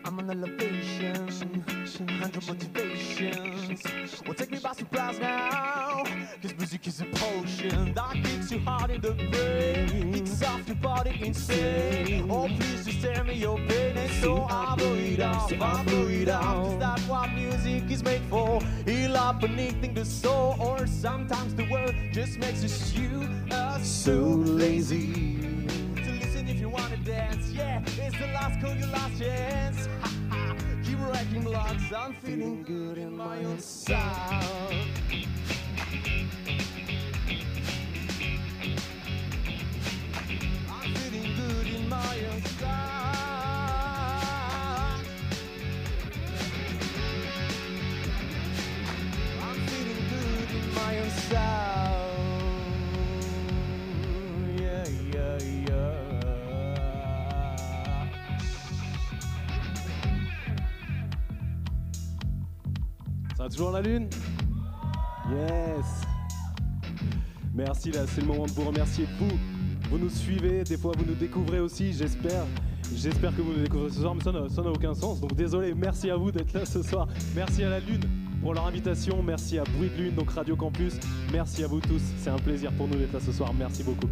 I'm 0.04 0.20
on 0.20 0.30
elevation, 0.30 1.64
hundred 2.20 2.48
motivations. 2.48 3.84
Well, 4.26 4.34
take 4.34 4.52
me 4.52 4.60
by 4.60 4.74
surprise 4.74 5.18
now. 5.20 6.04
Cause 6.42 6.56
music 6.58 6.88
is 6.88 7.02
a 7.02 7.06
potion 7.06 7.94
that 7.94 8.14
kicks 8.24 8.52
you 8.52 8.60
hard 8.60 8.92
in 8.92 9.02
the 9.02 9.14
brain. 9.14 10.14
Kicks 10.14 10.44
off 10.44 10.68
your 10.68 10.76
body 10.78 11.18
insane. 11.22 12.30
Oh, 12.30 12.48
please 12.48 12.86
just 12.86 13.02
tell 13.02 13.24
me 13.24 13.36
your 13.36 13.58
pain. 13.60 13.96
And 13.98 14.12
so 14.22 14.44
I 14.50 14.76
blow 14.76 14.95
it 15.36 15.62
off, 15.62 15.80
I 15.80 15.84
blow 15.84 16.08
it 16.08 16.30
off. 16.30 16.44
Cause 16.44 16.80
that's 16.80 17.08
what 17.08 17.32
music 17.34 17.90
is 17.92 18.04
made 18.04 18.22
for. 18.30 18.62
Heal 18.86 19.18
up 19.18 19.44
anything 19.44 19.94
the 19.94 20.06
soul. 20.06 20.56
Or 20.60 20.88
sometimes 20.88 21.56
the 21.56 21.68
world 21.70 21.94
just 22.12 22.38
makes 22.40 22.64
us 22.64 22.94
you 22.94 23.28
us 23.52 23.88
so 23.88 24.14
lazy. 24.14 25.68
So 26.04 26.12
listen 26.12 26.48
if 26.48 26.60
you 26.60 26.70
wanna 26.70 26.98
dance. 26.98 27.52
Yeah, 27.52 27.82
it's 27.86 28.18
the 28.18 28.28
last 28.28 28.62
call, 28.62 28.76
your 28.76 28.88
last 28.88 29.20
chance. 29.20 29.88
Keep 30.86 31.00
wrecking 31.08 31.44
blocks. 31.44 31.92
I'm 31.96 32.14
feeling 32.16 32.64
good 32.64 32.98
in 32.98 33.16
my 33.16 33.44
own 33.44 33.60
sound. 33.60 34.75
Toujours 63.50 63.72
la 63.72 63.82
lune 63.82 64.10
Yes 65.30 65.86
Merci, 67.54 67.92
là, 67.92 68.02
c'est 68.08 68.22
le 68.22 68.28
moment 68.28 68.46
de 68.46 68.52
vous 68.52 68.64
remercier, 68.64 69.08
vous. 69.20 69.38
Vous 69.90 69.98
nous 69.98 70.10
suivez, 70.10 70.64
des 70.64 70.78
fois 70.78 70.92
vous 70.98 71.06
nous 71.06 71.14
découvrez 71.16 71.60
aussi, 71.60 71.94
j'espère. 71.94 72.44
J'espère 72.94 73.36
que 73.36 73.42
vous 73.42 73.54
nous 73.54 73.62
découvrez 73.62 73.90
ce 73.90 74.02
soir, 74.02 74.14
mais 74.16 74.22
ça 74.22 74.32
n'a 74.32 74.70
aucun 74.70 74.94
sens. 74.94 75.22
Donc 75.22 75.36
désolé, 75.36 75.74
merci 75.74 76.10
à 76.10 76.18
vous 76.18 76.32
d'être 76.32 76.54
là 76.54 76.66
ce 76.66 76.84
soir. 76.84 77.08
Merci 77.36 77.64
à 77.64 77.70
la 77.70 77.80
Lune 77.80 78.02
pour 78.42 78.54
leur 78.54 78.66
invitation. 78.66 79.24
Merci 79.24 79.58
à 79.58 79.64
Bruit 79.64 79.90
de 79.90 80.04
Lune, 80.04 80.16
donc 80.16 80.32
Radio 80.32 80.56
Campus. 80.56 80.96
Merci 81.32 81.64
à 81.64 81.68
vous 81.68 81.80
tous. 81.80 82.02
C'est 82.18 82.30
un 82.30 82.38
plaisir 82.38 82.72
pour 82.74 82.88
nous 82.88 82.96
d'être 82.96 83.14
là 83.14 83.20
ce 83.20 83.32
soir. 83.32 83.54
Merci 83.54 83.84
beaucoup. 83.84 84.10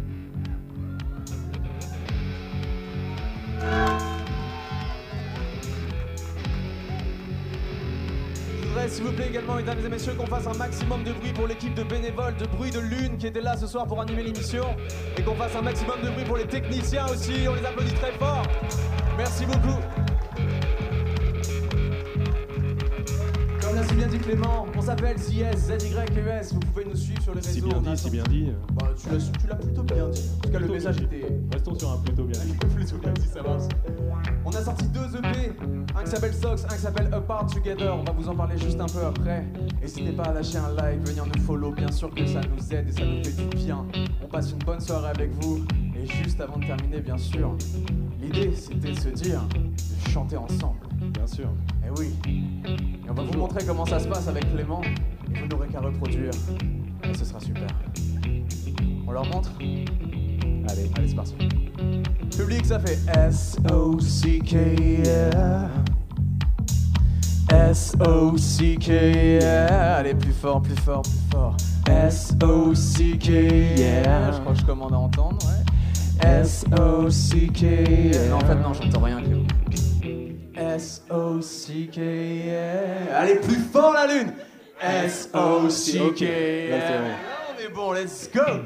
S'il 8.88 9.04
vous 9.04 9.12
plaît, 9.12 9.28
également, 9.28 9.54
mesdames 9.54 9.78
et 9.84 9.88
messieurs, 9.88 10.12
qu'on 10.12 10.26
fasse 10.26 10.46
un 10.46 10.58
maximum 10.58 11.02
de 11.04 11.12
bruit 11.12 11.32
pour 11.32 11.46
l'équipe 11.46 11.74
de 11.74 11.82
bénévoles 11.84 12.36
de 12.36 12.46
Bruit 12.46 12.70
de 12.70 12.80
Lune 12.80 13.16
qui 13.18 13.26
était 13.26 13.40
là 13.40 13.56
ce 13.56 13.66
soir 13.66 13.86
pour 13.86 14.00
animer 14.00 14.22
l'émission. 14.22 14.64
Et 15.16 15.22
qu'on 15.22 15.34
fasse 15.34 15.56
un 15.56 15.62
maximum 15.62 16.00
de 16.02 16.10
bruit 16.10 16.24
pour 16.24 16.36
les 16.36 16.46
techniciens 16.46 17.06
aussi. 17.06 17.48
On 17.48 17.54
les 17.54 17.64
applaudit 17.64 17.94
très 17.94 18.12
fort. 18.12 18.42
Merci 19.16 19.46
beaucoup. 19.46 20.03
Si 23.94 23.98
bien 24.00 24.08
dit 24.08 24.18
Clément, 24.18 24.66
on 24.76 24.80
s'appelle 24.82 25.16
ZYES. 25.18 26.52
Vous 26.52 26.58
pouvez 26.58 26.84
nous 26.84 26.96
suivre 26.96 27.22
sur 27.22 27.32
les 27.34 27.40
réseaux. 27.40 27.52
Si 27.52 27.60
bien 27.60 27.78
dit, 27.78 27.96
si 27.96 28.02
sorti- 28.02 28.10
bien 28.10 28.22
dit. 28.24 28.52
Bah, 28.72 28.88
tu 28.96 29.46
l'as 29.48 29.54
plutôt 29.54 29.82
bien 29.84 30.08
dit. 30.08 30.30
En 30.36 30.40
tout 30.40 30.50
cas, 30.50 30.58
le 30.58 30.68
message 30.68 31.00
était. 31.02 31.26
Restons 31.52 31.78
sur 31.78 31.92
un 31.92 31.96
plutôt 31.98 32.24
bien 32.24 32.40
dit. 32.44 32.52
Plutôt 32.74 32.98
bien 32.98 33.12
dit, 33.12 33.26
ça 33.28 33.42
marche. 33.42 33.62
On 34.44 34.50
a 34.50 34.62
sorti 34.62 34.86
deux 34.88 35.16
EP, 35.16 35.52
un 35.96 36.02
qui 36.02 36.10
s'appelle 36.10 36.34
Socks, 36.34 36.60
un 36.68 36.74
qui 36.74 36.80
s'appelle 36.80 37.08
Apart 37.14 37.46
Together. 37.46 37.94
On 37.96 38.02
va 38.02 38.12
vous 38.12 38.28
en 38.28 38.34
parler 38.34 38.58
juste 38.58 38.80
un 38.80 38.86
peu 38.86 39.04
après. 39.04 39.44
N'hésitez 39.80 40.10
pas 40.12 40.24
à 40.24 40.32
lâcher 40.32 40.58
un 40.58 40.72
like, 40.74 41.06
venir 41.06 41.24
nous 41.26 41.40
follow. 41.42 41.70
Bien 41.70 41.90
sûr 41.92 42.12
que 42.12 42.26
ça 42.26 42.40
nous 42.40 42.74
aide 42.74 42.88
et 42.88 42.92
ça 42.92 43.04
nous 43.04 43.22
fait 43.22 43.36
du 43.36 43.56
bien. 43.56 43.86
On 44.22 44.26
passe 44.26 44.50
une 44.50 44.58
bonne 44.58 44.80
soirée 44.80 45.10
avec 45.10 45.30
vous. 45.40 45.64
Et 45.96 46.06
juste 46.06 46.40
avant 46.40 46.58
de 46.58 46.66
terminer, 46.66 47.00
bien 47.00 47.16
sûr, 47.16 47.56
l'idée 48.20 48.52
c'était 48.54 48.90
de 48.92 48.98
se 48.98 49.08
dire 49.10 49.40
de 49.54 50.10
chanter 50.10 50.36
ensemble. 50.36 50.80
Bien 51.14 51.26
sûr. 51.26 51.48
Eh 51.86 51.90
oui. 51.98 52.12
Et 52.66 53.10
on 53.10 53.14
va 53.14 53.22
vous 53.22 53.38
montrer 53.38 53.64
comment 53.64 53.86
ça 53.86 53.98
se 53.98 54.08
passe 54.08 54.28
avec 54.28 54.50
Clément. 54.52 54.82
Et 54.82 55.40
vous 55.40 55.46
n'aurez 55.46 55.68
qu'à 55.68 55.80
reproduire. 55.80 56.32
Et 57.04 57.14
ce 57.16 57.24
sera 57.24 57.40
super. 57.40 57.66
On 59.06 59.12
leur 59.12 59.26
montre 59.26 59.50
Allez, 59.58 60.90
allez, 60.96 61.08
c'est 61.08 61.14
parti. 61.14 61.34
Public, 62.36 62.66
ça 62.66 62.80
fait 62.80 62.98
S-O-C-K, 63.16 64.52
yeah. 65.04 65.68
S-O-C-K, 67.52 68.88
yeah. 68.88 69.96
Allez, 69.96 70.14
plus 70.14 70.32
fort, 70.32 70.62
plus 70.62 70.74
fort, 70.76 71.02
plus 71.02 71.20
fort. 71.30 71.56
S-O-C-K, 71.86 73.28
yeah. 73.76 74.32
Je 74.32 74.40
crois 74.40 74.52
que 74.52 74.58
je 74.60 74.64
commande 74.64 74.94
à 74.94 74.98
entendre, 74.98 75.38
ouais. 75.46 76.28
S-O-C-K, 76.28 77.62
yeah. 77.62 78.28
Non, 78.30 78.36
en 78.36 78.40
fait, 78.40 78.54
non, 78.56 78.72
j'entends 78.72 79.00
rien, 79.00 79.22
Clément. 79.22 79.44
S-O-C-K, 80.56 82.42
yeah. 82.46 83.18
Allez, 83.20 83.36
plus 83.36 83.58
fort 83.72 83.92
la 83.92 84.06
lune! 84.06 84.32
S-O-C-K, 84.80 86.00
Ok, 86.00 86.20
là, 86.20 86.26
c'est 86.26 86.28
yeah. 86.28 87.00
bon. 87.00 87.14
On 87.50 87.58
est 87.58 87.68
bon, 87.74 87.92
let's 87.92 88.28
go! 88.32 88.62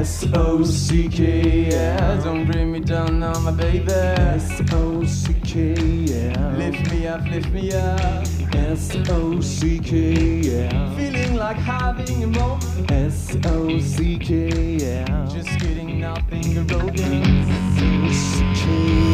S-O-C-K, 0.00 1.68
yeah. 1.70 2.16
Don't 2.22 2.46
bring 2.46 2.72
me 2.72 2.80
down 2.80 3.20
now, 3.20 3.38
my 3.40 3.50
baby. 3.50 3.92
S-O-C-K, 3.92 5.74
yeah. 6.06 6.56
Lift 6.56 6.90
me 6.90 7.06
up, 7.06 7.20
lift 7.30 7.50
me 7.52 7.72
up. 7.72 8.24
S-O-C-K, 8.54 10.40
yeah. 10.40 10.96
Feeling 10.96 11.36
like 11.36 11.56
having 11.58 12.24
a 12.24 12.26
moment. 12.28 12.90
S-O-C-K, 12.90 14.76
yeah. 14.80 15.04
Just 15.30 15.48
kidding, 15.60 16.00
nothing 16.00 16.64
broken. 16.66 17.44
S-O-C-K, 17.44 18.66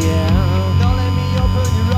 yeah. 0.06 0.78
Don't 0.80 0.96
let 0.96 1.12
me 1.14 1.26
open 1.38 1.76
your 1.76 1.91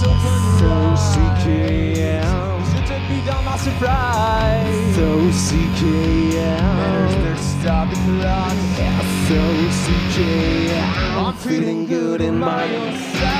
eyes, 0.00 0.06
open 0.06 0.60
your 0.60 0.72
eyes. 0.72 1.16
S-O-C-K, 1.16 1.94
yeah. 1.96 2.58
You 2.74 2.86
took 2.86 3.10
me 3.10 3.24
down 3.26 3.44
by 3.44 3.56
surprise. 3.56 4.98
S-O-C-K, 4.98 6.36
yeah. 6.36 7.22
There's 7.22 7.40
stop 7.40 7.88
the 7.90 7.96
clock. 7.96 8.52
S-O-C-K, 8.78 10.66
yeah. 10.66 11.26
I'm 11.26 11.34
feeling 11.34 11.86
good 11.86 12.20
in 12.20 12.38
my 12.38 12.64
own 12.76 12.96
side. 12.98 13.39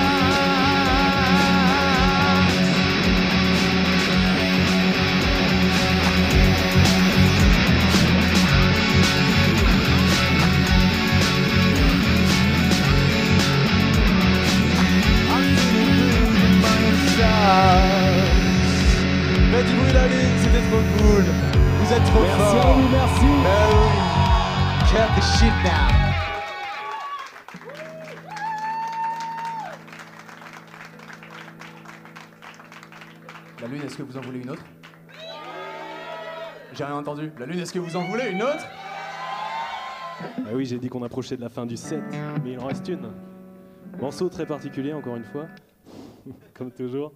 la 19.62 20.08
c'était 20.38 20.62
trop 20.68 20.82
cool. 20.96 21.24
Vous 21.78 21.92
êtes 21.92 22.04
trop. 22.04 22.22
Merci, 22.92 23.26
cut 24.88 24.96
ben 24.96 25.08
the 25.16 25.22
shit 25.22 25.54
now. 25.64 25.70
La 33.60 33.68
lune, 33.68 33.82
est-ce 33.82 33.96
que 33.98 34.02
vous 34.02 34.16
en 34.16 34.20
voulez 34.22 34.40
une 34.40 34.50
autre? 34.50 34.62
J'ai 36.72 36.84
rien 36.84 36.96
entendu. 36.96 37.30
La 37.38 37.44
lune, 37.44 37.60
est-ce 37.60 37.72
que 37.74 37.78
vous 37.78 37.96
en 37.96 38.04
voulez 38.04 38.30
une 38.30 38.42
autre? 38.42 38.66
Bah 40.38 40.50
oui, 40.54 40.64
j'ai 40.64 40.78
dit 40.78 40.88
qu'on 40.88 41.02
approchait 41.02 41.36
de 41.36 41.42
la 41.42 41.50
fin 41.50 41.66
du 41.66 41.76
set, 41.76 42.02
mais 42.42 42.52
il 42.52 42.58
en 42.58 42.66
reste 42.66 42.88
une. 42.88 43.10
Morceau 44.00 44.30
très 44.30 44.46
particulier, 44.46 44.94
encore 44.94 45.16
une 45.16 45.24
fois, 45.24 45.46
comme 46.54 46.70
toujours. 46.70 47.12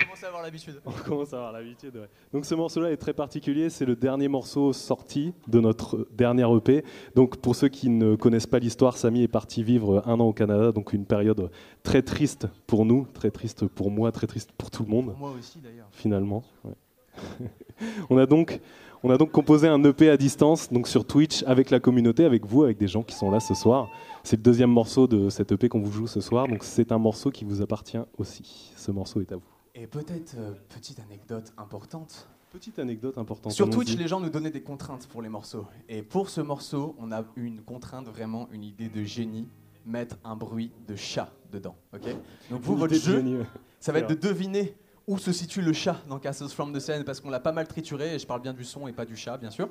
On 0.00 0.04
commence 0.04 0.24
à 0.24 0.26
avoir 0.28 0.42
l'habitude. 0.42 0.80
On 0.84 0.90
commence 0.90 1.32
à 1.32 1.36
avoir 1.36 1.52
l'habitude, 1.52 1.96
ouais. 1.96 2.08
Donc 2.32 2.44
ce 2.44 2.54
morceau-là 2.54 2.90
est 2.90 2.96
très 2.96 3.12
particulier, 3.12 3.70
c'est 3.70 3.84
le 3.84 3.96
dernier 3.96 4.28
morceau 4.28 4.72
sorti 4.72 5.34
de 5.48 5.60
notre 5.60 6.06
dernière 6.12 6.54
EP. 6.56 6.84
Donc 7.14 7.36
pour 7.36 7.54
ceux 7.54 7.68
qui 7.68 7.88
ne 7.88 8.16
connaissent 8.16 8.46
pas 8.46 8.58
l'histoire, 8.58 8.96
Samy 8.96 9.22
est 9.22 9.28
parti 9.28 9.62
vivre 9.62 10.02
un 10.06 10.18
an 10.20 10.26
au 10.26 10.32
Canada, 10.32 10.72
donc 10.72 10.92
une 10.92 11.04
période 11.04 11.50
très 11.82 12.02
triste 12.02 12.46
pour 12.66 12.84
nous, 12.84 13.06
très 13.12 13.30
triste 13.30 13.66
pour 13.66 13.90
moi, 13.90 14.12
très 14.12 14.26
triste 14.26 14.52
pour 14.56 14.70
tout 14.70 14.84
le 14.84 14.88
monde. 14.90 15.06
Pour 15.06 15.18
moi 15.18 15.32
aussi, 15.38 15.58
d'ailleurs. 15.60 15.88
Finalement. 15.90 16.42
ouais. 16.64 16.74
on, 18.10 18.18
a 18.18 18.26
donc, 18.26 18.60
on 19.02 19.10
a 19.10 19.18
donc 19.18 19.30
composé 19.30 19.68
un 19.68 19.82
EP 19.84 20.08
à 20.08 20.16
distance, 20.16 20.72
donc 20.72 20.88
sur 20.88 21.04
Twitch, 21.04 21.42
avec 21.44 21.70
la 21.70 21.80
communauté, 21.80 22.24
avec 22.24 22.46
vous, 22.46 22.62
avec 22.62 22.78
des 22.78 22.88
gens 22.88 23.02
qui 23.02 23.14
sont 23.14 23.30
là 23.30 23.40
ce 23.40 23.54
soir. 23.54 23.90
C'est 24.22 24.36
le 24.36 24.42
deuxième 24.42 24.70
morceau 24.70 25.06
de 25.06 25.28
cet 25.28 25.52
EP 25.52 25.68
qu'on 25.68 25.80
vous 25.80 25.92
joue 25.92 26.06
ce 26.06 26.20
soir, 26.20 26.48
donc 26.48 26.64
c'est 26.64 26.92
un 26.92 26.98
morceau 26.98 27.30
qui 27.30 27.44
vous 27.44 27.62
appartient 27.62 27.98
aussi. 28.18 28.72
Ce 28.76 28.90
morceau 28.90 29.20
est 29.20 29.32
à 29.32 29.36
vous. 29.36 29.59
Et 29.74 29.86
peut-être, 29.86 30.34
euh, 30.38 30.52
petite 30.68 30.98
anecdote 31.00 31.52
importante. 31.56 32.28
Petite 32.50 32.78
anecdote 32.78 33.16
importante. 33.18 33.52
Sur. 33.52 33.70
Twitch, 33.70 33.96
les 33.96 34.08
gens 34.08 34.18
nous 34.20 34.30
donnaient 34.30 34.50
des 34.50 34.62
contraintes 34.62 35.06
pour 35.06 35.22
les 35.22 35.28
morceaux. 35.28 35.66
Et 35.88 36.02
pour 36.02 36.28
ce 36.28 36.40
morceau, 36.40 36.96
on 36.98 37.12
a 37.12 37.22
eu 37.36 37.44
une 37.44 37.62
contrainte, 37.62 38.08
vraiment 38.08 38.48
une 38.50 38.64
idée 38.64 38.88
de 38.88 39.04
génie, 39.04 39.48
mettre 39.86 40.16
un 40.24 40.34
bruit 40.34 40.72
de 40.88 40.96
chat 40.96 41.30
dedans. 41.52 41.76
ok? 41.94 42.14
Donc 42.50 42.62
vous, 42.62 42.76
votre 42.76 42.94
jeu, 42.94 43.44
ça 43.78 43.92
va 43.92 44.00
être 44.00 44.10
de 44.10 44.14
deviner 44.14 44.74
où 45.06 45.18
se 45.18 45.32
situe 45.32 45.62
le 45.62 45.72
chat 45.72 45.96
dans 46.08 46.18
Castles 46.18 46.48
from 46.48 46.72
the 46.72 46.80
Seine, 46.80 47.04
parce 47.04 47.20
qu'on 47.20 47.30
l'a 47.30 47.40
pas 47.40 47.52
mal 47.52 47.66
trituré, 47.66 48.14
et 48.14 48.18
je 48.18 48.26
parle 48.26 48.42
bien 48.42 48.52
du 48.52 48.64
son 48.64 48.88
et 48.88 48.92
pas 48.92 49.04
du 49.04 49.16
chat, 49.16 49.36
bien 49.38 49.50
sûr. 49.50 49.68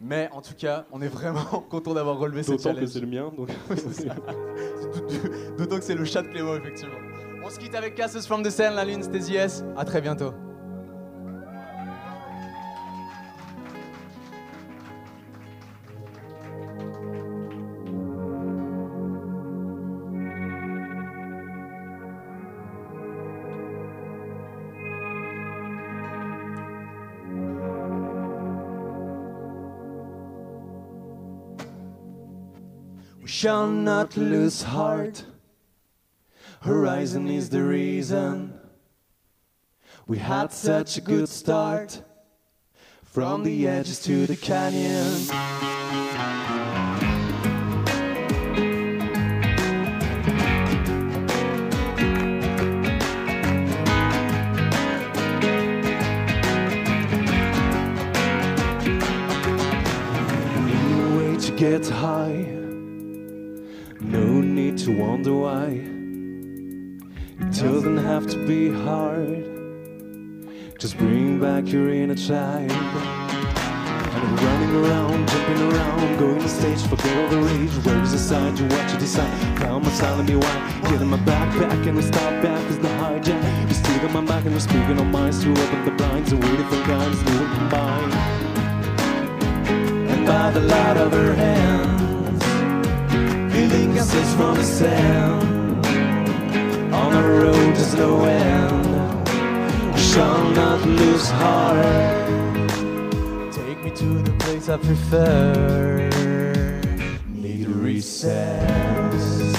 Mais 0.00 0.28
en 0.32 0.40
tout 0.40 0.54
cas, 0.54 0.86
on 0.92 1.02
est 1.02 1.08
vraiment 1.08 1.44
content 1.70 1.94
d'avoir 1.94 2.18
relevé 2.18 2.44
ce 2.44 2.52
D'autant 2.52 2.62
challenge. 2.62 2.80
que 2.80 2.86
c'est 2.86 3.00
le 3.00 3.06
mien, 3.08 3.32
donc. 3.36 3.50
D'autant 5.58 5.78
que 5.78 5.84
c'est 5.84 5.96
le 5.96 6.04
chat 6.04 6.22
de 6.22 6.28
Clément, 6.28 6.54
effectivement. 6.54 6.94
On 7.44 7.50
se 7.50 7.58
quitte 7.58 7.74
avec 7.74 7.94
Castles 7.94 8.22
from 8.22 8.42
the 8.42 8.50
Seine, 8.50 8.74
la 8.74 8.84
lune, 8.84 9.02
c'était. 9.02 9.64
À 9.76 9.84
très 9.84 10.00
bientôt. 10.00 10.34
Shall 33.24 33.68
not 33.68 34.16
lose 34.16 34.62
heart. 34.62 35.24
Horizon 36.68 37.28
is 37.28 37.48
the 37.48 37.62
reason. 37.62 38.52
We 40.06 40.18
had 40.18 40.52
such 40.52 40.98
a 40.98 41.00
good 41.00 41.26
start. 41.30 42.02
From 43.04 43.42
the 43.42 43.66
edges 43.66 44.02
to 44.02 44.26
the 44.26 44.36
canyon. 44.36 45.28
Get 61.56 61.88
high. 61.88 62.46
No 64.00 64.40
need 64.40 64.78
to 64.78 64.92
wonder 64.92 65.32
why. 65.32 65.97
It 67.58 67.62
doesn't 67.62 67.96
have 67.96 68.28
to 68.28 68.46
be 68.46 68.70
hard. 68.70 69.44
Just 70.78 70.96
bring 70.96 71.40
back 71.40 71.66
your 71.66 71.92
inner 71.92 72.14
child. 72.14 72.70
And 72.70 74.22
I'm 74.22 74.36
running 74.36 74.76
around, 74.76 75.28
jumping 75.28 75.72
around, 75.72 76.18
going 76.20 76.38
to 76.38 76.48
stage, 76.48 76.80
forget 76.86 77.18
all 77.18 77.28
the 77.30 77.38
rage. 77.38 77.70
Where 77.84 78.00
is 78.00 78.12
the 78.12 78.18
sign 78.18 78.54
to 78.54 78.62
what 78.62 78.92
you 78.92 78.98
decide? 79.00 79.58
Found 79.58 79.84
my 79.84 79.90
silent 79.90 80.28
me 80.28 80.36
why. 80.36 80.80
Get 80.84 81.02
in 81.02 81.08
my 81.08 81.16
backpack 81.18 81.84
and 81.88 81.98
I 81.98 82.02
stop 82.02 82.42
back 82.44 82.64
as 82.70 82.78
the 82.78 82.86
hijack. 82.86 83.68
You 83.68 83.74
still 83.74 83.98
got 84.02 84.12
my 84.12 84.20
back 84.20 84.44
and 84.44 84.54
we're 84.54 84.60
speaking 84.60 85.00
on 85.00 85.10
minds 85.10 85.42
to 85.42 85.50
open 85.50 85.84
the 85.84 85.90
blinds 85.90 86.30
and 86.30 86.40
waiting 86.44 86.68
for 86.68 86.86
guns 86.86 87.20
new 87.24 87.42
and 87.42 87.58
combined. 87.58 88.14
And 90.12 90.24
by 90.24 90.52
the 90.52 90.60
light 90.60 90.96
of 90.96 91.10
her 91.10 91.34
hands, 91.34 92.44
feeling 93.52 93.94
kisses 93.94 94.34
from 94.34 94.54
the 94.54 94.62
sand. 94.62 95.57
On 96.98 97.12
the 97.12 97.22
road 97.22 97.76
there's 97.76 97.94
no 97.94 98.24
end. 98.24 98.86
We 99.94 100.00
shall 100.00 100.42
not 100.50 100.80
lose 100.86 101.28
heart. 101.28 102.28
Take 103.52 103.78
me 103.84 103.90
to 104.02 104.22
the 104.22 104.34
place 104.40 104.68
I 104.68 104.76
prefer. 104.78 106.10
Need 107.28 107.66
a 107.66 107.70
recess. 107.70 109.14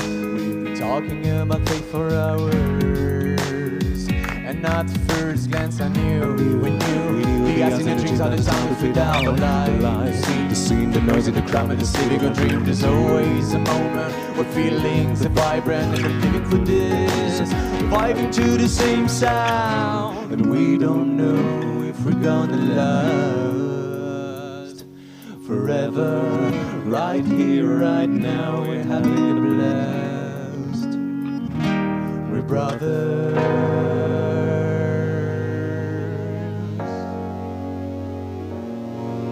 We've 0.07 0.63
been 0.65 0.77
talking 0.77 1.25
about 1.27 1.67
fate 1.69 1.85
for 1.85 2.09
hours. 2.13 2.88
And 4.49 4.63
not 4.63 4.87
the 4.87 4.97
first 5.13 5.51
glance 5.51 5.79
I 5.79 5.89
knew. 5.89 6.33
We 6.33 6.71
knew. 6.71 7.21
The 7.45 7.53
gas 7.55 7.79
in 7.79 7.85
the 7.85 7.95
drinks 8.01 8.19
are 8.19 8.31
the 8.35 8.41
time 8.41 8.69
to 8.69 8.75
fit 8.81 8.97
out 8.97 9.23
the 9.23 9.31
lights. 9.33 10.25
The 10.25 10.55
scene, 10.55 10.89
the 10.89 11.01
noise 11.01 11.27
the 11.27 11.43
crowd, 11.43 11.69
and 11.69 11.79
the 11.79 11.85
civic 11.85 12.23
or 12.23 12.33
dream. 12.33 12.65
There's 12.65 12.83
always 12.83 13.53
a 13.53 13.59
moment 13.59 14.11
where 14.35 14.51
feelings 14.51 15.23
are 15.23 15.29
vibrant 15.29 15.93
and 15.93 16.03
we're 16.03 16.19
living 16.31 16.45
for 16.49 16.57
this. 16.65 17.41
Vibing 17.93 18.33
to 18.33 18.57
the 18.57 18.67
same 18.67 19.07
sound. 19.07 20.33
And 20.33 20.49
we 20.49 20.79
don't 20.79 21.15
know 21.15 21.83
if 21.83 22.03
we're 22.03 22.13
gonna 22.13 22.57
last 22.73 23.75
forever. 25.45 26.25
Right 26.85 27.23
here, 27.23 27.67
right 27.67 28.09
now, 28.09 28.61
we're 28.61 28.81
having 28.81 29.29
a 29.29 29.41
blast. 29.53 30.87
We're 32.31 32.41
brothers. 32.41 33.98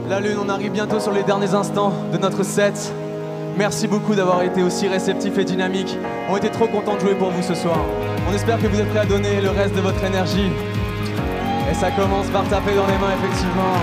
La 0.10 0.22
lune, 0.22 0.38
on 0.42 0.48
arrive 0.48 0.72
bientôt 0.72 1.02
sur 1.02 1.12
les 1.12 1.24
derniers 1.24 1.54
instants 1.54 1.92
de 2.14 2.18
notre 2.18 2.44
set. 2.44 2.94
Merci 3.58 3.88
beaucoup 3.88 4.16
d'avoir 4.16 4.42
été 4.42 4.64
aussi 4.64 4.88
réceptif 4.88 5.38
et 5.38 5.44
dynamique. 5.44 5.98
On 6.30 6.38
était 6.38 6.50
trop 6.50 6.66
contents 6.68 6.96
de 6.96 7.02
jouer 7.02 7.16
pour 7.16 7.30
vous 7.30 7.44
ce 7.44 7.54
soir. 7.54 7.80
On 8.30 8.34
espère 8.34 8.58
que 8.62 8.68
vous 8.68 8.80
êtes 8.80 8.88
prêts 8.90 9.00
à 9.00 9.06
donner 9.06 9.42
le 9.42 9.50
reste 9.50 9.76
de 9.76 9.82
votre 9.82 10.02
énergie. 10.06 10.50
Et 11.70 11.74
ça 11.74 11.92
commence 11.92 12.28
par 12.28 12.48
taper 12.48 12.74
dans 12.74 12.88
les 12.88 12.98
mains, 12.98 13.16
effectivement. 13.22 13.76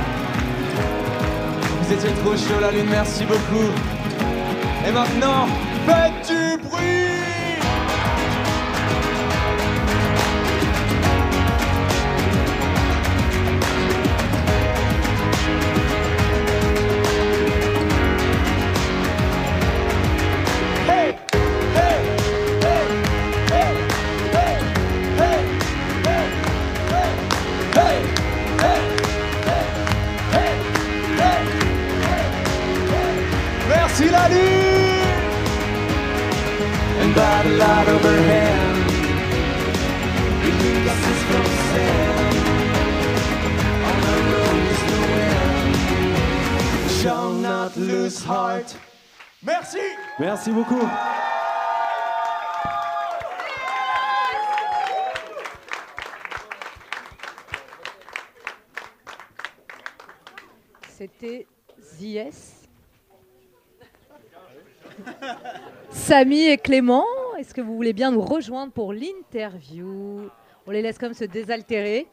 Vous 1.82 1.92
étiez 1.92 2.10
trop 2.24 2.34
chaud, 2.34 2.58
la 2.58 2.70
lune, 2.70 2.86
merci 2.88 3.24
beaucoup. 3.24 3.70
Et 4.88 4.92
maintenant, 4.92 5.46
faites 5.86 6.26
du 6.26 6.56
bruit 6.66 7.13
light 37.59 37.88
of 37.88 38.00
her 38.02 38.22
hand 38.32 38.78
We 40.42 40.50
leave 40.62 40.86
us 40.86 41.22
from 41.28 41.46
sand 41.70 42.36
On 43.88 43.96
the 44.07 44.16
road 44.30 44.64
is 44.72 44.82
no 44.92 45.00
end 45.30 45.74
Shall 47.00 47.30
not 47.32 47.76
lose 47.76 48.22
heart 48.22 48.76
Merci 49.42 49.84
Merci 50.18 50.50
beaucoup. 50.52 50.88
C'était 60.96 61.46
ZS. 61.80 62.64
Samy 65.90 66.46
et 66.46 66.59
Clément, 66.59 67.05
que 67.55 67.61
vous 67.61 67.74
voulez 67.76 67.92
bien 67.92 68.11
nous 68.11 68.20
rejoindre 68.20 68.72
pour 68.72 68.92
l'interview 68.92 70.28
On 70.66 70.70
les 70.70 70.82
laisse 70.82 70.98
comme 70.98 71.14
se 71.14 71.24
désaltérer. 71.24 72.07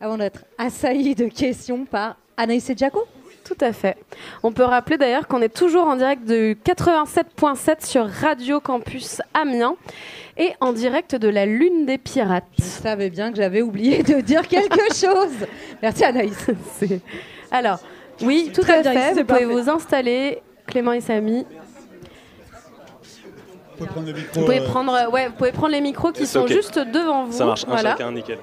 avant 0.00 0.16
d'être 0.18 0.44
assailli 0.58 1.14
de 1.14 1.26
questions 1.26 1.84
par 1.84 2.16
Anaïs 2.36 2.68
et 2.70 2.76
Jaco. 2.76 3.04
Tout 3.44 3.56
à 3.60 3.72
fait. 3.72 3.96
On 4.44 4.52
peut 4.52 4.62
rappeler 4.62 4.96
d'ailleurs 4.98 5.26
qu'on 5.26 5.42
est 5.42 5.52
toujours 5.54 5.86
en 5.86 5.96
direct 5.96 6.24
de 6.24 6.54
87.7 6.64 7.84
sur 7.84 8.06
Radio 8.08 8.60
Campus 8.60 9.20
Amiens 9.34 9.74
et 10.36 10.52
en 10.60 10.72
direct 10.72 11.16
de 11.16 11.28
la 11.28 11.44
Lune 11.44 11.84
des 11.84 11.98
Pirates. 11.98 12.44
Je 12.58 12.62
savais 12.62 13.10
bien 13.10 13.32
que 13.32 13.36
j'avais 13.38 13.60
oublié 13.60 14.02
de 14.04 14.20
dire 14.20 14.46
quelque 14.46 14.94
chose. 14.94 15.46
Merci 15.82 16.04
Anaïs. 16.04 16.46
Alors, 17.50 17.80
oui, 18.22 18.50
tout 18.54 18.62
à 18.62 18.82
fait. 18.84 19.08
Vous 19.10 19.24
pouvez 19.24 19.24
parfait. 19.24 19.44
vous 19.46 19.68
installer, 19.68 20.40
Clément 20.66 20.92
et 20.92 21.00
Samy. 21.00 21.44
Vous 23.82 23.86
pouvez 23.86 23.92
prendre 23.94 24.06
le 24.06 24.12
micro. 24.12 24.40
Vous 24.40 24.44
pouvez 24.46 24.58
euh, 24.60 24.66
prendre, 24.68 24.94
euh, 24.94 25.10
ouais, 25.10 25.26
vous 25.28 25.34
pouvez 25.34 25.52
prendre 25.52 25.72
les 25.72 25.80
micros 25.80 26.12
qui 26.12 26.26
sont 26.26 26.46
juste 26.46 26.78
devant 26.78 27.26
vous. 27.26 27.32
Ça 27.32 27.44
marche, 27.44 27.64
un 27.66 27.70
voilà. 27.70 27.90
chacun, 27.90 28.12
nickel. 28.12 28.38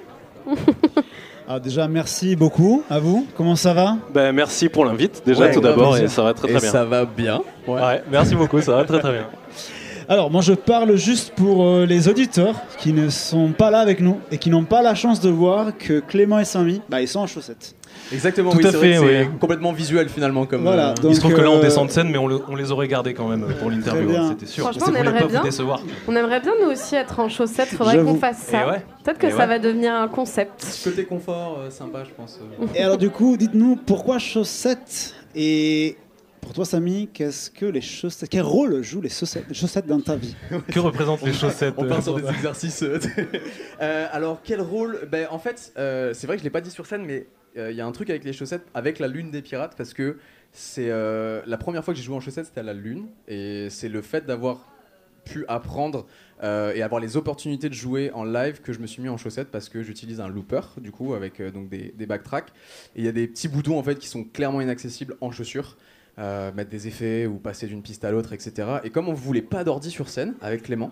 Alors 1.47 1.59
déjà, 1.61 1.87
merci 1.87 2.35
beaucoup 2.35 2.83
à 2.89 2.99
vous. 2.99 3.27
Comment 3.35 3.55
ça 3.55 3.73
va? 3.73 3.97
Ben, 4.13 4.31
merci 4.33 4.69
pour 4.69 4.85
l'invite, 4.85 5.23
déjà, 5.25 5.45
Ouais, 5.45 5.51
tout 5.51 5.61
d'abord, 5.61 5.97
et 5.97 6.07
ça 6.07 6.23
va 6.23 6.33
très 6.33 6.47
très 6.47 6.57
Et 6.57 6.61
bien. 6.61 6.71
ça 6.71 6.85
va 6.85 7.05
bien. 7.05 7.41
Ouais. 7.67 8.03
merci 8.11 8.35
beaucoup, 8.35 8.61
ça 8.61 8.75
va 8.75 8.83
très 8.85 8.99
très 8.99 9.11
bien. 9.11 9.27
Alors, 10.09 10.31
moi, 10.31 10.41
je 10.41 10.53
parle 10.53 10.95
juste 10.95 11.33
pour 11.35 11.63
euh, 11.63 11.85
les 11.85 12.07
auditeurs 12.07 12.55
qui 12.79 12.93
ne 12.93 13.09
sont 13.09 13.51
pas 13.51 13.69
là 13.69 13.79
avec 13.79 13.99
nous 13.99 14.19
et 14.31 14.39
qui 14.39 14.49
n'ont 14.49 14.63
pas 14.65 14.81
la 14.81 14.95
chance 14.95 15.19
de 15.19 15.29
voir 15.29 15.77
que 15.77 15.99
Clément 15.99 16.39
et 16.39 16.45
Samy, 16.45 16.81
bah, 16.89 16.99
ils 16.99 17.07
sont 17.07 17.19
en 17.19 17.27
chaussettes. 17.27 17.75
Exactement, 18.11 18.51
Tout 18.51 18.57
oui, 18.57 18.65
à 18.65 18.71
c'est 18.71 18.77
vrai 18.77 18.93
fait, 18.93 18.99
que 18.99 19.07
c'est 19.07 19.21
oui. 19.27 19.37
complètement 19.39 19.71
visuel 19.71 20.09
finalement 20.09 20.45
comme. 20.45 20.61
Voilà, 20.63 20.91
euh, 20.91 20.93
donc, 20.95 21.11
Il 21.11 21.15
se 21.15 21.19
trouve 21.19 21.33
que 21.35 21.41
là, 21.41 21.51
on 21.51 21.57
euh, 21.57 21.61
descend 21.61 21.87
de 21.87 21.91
scène, 21.91 22.09
mais 22.09 22.17
on, 22.17 22.27
le- 22.27 22.41
on 22.47 22.55
les 22.55 22.71
aurait 22.71 22.87
gardés 22.87 23.13
quand 23.13 23.27
même 23.27 23.45
pour 23.59 23.69
l'interview, 23.69 24.07
Très 24.09 24.17
bien. 24.19 24.29
c'était 24.29 24.45
sûr. 24.45 24.63
Franchement, 24.63 24.87
on 24.89 24.95
aimerait 24.95 25.19
pas 25.19 25.25
bien. 25.27 25.39
vous 25.39 25.45
décevoir. 25.45 25.81
On 26.07 26.15
aimerait 26.15 26.39
bien 26.39 26.53
nous 26.63 26.71
aussi 26.71 26.95
être 26.95 27.19
en 27.19 27.29
chaussettes. 27.29 27.69
Faudrait 27.69 28.03
qu'on 28.03 28.15
fasse 28.15 28.39
ça. 28.39 28.67
Ouais. 28.69 28.83
Peut-être 29.03 29.19
que 29.19 29.27
Et 29.27 29.31
ça 29.31 29.37
ouais. 29.39 29.47
va 29.47 29.59
devenir 29.59 29.93
un 29.93 30.07
concept. 30.07 30.65
Côté 30.83 31.05
confort, 31.05 31.59
euh, 31.59 31.69
sympa, 31.69 32.03
je 32.03 32.09
pense. 32.11 32.39
euh. 32.41 32.65
Et 32.75 32.81
alors, 32.83 32.97
du 32.97 33.09
coup, 33.09 33.37
dites-nous 33.37 33.75
pourquoi 33.75 34.17
chaussettes 34.19 35.15
et. 35.35 35.95
Pour 36.41 36.53
toi, 36.53 36.63
Samy, 36.65 37.09
qu'est-ce 37.13 37.51
que 37.51 37.65
les 37.65 37.81
chaussettes 37.81 38.29
Quel 38.29 38.41
rôle 38.43 38.81
jouent 38.81 39.01
les 39.01 39.09
chaussettes, 39.09 39.43
les 39.49 39.53
chaussettes 39.53 39.85
dans 39.85 39.99
ta 39.99 40.15
vie? 40.15 40.35
Que 40.73 40.79
représentent 40.79 41.21
les 41.21 41.33
chaussettes 41.33 41.73
On 41.77 41.83
part 41.85 42.01
sur 42.01 42.15
des 42.15 42.27
exercices. 42.29 42.81
euh, 43.81 44.07
alors, 44.11 44.39
quel 44.43 44.61
rôle 44.61 44.99
ben, 45.11 45.27
En 45.31 45.37
fait, 45.37 45.73
euh, 45.77 46.11
c'est 46.13 46.27
vrai 46.27 46.37
que 46.37 46.39
je 46.39 46.45
l'ai 46.45 46.49
pas 46.49 46.61
dit 46.61 46.71
sur 46.71 46.85
scène, 46.85 47.03
mais 47.05 47.27
euh, 47.57 47.71
il 47.71 47.77
y 47.77 47.81
a 47.81 47.85
un 47.85 47.91
truc 47.91 48.09
avec 48.09 48.23
les 48.23 48.33
chaussettes, 48.33 48.65
avec 48.73 48.99
la 48.99 49.07
Lune 49.07 49.31
des 49.31 49.41
Pirates, 49.41 49.75
parce 49.77 49.93
que 49.93 50.17
c'est 50.51 50.89
euh, 50.89 51.41
la 51.45 51.57
première 51.57 51.83
fois 51.83 51.93
que 51.93 51.97
j'ai 51.99 52.05
joué 52.05 52.15
en 52.15 52.19
chaussettes, 52.19 52.45
c'était 52.45 52.61
à 52.61 52.63
la 52.63 52.73
Lune, 52.73 53.07
et 53.27 53.69
c'est 53.69 53.89
le 53.89 54.01
fait 54.01 54.25
d'avoir 54.25 54.69
pu 55.29 55.45
apprendre 55.47 56.05
euh, 56.43 56.73
et 56.73 56.81
avoir 56.81 56.99
les 56.99 57.17
opportunités 57.17 57.69
de 57.69 57.73
jouer 57.73 58.11
en 58.13 58.23
live 58.23 58.61
que 58.61 58.73
je 58.73 58.79
me 58.79 58.87
suis 58.87 59.01
mis 59.01 59.09
en 59.09 59.17
chaussettes 59.17 59.49
parce 59.51 59.69
que 59.69 59.83
j'utilise 59.83 60.19
un 60.19 60.27
looper 60.27 60.61
du 60.77 60.91
coup 60.91 61.13
avec 61.13 61.39
euh, 61.39 61.51
donc 61.51 61.69
des, 61.69 62.05
backtracks. 62.05 62.49
Et 62.95 62.99
il 62.99 63.05
y 63.05 63.07
a 63.07 63.11
des 63.11 63.27
petits 63.27 63.47
boutons 63.47 63.77
en 63.77 63.83
fait 63.83 63.97
qui 63.97 64.07
sont 64.07 64.23
clairement 64.23 64.61
inaccessibles 64.61 65.15
en 65.21 65.31
chaussures 65.31 65.77
euh, 66.17 66.51
mettre 66.53 66.69
des 66.69 66.87
effets 66.87 67.25
ou 67.27 67.37
passer 67.37 67.67
d'une 67.67 67.81
piste 67.81 68.03
à 68.03 68.11
l'autre 68.11 68.33
etc 68.33 68.67
et 68.83 68.89
comme 68.89 69.07
on 69.07 69.13
voulait 69.13 69.41
pas 69.41 69.63
d'ordi 69.63 69.89
sur 69.91 70.09
scène 70.09 70.35
avec 70.41 70.63
Clément 70.63 70.91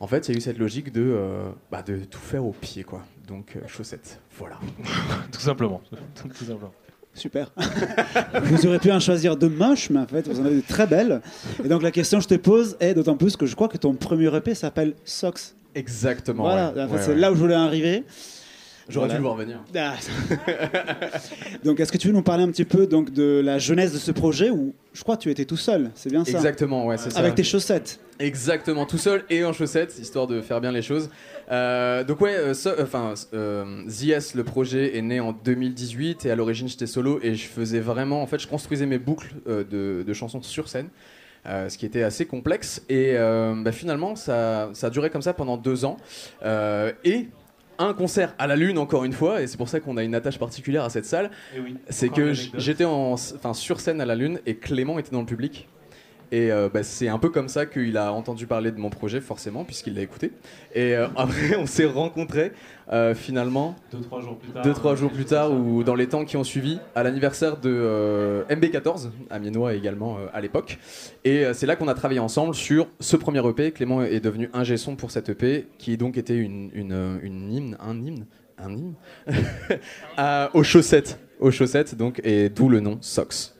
en 0.00 0.06
fait 0.06 0.28
il 0.28 0.32
y 0.32 0.34
a 0.34 0.38
eu 0.38 0.40
cette 0.40 0.58
logique 0.58 0.92
de, 0.92 1.02
euh, 1.04 1.48
bah, 1.70 1.82
de 1.82 1.96
tout 2.04 2.18
faire 2.20 2.44
au 2.44 2.52
pied 2.52 2.84
quoi 2.84 3.02
donc 3.26 3.56
euh, 3.56 3.60
chaussettes 3.66 4.20
voilà 4.38 4.58
Tout 5.32 5.40
simplement. 5.40 5.80
Tout 6.14 6.44
simplement. 6.44 6.72
Super. 7.14 7.52
vous 8.42 8.66
auriez 8.66 8.78
pu 8.80 8.90
en 8.90 8.98
choisir 8.98 9.36
de 9.36 9.46
moches, 9.46 9.88
mais 9.90 10.00
en 10.00 10.06
fait, 10.06 10.26
vous 10.28 10.40
en 10.40 10.44
avez 10.46 10.56
de 10.56 10.66
très 10.66 10.86
belles. 10.88 11.20
Et 11.64 11.68
donc, 11.68 11.82
la 11.82 11.92
question 11.92 12.18
que 12.18 12.24
je 12.24 12.28
te 12.28 12.34
pose 12.34 12.76
est 12.80 12.92
d'autant 12.94 13.16
plus 13.16 13.36
que 13.36 13.46
je 13.46 13.54
crois 13.54 13.68
que 13.68 13.76
ton 13.76 13.94
premier 13.94 14.34
EP 14.36 14.52
s'appelle 14.56 14.94
Socks. 15.04 15.54
exactement 15.76 16.42
Voilà, 16.42 16.72
ouais. 16.72 16.82
en 16.82 16.88
fait, 16.88 16.94
Ouais, 16.94 17.00
c'est 17.02 17.08
ouais. 17.10 17.16
là 17.16 17.30
où 17.30 17.36
je 17.36 17.40
voulais 17.40 17.54
arriver. 17.54 18.02
J'aurais 18.88 19.06
Voilà. 19.08 19.14
dû 19.14 19.18
le 19.18 19.22
voir 19.22 19.36
venir 19.36 19.60
Ah. 19.76 19.94
donc, 21.64 21.80
est-ce 21.80 21.92
que 21.92 21.98
tu 21.98 22.08
veux 22.08 22.14
nous 22.14 22.22
parler 22.22 22.44
un 22.44 22.50
petit 22.50 22.64
peu 22.64 22.86
donc, 22.86 23.10
de 23.12 23.40
la 23.44 23.58
jeunesse 23.58 23.92
de 23.92 23.98
ce 23.98 24.10
projet 24.12 24.50
où 24.50 24.74
je 24.92 25.02
crois 25.02 25.16
que 25.16 25.22
tu 25.22 25.30
étais 25.30 25.44
tout 25.44 25.56
seul, 25.56 25.90
c'est 25.94 26.10
bien 26.10 26.24
ça 26.24 26.32
Exactement, 26.32 26.86
ouais, 26.86 26.96
c'est 26.98 27.10
ça. 27.10 27.18
Avec 27.20 27.34
tes 27.34 27.42
chaussettes. 27.44 28.00
Exactement, 28.20 28.86
tout 28.86 28.98
seul 28.98 29.24
et 29.28 29.44
en 29.44 29.52
chaussettes, 29.52 29.98
histoire 29.98 30.26
de 30.26 30.40
faire 30.40 30.60
bien 30.60 30.70
les 30.70 30.82
choses. 30.82 31.10
Euh, 31.50 32.04
donc 32.04 32.20
ouais, 32.20 32.34
euh, 32.36 32.54
so- 32.54 32.70
enfin, 32.80 33.14
euh, 33.34 33.82
ZS, 33.88 34.34
le 34.34 34.44
projet 34.44 34.96
est 34.96 35.02
né 35.02 35.18
en 35.20 35.32
2018 35.32 36.24
et 36.26 36.30
à 36.30 36.36
l'origine 36.36 36.68
j'étais 36.68 36.86
solo 36.86 37.18
et 37.22 37.34
je 37.34 37.46
faisais 37.46 37.80
vraiment, 37.80 38.22
en 38.22 38.26
fait, 38.26 38.38
je 38.38 38.46
construisais 38.46 38.86
mes 38.86 38.98
boucles 38.98 39.32
euh, 39.48 39.64
de, 39.64 40.04
de 40.06 40.12
chansons 40.12 40.42
sur 40.42 40.68
scène. 40.68 40.88
euh, 41.46 41.68
ce 41.68 41.76
qui 41.76 41.84
était 41.86 42.02
assez 42.04 42.24
complexe 42.24 42.82
et 42.88 43.14
euh, 43.16 43.54
bah, 43.62 43.72
finalement 43.72 44.16
ça, 44.16 44.70
ça 44.72 44.86
a 44.86 44.90
duré 44.90 45.10
comme 45.10 45.20
ça 45.22 45.34
pendant 45.34 45.56
deux 45.58 45.84
ans 45.84 45.98
Euh, 46.44 46.92
et 47.04 47.28
un 47.78 47.94
concert 47.94 48.34
à 48.38 48.46
la 48.46 48.56
lune 48.56 48.78
encore 48.78 49.04
une 49.04 49.12
fois 49.12 49.42
et 49.42 49.46
c'est 49.46 49.56
pour 49.56 49.68
ça 49.68 49.80
qu'on 49.80 49.96
a 49.96 50.02
une 50.02 50.14
attache 50.14 50.38
particulière 50.38 50.84
à 50.84 50.90
cette 50.90 51.04
salle. 51.04 51.30
Eh 51.56 51.60
oui, 51.60 51.76
c'est 51.88 52.08
que 52.08 52.32
j'étais 52.32 52.84
en, 52.84 53.12
enfin, 53.12 53.54
sur 53.54 53.80
scène 53.80 54.00
à 54.00 54.06
la 54.06 54.14
lune 54.14 54.40
et 54.46 54.56
Clément 54.56 54.98
était 54.98 55.10
dans 55.10 55.20
le 55.20 55.26
public 55.26 55.68
et 56.32 56.50
euh, 56.52 56.68
bah, 56.72 56.82
c'est 56.82 57.08
un 57.08 57.18
peu 57.18 57.28
comme 57.30 57.48
ça 57.48 57.66
qu'il 57.66 57.96
a 57.96 58.12
entendu 58.12 58.46
parler 58.46 58.70
de 58.72 58.78
mon 58.78 58.90
projet, 58.90 59.20
forcément, 59.20 59.64
puisqu'il 59.64 59.94
l'a 59.94 60.02
écouté. 60.02 60.32
Et 60.74 60.94
euh, 60.96 61.06
après, 61.16 61.56
on 61.56 61.66
s'est 61.66 61.84
rencontrés 61.86 62.52
euh, 62.92 63.14
finalement 63.14 63.76
Deux, 63.92 64.00
trois 64.00 64.20
jours 64.20 64.38
plus 64.38 64.50
tard. 64.52 64.62
deux, 64.62 64.72
trois 64.72 64.94
jours 64.94 65.10
plus 65.10 65.24
tard, 65.24 65.52
ou 65.52 65.84
dans 65.84 65.94
les 65.94 66.06
temps 66.08 66.24
qui 66.24 66.36
ont 66.36 66.44
suivi, 66.44 66.78
à 66.94 67.02
l'anniversaire 67.02 67.56
de 67.58 67.70
euh, 67.70 68.44
MB14, 68.50 69.10
amiénois 69.30 69.74
également 69.74 70.18
à 70.32 70.40
l'époque. 70.40 70.78
Et 71.24 71.44
c'est 71.54 71.66
là 71.66 71.76
qu'on 71.76 71.88
a 71.88 71.94
travaillé 71.94 72.20
ensemble 72.20 72.54
sur 72.54 72.88
ce 73.00 73.16
premier 73.16 73.46
EP. 73.48 73.72
Clément 73.72 74.02
est 74.02 74.20
devenu 74.20 74.50
ingé 74.52 74.76
son 74.76 74.96
pour 74.96 75.10
cet 75.10 75.28
EP, 75.30 75.66
qui 75.78 75.96
donc 75.96 76.16
était 76.18 76.36
une, 76.36 76.70
une, 76.74 77.18
une 77.22 77.50
hymne, 77.52 77.76
un 77.80 77.96
hymne, 77.96 78.26
un 78.58 78.70
hymne 78.72 78.94
à- 80.16 80.50
aux 80.54 80.62
chaussettes, 80.62 81.18
aux 81.40 81.50
chaussettes, 81.50 81.94
donc, 81.96 82.20
et 82.24 82.48
d'où 82.48 82.68
le 82.68 82.80
nom 82.80 82.98
Socks. 83.00 83.53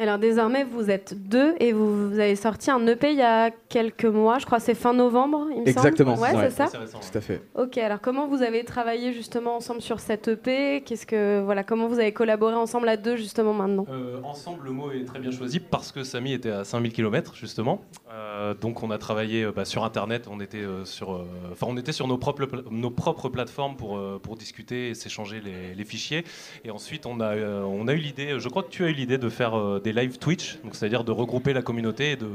Alors 0.00 0.18
désormais, 0.18 0.62
vous 0.62 0.90
êtes 0.90 1.14
deux 1.28 1.54
et 1.58 1.72
vous, 1.72 2.10
vous 2.10 2.18
avez 2.20 2.36
sorti 2.36 2.70
un 2.70 2.86
EP 2.86 3.10
il 3.10 3.18
y 3.18 3.22
a 3.22 3.50
quelques 3.50 4.04
mois, 4.04 4.38
je 4.38 4.46
crois 4.46 4.58
que 4.58 4.64
c'est 4.64 4.74
fin 4.76 4.92
novembre, 4.92 5.48
il 5.50 5.62
me 5.62 5.68
Exactement. 5.68 6.14
semble. 6.14 6.28
Ouais, 6.36 6.36
ouais, 6.36 6.50
c'est 6.50 6.68
ça. 6.68 6.68
Tout 6.68 7.18
à 7.18 7.20
fait. 7.20 7.42
Ok, 7.56 7.78
alors 7.78 8.00
comment 8.00 8.28
vous 8.28 8.42
avez 8.42 8.62
travaillé 8.64 9.12
justement 9.12 9.56
ensemble 9.56 9.82
sur 9.82 9.98
cet 9.98 10.28
EP 10.28 10.82
Qu'est-ce 10.86 11.04
que 11.04 11.40
voilà, 11.42 11.64
comment 11.64 11.88
vous 11.88 11.98
avez 11.98 12.12
collaboré 12.12 12.54
ensemble 12.54 12.88
à 12.88 12.96
deux 12.96 13.16
justement 13.16 13.52
maintenant? 13.52 13.86
Euh, 13.90 14.20
ensemble, 14.22 14.66
le 14.66 14.70
mot 14.70 14.92
est 14.92 15.04
très 15.04 15.18
bien 15.18 15.32
choisi 15.32 15.58
parce 15.58 15.90
que 15.90 16.04
Samy 16.04 16.32
était 16.32 16.50
à 16.50 16.62
5000 16.62 16.92
km 16.92 17.34
justement. 17.34 17.80
Euh, 18.12 18.54
donc 18.54 18.84
on 18.84 18.92
a 18.92 18.98
travaillé 18.98 19.42
euh, 19.42 19.52
bah, 19.52 19.64
sur 19.64 19.82
Internet, 19.84 20.28
on 20.30 20.38
était, 20.40 20.58
euh, 20.58 20.84
sur, 20.84 21.12
euh, 21.12 21.24
enfin, 21.50 21.66
on 21.68 21.76
était 21.76 21.92
sur 21.92 22.06
nos 22.06 22.18
propres, 22.18 22.46
nos 22.70 22.90
propres 22.90 23.28
plateformes 23.28 23.76
pour, 23.76 23.98
euh, 23.98 24.20
pour 24.22 24.36
discuter 24.36 24.90
et 24.90 24.94
s'échanger 24.94 25.40
les, 25.40 25.74
les 25.74 25.84
fichiers. 25.84 26.24
Et 26.64 26.70
ensuite 26.70 27.04
on 27.04 27.18
a, 27.20 27.34
euh, 27.34 27.62
on 27.64 27.88
a 27.88 27.94
eu 27.94 27.98
l'idée, 27.98 28.36
je 28.38 28.48
crois 28.48 28.62
que 28.62 28.70
tu 28.70 28.84
as 28.84 28.90
eu 28.90 28.92
l'idée 28.94 29.18
de 29.18 29.28
faire 29.28 29.58
euh, 29.58 29.80
des 29.92 30.00
live 30.00 30.18
Twitch, 30.18 30.58
donc 30.64 30.74
c'est-à-dire 30.74 31.04
de 31.04 31.12
regrouper 31.12 31.52
la 31.52 31.62
communauté 31.62 32.12
et 32.12 32.16
de, 32.16 32.26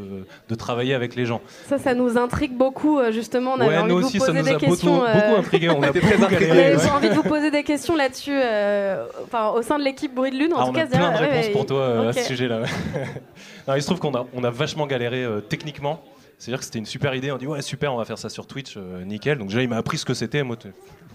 de 0.50 0.56
travailler 0.56 0.94
avec 0.94 1.16
les 1.16 1.26
gens. 1.26 1.42
Ça, 1.68 1.78
ça 1.78 1.94
nous 1.94 2.18
intrigue 2.18 2.54
beaucoup 2.54 3.00
euh, 3.00 3.12
justement. 3.12 3.54
On 3.54 3.60
avait 3.60 3.70
Ouais, 3.70 3.78
envie 3.78 3.94
nous 3.94 4.00
de 4.02 4.06
aussi, 4.06 4.18
vous 4.18 4.26
ça 4.26 4.32
poser 4.32 4.40
nous 4.54 4.60
des 4.60 4.66
a 4.66 4.70
beaucoup- 4.70 5.02
intrigués, 5.38 5.70
on 5.70 5.84
a 5.84 5.92
beaucoup 5.92 6.06
très 6.08 6.24
intrigués. 6.24 6.76
J'ai 6.82 6.90
envie 6.90 7.10
de 7.10 7.14
vous 7.16 7.24
poser 7.24 7.52
des 7.52 7.64
questions 7.64 7.96
là-dessus, 7.96 8.32
euh, 8.34 9.06
enfin 9.26 9.50
au 9.50 9.62
sein 9.62 9.78
de 9.80 9.84
l'équipe 9.84 10.14
Bruit 10.14 10.32
de 10.32 10.38
Lune. 10.38 10.54
En 10.54 10.58
Ah, 10.60 10.64
tout 10.66 10.70
on 10.70 10.74
cas, 10.74 10.82
a 10.82 10.86
se 10.86 10.92
dire, 10.92 11.00
plein 11.00 11.12
de 11.12 11.18
réponses 11.18 11.46
ouais, 11.46 11.52
pour 11.52 11.66
toi 11.66 11.80
euh, 11.80 12.10
à 12.10 12.14
ce 12.14 12.24
sujet-là. 12.24 12.62
il 13.76 13.82
se 13.82 13.88
trouve 13.88 14.00
qu'on 14.00 14.14
a, 14.16 14.26
on 14.34 14.44
a 14.44 14.50
vachement 14.50 14.88
galéré 14.88 15.24
euh, 15.24 15.40
techniquement. 15.42 16.02
C'est-à-dire 16.40 16.60
que 16.60 16.66
c'était 16.66 16.80
une 16.80 16.86
super 16.86 17.16
idée. 17.16 17.32
On 17.32 17.38
dit 17.38 17.48
ouais 17.48 17.62
super, 17.62 17.94
on 17.94 17.98
va 17.98 18.06
faire 18.06 18.18
ça 18.18 18.28
sur 18.28 18.46
Twitch, 18.48 18.76
euh, 18.76 19.04
nickel. 19.06 19.38
Donc 19.38 19.48
déjà 19.48 19.62
il 19.62 19.70
m'a 19.70 19.78
appris 19.78 19.98
ce 19.98 20.04
que 20.06 20.14
c'était. 20.14 20.44
Moi, 20.44 20.58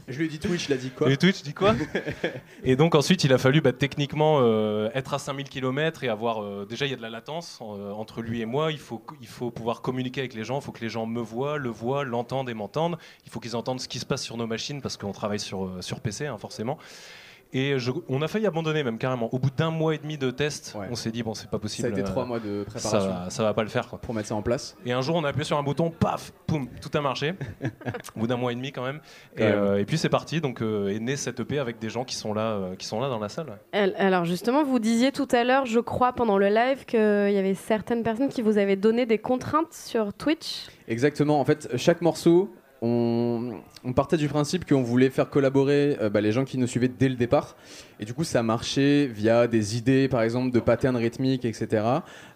Je 0.09 0.19
lui 0.19 0.25
ai 0.25 0.29
dit 0.29 0.39
Twitch, 0.39 0.69
il 0.69 0.73
a 0.73 0.77
dit 0.77 0.91
quoi 0.91 1.11
Et 1.11 1.17
Twitch, 1.17 1.43
quoi 1.55 1.75
Et 2.65 2.77
donc 2.77 2.95
ensuite 2.95 3.25
il 3.25 3.33
a 3.33 3.39
fallu 3.39 3.61
bah, 3.61 3.73
techniquement 3.73 4.39
euh, 4.41 4.89
être 4.95 5.13
à 5.13 5.19
5000 5.19 5.49
km 5.49 6.03
et 6.03 6.09
avoir 6.09 6.43
euh, 6.43 6.67
déjà 6.69 6.87
il 6.87 6.91
y 6.91 6.95
a 6.95 6.97
de 6.97 7.03
la 7.03 7.11
latence 7.11 7.59
euh, 7.61 7.93
entre 7.93 8.23
lui 8.23 8.41
et 8.41 8.47
moi. 8.47 8.73
Il 8.73 8.79
faut 8.79 9.03
il 9.21 9.27
faut 9.27 9.51
pouvoir 9.51 9.83
communiquer 9.83 10.21
avec 10.21 10.35
les 10.35 10.45
gens. 10.45 10.61
Il 10.61 10.63
faut 10.63 10.73
que 10.73 10.81
les 10.81 10.89
gens 10.89 11.05
me 11.05 11.21
voient, 11.21 11.59
le 11.59 11.69
voient, 11.69 12.05
l'entendent 12.05 12.49
et 12.49 12.55
m'entendent. 12.55 12.97
Il 13.27 13.31
faut 13.31 13.41
qu'ils 13.41 13.57
entendent 13.57 13.81
ce 13.81 13.89
qui 13.89 13.99
se 13.99 14.07
passe 14.07 14.23
sur 14.23 14.37
nos 14.39 14.47
machines 14.47 14.81
parce 14.81 14.97
qu'on 14.97 15.13
travaille 15.13 15.41
sur 15.41 15.67
euh, 15.67 15.83
sur 15.83 16.01
PC 16.01 16.27
hein, 16.27 16.39
forcément. 16.39 16.79
Et 17.55 17.79
je- 17.79 17.91
on 18.11 18.21
a 18.21 18.29
failli 18.29 18.47
abandonner 18.47 18.83
même 18.85 18.99
carrément. 18.99 19.33
Au 19.33 19.39
bout 19.39 19.49
d'un 19.57 19.71
mois 19.71 19.95
et 19.95 19.99
demi 19.99 20.19
de 20.19 20.31
test, 20.31 20.77
on 20.91 20.95
s'est 20.95 21.11
dit 21.11 21.23
bon 21.23 21.33
c'est 21.33 21.49
pas 21.49 21.59
possible. 21.59 21.89
Ça 21.89 21.95
a 21.95 21.99
été 21.99 22.07
euh, 22.07 22.13
trois 22.13 22.27
mois 22.27 22.41
de 22.41 22.65
Ça 22.69 22.71
préparation. 22.91 23.11
va, 23.25 23.31
ça 23.31 23.43
va 23.43 23.55
pas 23.55 23.63
le 23.63 23.71
faire 23.71 23.89
quoi. 23.89 23.99
Pour 23.99 24.13
mettre 24.15 24.29
ça 24.29 24.35
en 24.35 24.43
place. 24.43 24.77
Et 24.85 24.93
un 24.93 25.01
jour 25.01 25.17
on 25.17 25.25
a 25.25 25.29
appuyé 25.31 25.45
sur 25.45 25.57
un 25.59 25.63
bouton, 25.63 25.91
paf, 25.91 26.33
poum, 26.47 26.69
tout 26.83 26.91
a 26.97 27.01
marché. 27.01 27.35
Au 28.17 28.21
bout 28.21 28.27
d'un 28.27 28.37
mois 28.37 28.53
et 28.53 28.55
demi 28.55 28.71
quand 28.71 28.85
même. 28.85 29.01
Et, 29.35 29.39
Quand 29.39 29.45
même. 29.45 29.55
euh, 29.59 29.79
et 29.79 29.85
puis 29.87 29.97
c'est 29.97 30.11
parti. 30.11 30.41
Donc 30.43 30.61
euh, 30.61 30.89
est 30.89 30.99
né 31.01 31.17
cette 31.17 31.41
EP 31.41 31.59
avec 31.59 31.79
des 31.79 31.89
gens 31.89 32.05
qui 32.05 32.17
sont 32.17 32.35
là, 32.35 32.51
euh, 32.53 32.75
qui 32.77 32.85
sont 32.87 33.01
là 33.01 33.09
dans 33.09 33.19
la 33.19 33.29
salle. 33.31 33.47
ouais. 33.73 33.95
Alors 33.97 34.27
justement, 34.27 34.63
vous 34.63 34.79
disiez 34.79 35.11
tout 35.13 35.29
à 35.33 35.43
l'heure, 35.45 35.65
je 35.65 35.81
crois, 35.81 36.13
pendant 36.13 36.37
le 36.37 36.49
live, 36.49 36.85
qu'il 36.85 37.01
y 37.01 37.39
avait 37.39 37.55
certaines 37.55 38.03
personnes 38.03 38.29
qui 38.29 38.43
vous 38.43 38.59
avaient 38.59 38.77
donné 38.77 39.07
des 39.07 39.19
contraintes 39.19 39.73
sur 39.73 40.13
Twitch. 40.13 40.67
Exactement. 40.87 41.41
En 41.41 41.45
fait, 41.45 41.69
chaque 41.77 42.03
morceau 42.03 42.51
on, 42.81 43.93
partait 43.97 44.17
du 44.17 44.29
principe 44.29 44.69
qu'on 44.69 44.83
voulait 44.83 45.11
faire 45.11 45.29
collaborer 45.31 45.97
euh, 46.01 46.11
bah, 46.11 46.21
les 46.21 46.31
gens 46.31 46.45
qui 46.45 46.59
nous 46.59 46.67
suivaient 46.67 46.89
dès 46.89 47.09
le 47.09 47.17
départ. 47.17 47.57
Et 47.99 48.05
du 48.05 48.15
coup, 48.15 48.23
ça 48.23 48.43
marchait 48.45 49.07
via 49.07 49.49
des 49.49 49.77
idées, 49.77 50.07
par 50.07 50.23
exemple, 50.23 50.53
de 50.53 50.61
patterns 50.61 50.97
rythmiques, 50.97 51.45
etc. 51.45 51.85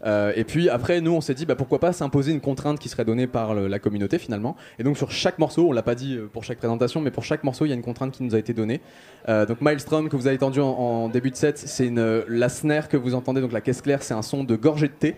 Euh, 0.05 0.33
et 0.35 0.43
puis 0.43 0.69
après, 0.69 1.01
nous, 1.01 1.13
on 1.13 1.21
s'est 1.21 1.35
dit, 1.35 1.47
bah, 1.47 1.55
pourquoi 1.55 1.79
pas 1.79 1.93
s'imposer 1.93 2.33
une 2.33 2.41
contrainte 2.41 2.81
qui 2.81 2.89
serait 2.89 3.05
donnée 3.05 3.29
par 3.29 3.55
la 3.55 3.79
communauté 3.79 4.19
finalement. 4.19 4.57
Et 4.79 4.83
donc 4.83 4.97
sur 4.97 5.11
chaque 5.11 5.39
morceau, 5.39 5.69
on 5.69 5.73
l'a 5.73 5.83
pas 5.83 5.95
dit 5.95 6.17
euh, 6.17 6.29
pour 6.33 6.43
chaque 6.43 6.59
présentation, 6.59 7.01
mais 7.01 7.11
pour 7.11 7.25
chaque 7.25 7.45
morceau, 7.45 7.65
il 7.65 7.69
y 7.69 7.73
a 7.73 7.77
une 7.77 7.83
contrainte 7.83 8.13
qui 8.13 8.25
nous 8.25 8.35
a 8.35 8.39
été 8.39 8.53
donnée. 8.53 8.81
Donc 9.29 9.61
Maelstrom 9.61 10.09
que 10.09 10.17
vous 10.17 10.27
avez 10.27 10.37
entendu 10.37 10.61
en, 10.61 10.67
en 10.67 11.09
début 11.09 11.31
de 11.31 11.37
set, 11.37 11.57
c'est 11.59 11.93
la 12.29 12.49
snare 12.49 12.89
que 12.89 12.97
vous 12.97 13.15
entendez, 13.15 13.41
donc 13.41 13.53
la 13.53 13.61
caisse 13.61 13.81
claire, 13.81 14.03
c'est 14.03 14.15
un 14.15 14.23
son 14.23 14.43
de 14.43 14.57
gorgée 14.57 14.89
de 14.89 14.93
thé 14.93 15.17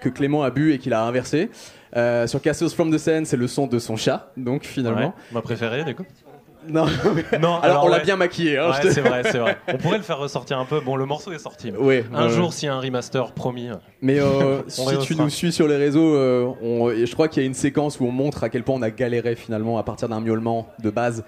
que 0.00 0.08
Clément 0.08 0.42
a 0.42 0.50
bu 0.50 0.72
et 0.72 0.78
qu'il 0.78 0.92
a 0.92 1.02
inversé. 1.02 1.50
Euh, 1.96 2.26
sur 2.26 2.40
Castles 2.42 2.70
from 2.70 2.90
the 2.92 2.98
Sun, 2.98 3.24
c'est 3.24 3.36
le 3.36 3.46
son 3.46 3.66
de 3.66 3.78
son 3.78 3.96
chat, 3.96 4.32
donc 4.36 4.64
finalement. 4.64 5.00
Ouais, 5.08 5.12
ma 5.32 5.42
préférée, 5.42 5.84
du 5.84 5.94
coup. 5.94 6.04
Non, 6.66 6.86
non. 7.40 7.56
Alors, 7.62 7.84
on 7.84 7.88
l'a 7.88 7.98
bien 7.98 8.16
maquillé. 8.16 8.56
hein, 8.58 8.70
Ouais, 8.70 8.76
je 8.82 8.88
te- 8.88 8.92
c'est 8.94 9.02
vrai, 9.02 9.22
c'est 9.30 9.38
vrai. 9.38 9.58
On 9.68 9.76
pourrait 9.76 9.98
le 9.98 10.02
faire 10.02 10.18
ressortir 10.18 10.58
un 10.58 10.64
peu. 10.64 10.80
Bon, 10.80 10.96
le 10.96 11.04
morceau 11.04 11.30
est 11.32 11.38
sorti. 11.38 11.70
mais 11.70 11.78
Ouais, 11.78 12.04
un 12.14 12.28
jour, 12.30 12.52
s'il 12.54 12.66
y 12.66 12.70
a 12.70 12.74
un 12.74 12.80
remaster, 12.80 13.32
promis. 13.32 13.68
Mais 14.00 14.18
euh, 14.18 14.62
si 14.68 14.98
tu 15.02 15.14
nous 15.14 15.28
suis 15.28 15.52
sur 15.52 15.68
les 15.68 15.76
réseaux, 15.76 16.14
euh, 16.16 16.46
on- 16.62 16.88
je 16.90 17.12
crois 17.12 17.28
qu'il 17.28 17.42
y 17.42 17.44
a 17.44 17.46
une 17.46 17.54
séquence 17.54 18.00
où 18.00 18.06
on 18.06 18.10
montre 18.12 18.42
à 18.44 18.48
quel 18.48 18.62
point 18.64 18.76
on 18.76 18.82
a 18.82 18.90
galéré 18.90 19.34
finalement 19.36 19.76
à 19.78 19.82
partir 19.82 20.08
d'un 20.08 20.20
miaulement 20.20 20.66
de 20.82 20.88
base. 20.90 21.22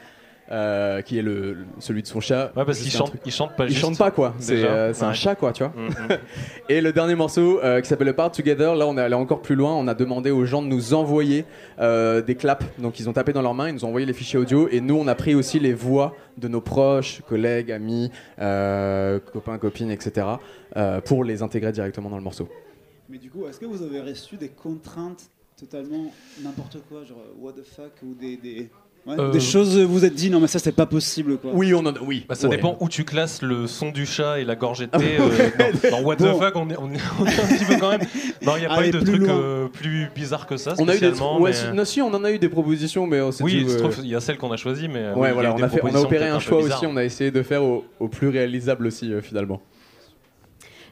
Euh, 0.50 1.02
qui 1.02 1.18
est 1.18 1.22
le, 1.22 1.52
le- 1.54 1.66
celui 1.80 2.02
de 2.02 2.06
son 2.06 2.20
chat. 2.20 2.52
Ouais, 2.56 2.64
parce 2.64 2.78
qu'il 2.78 2.90
chante- 2.90 3.12
il 3.24 3.32
chante 3.32 3.56
pas 3.56 3.64
Il 3.64 3.70
juste, 3.70 3.80
chante 3.80 3.98
pas 3.98 4.10
quoi. 4.10 4.34
C'est 4.38 4.64
euh, 4.64 4.92
c'est 4.92 5.04
un 5.04 5.08
Ouais. 5.08 5.14
chat 5.14 5.34
quoi, 5.34 5.52
tu 5.52 5.64
vois. 5.64 5.72
Mm, 5.76 5.88
mm. 5.88 6.18
Et 6.68 6.80
le 6.80 6.92
dernier 6.92 7.14
morceau 7.14 7.60
euh, 7.62 7.80
qui 7.80 7.88
s'appelle 7.88 8.14
Part 8.14 8.30
Together, 8.32 8.74
là 8.76 8.86
on 8.86 8.96
est 8.96 9.00
allé 9.00 9.14
encore 9.14 9.42
plus 9.42 9.54
loin. 9.56 9.74
On 9.74 9.88
a 9.88 9.94
demandé 9.94 10.30
aux 10.30 10.44
gens 10.44 10.62
de 10.62 10.68
nous 10.68 10.94
envoyer 10.94 11.44
euh, 11.80 12.22
des 12.22 12.34
claps. 12.36 12.64
Donc 12.78 13.00
ils 13.00 13.08
ont 13.08 13.12
tapé 13.12 13.32
dans 13.32 13.42
leurs 13.42 13.54
mains, 13.54 13.68
ils 13.68 13.74
nous 13.74 13.84
ont 13.84 13.88
envoyé 13.88 14.06
les 14.06 14.12
fichiers 14.12 14.38
audio. 14.38 14.68
Et 14.70 14.80
nous 14.80 14.96
on 14.96 15.06
a 15.08 15.14
pris 15.14 15.34
aussi 15.34 15.58
les 15.58 15.74
voix 15.74 16.14
de 16.38 16.48
nos 16.48 16.60
proches, 16.60 17.22
collègues, 17.28 17.72
amis, 17.72 18.10
euh, 18.40 19.18
copains, 19.32 19.58
copines, 19.58 19.90
etc. 19.90 20.26
euh, 20.76 21.00
pour 21.00 21.24
les 21.24 21.42
intégrer 21.42 21.72
directement 21.72 22.10
dans 22.10 22.18
le 22.18 22.22
morceau. 22.22 22.48
Mais 23.08 23.18
du 23.18 23.30
coup, 23.30 23.46
est-ce 23.46 23.58
que 23.60 23.66
vous 23.66 23.82
avez 23.82 24.00
reçu 24.00 24.36
des 24.36 24.48
contraintes 24.48 25.30
totalement 25.58 26.12
n'importe 26.42 26.76
quoi, 26.88 27.02
genre 27.04 27.16
what 27.38 27.52
the 27.52 27.64
fuck 27.64 27.92
ou 28.04 28.14
des, 28.14 28.36
des, 28.36 28.68
ouais, 29.06 29.14
Euh, 29.18 29.30
des 29.30 29.40
choses 29.40 29.78
vous 29.78 29.88
vous 29.92 30.04
êtes 30.04 30.14
dit 30.14 30.30
non 30.30 30.40
mais 30.40 30.46
ça 30.46 30.58
c'est 30.58 30.72
pas 30.72 30.86
possible 30.86 31.38
quoi. 31.38 31.50
Oui, 31.54 31.72
on 31.74 31.80
en 31.80 31.94
a, 31.94 31.98
oui. 32.00 32.24
Bah, 32.28 32.34
ça 32.34 32.48
Ouais. 32.48 32.56
dépend 32.56 32.76
où 32.80 32.88
tu 32.88 33.04
classes 33.04 33.42
le 33.42 33.66
son 33.66 33.90
du 33.90 34.06
chat 34.06 34.40
et 34.40 34.44
la 34.44 34.56
gorgée 34.56 34.86
de 34.86 34.90
thé. 34.96 35.16
euh, 35.18 35.28
dans, 35.90 35.90
dans 35.98 36.02
What 36.02 36.16
the 36.16 36.26
fuck, 36.38 36.56
on 36.56 36.68
est, 36.70 36.76
on 36.78 36.90
est- 36.90 36.98
on 37.20 37.26
est 37.26 37.40
un 37.40 37.46
petit 37.56 37.64
peu 37.64 37.76
quand 37.78 37.90
même. 37.90 38.00
Non, 38.44 38.52
il 38.56 38.60
n'y 38.60 38.66
a 38.66 38.68
pas 38.68 38.74
Allez, 38.76 38.88
eu 38.88 38.92
de 38.92 39.12
loin. 39.16 39.38
euh, 39.38 39.68
plus 39.68 40.08
bizarres 40.14 40.46
que 40.46 40.56
ça. 40.56 40.74
On 40.78 40.88
a 40.88 40.96
eu 40.96 41.00
des 41.00 41.08
ouais, 41.20 41.38
mais- 41.42 41.52
si, 41.52 41.64
non, 41.72 41.84
si, 41.84 42.00
on 42.02 42.12
en 42.14 42.24
a 42.24 42.30
eu 42.32 42.38
des 42.38 42.48
propositions, 42.48 43.06
mais 43.06 43.20
on 43.20 43.32
s'est 43.32 43.42
Oui, 43.44 43.52
dit, 43.52 43.58
il 43.62 43.70
se 43.70 43.76
euh, 43.76 43.78
trouve, 43.78 43.96
il 44.02 44.08
y 44.10 44.14
a 44.14 44.20
celle 44.20 44.38
qu'on 44.38 44.52
a 44.52 44.56
choisie, 44.56 44.88
mais. 44.88 45.00
euh, 45.00 45.12
oui, 45.14 45.20
Ouais, 45.22 45.32
voilà, 45.32 45.52
on 45.52 45.56
des 45.56 45.62
a, 45.64 45.68
fait, 45.68 45.80
on 45.82 45.94
a 45.94 46.00
opéré 46.00 46.28
un 46.28 46.38
choix 46.38 46.58
aussi, 46.58 46.86
on 46.86 46.96
a 46.96 47.04
essayé 47.04 47.30
de 47.30 47.42
faire 47.42 47.62
au, 47.64 47.84
au 48.00 48.08
plus 48.08 48.28
réalisable 48.28 48.86
aussi, 48.86 49.12
euh, 49.12 49.20
finalement. 49.20 49.60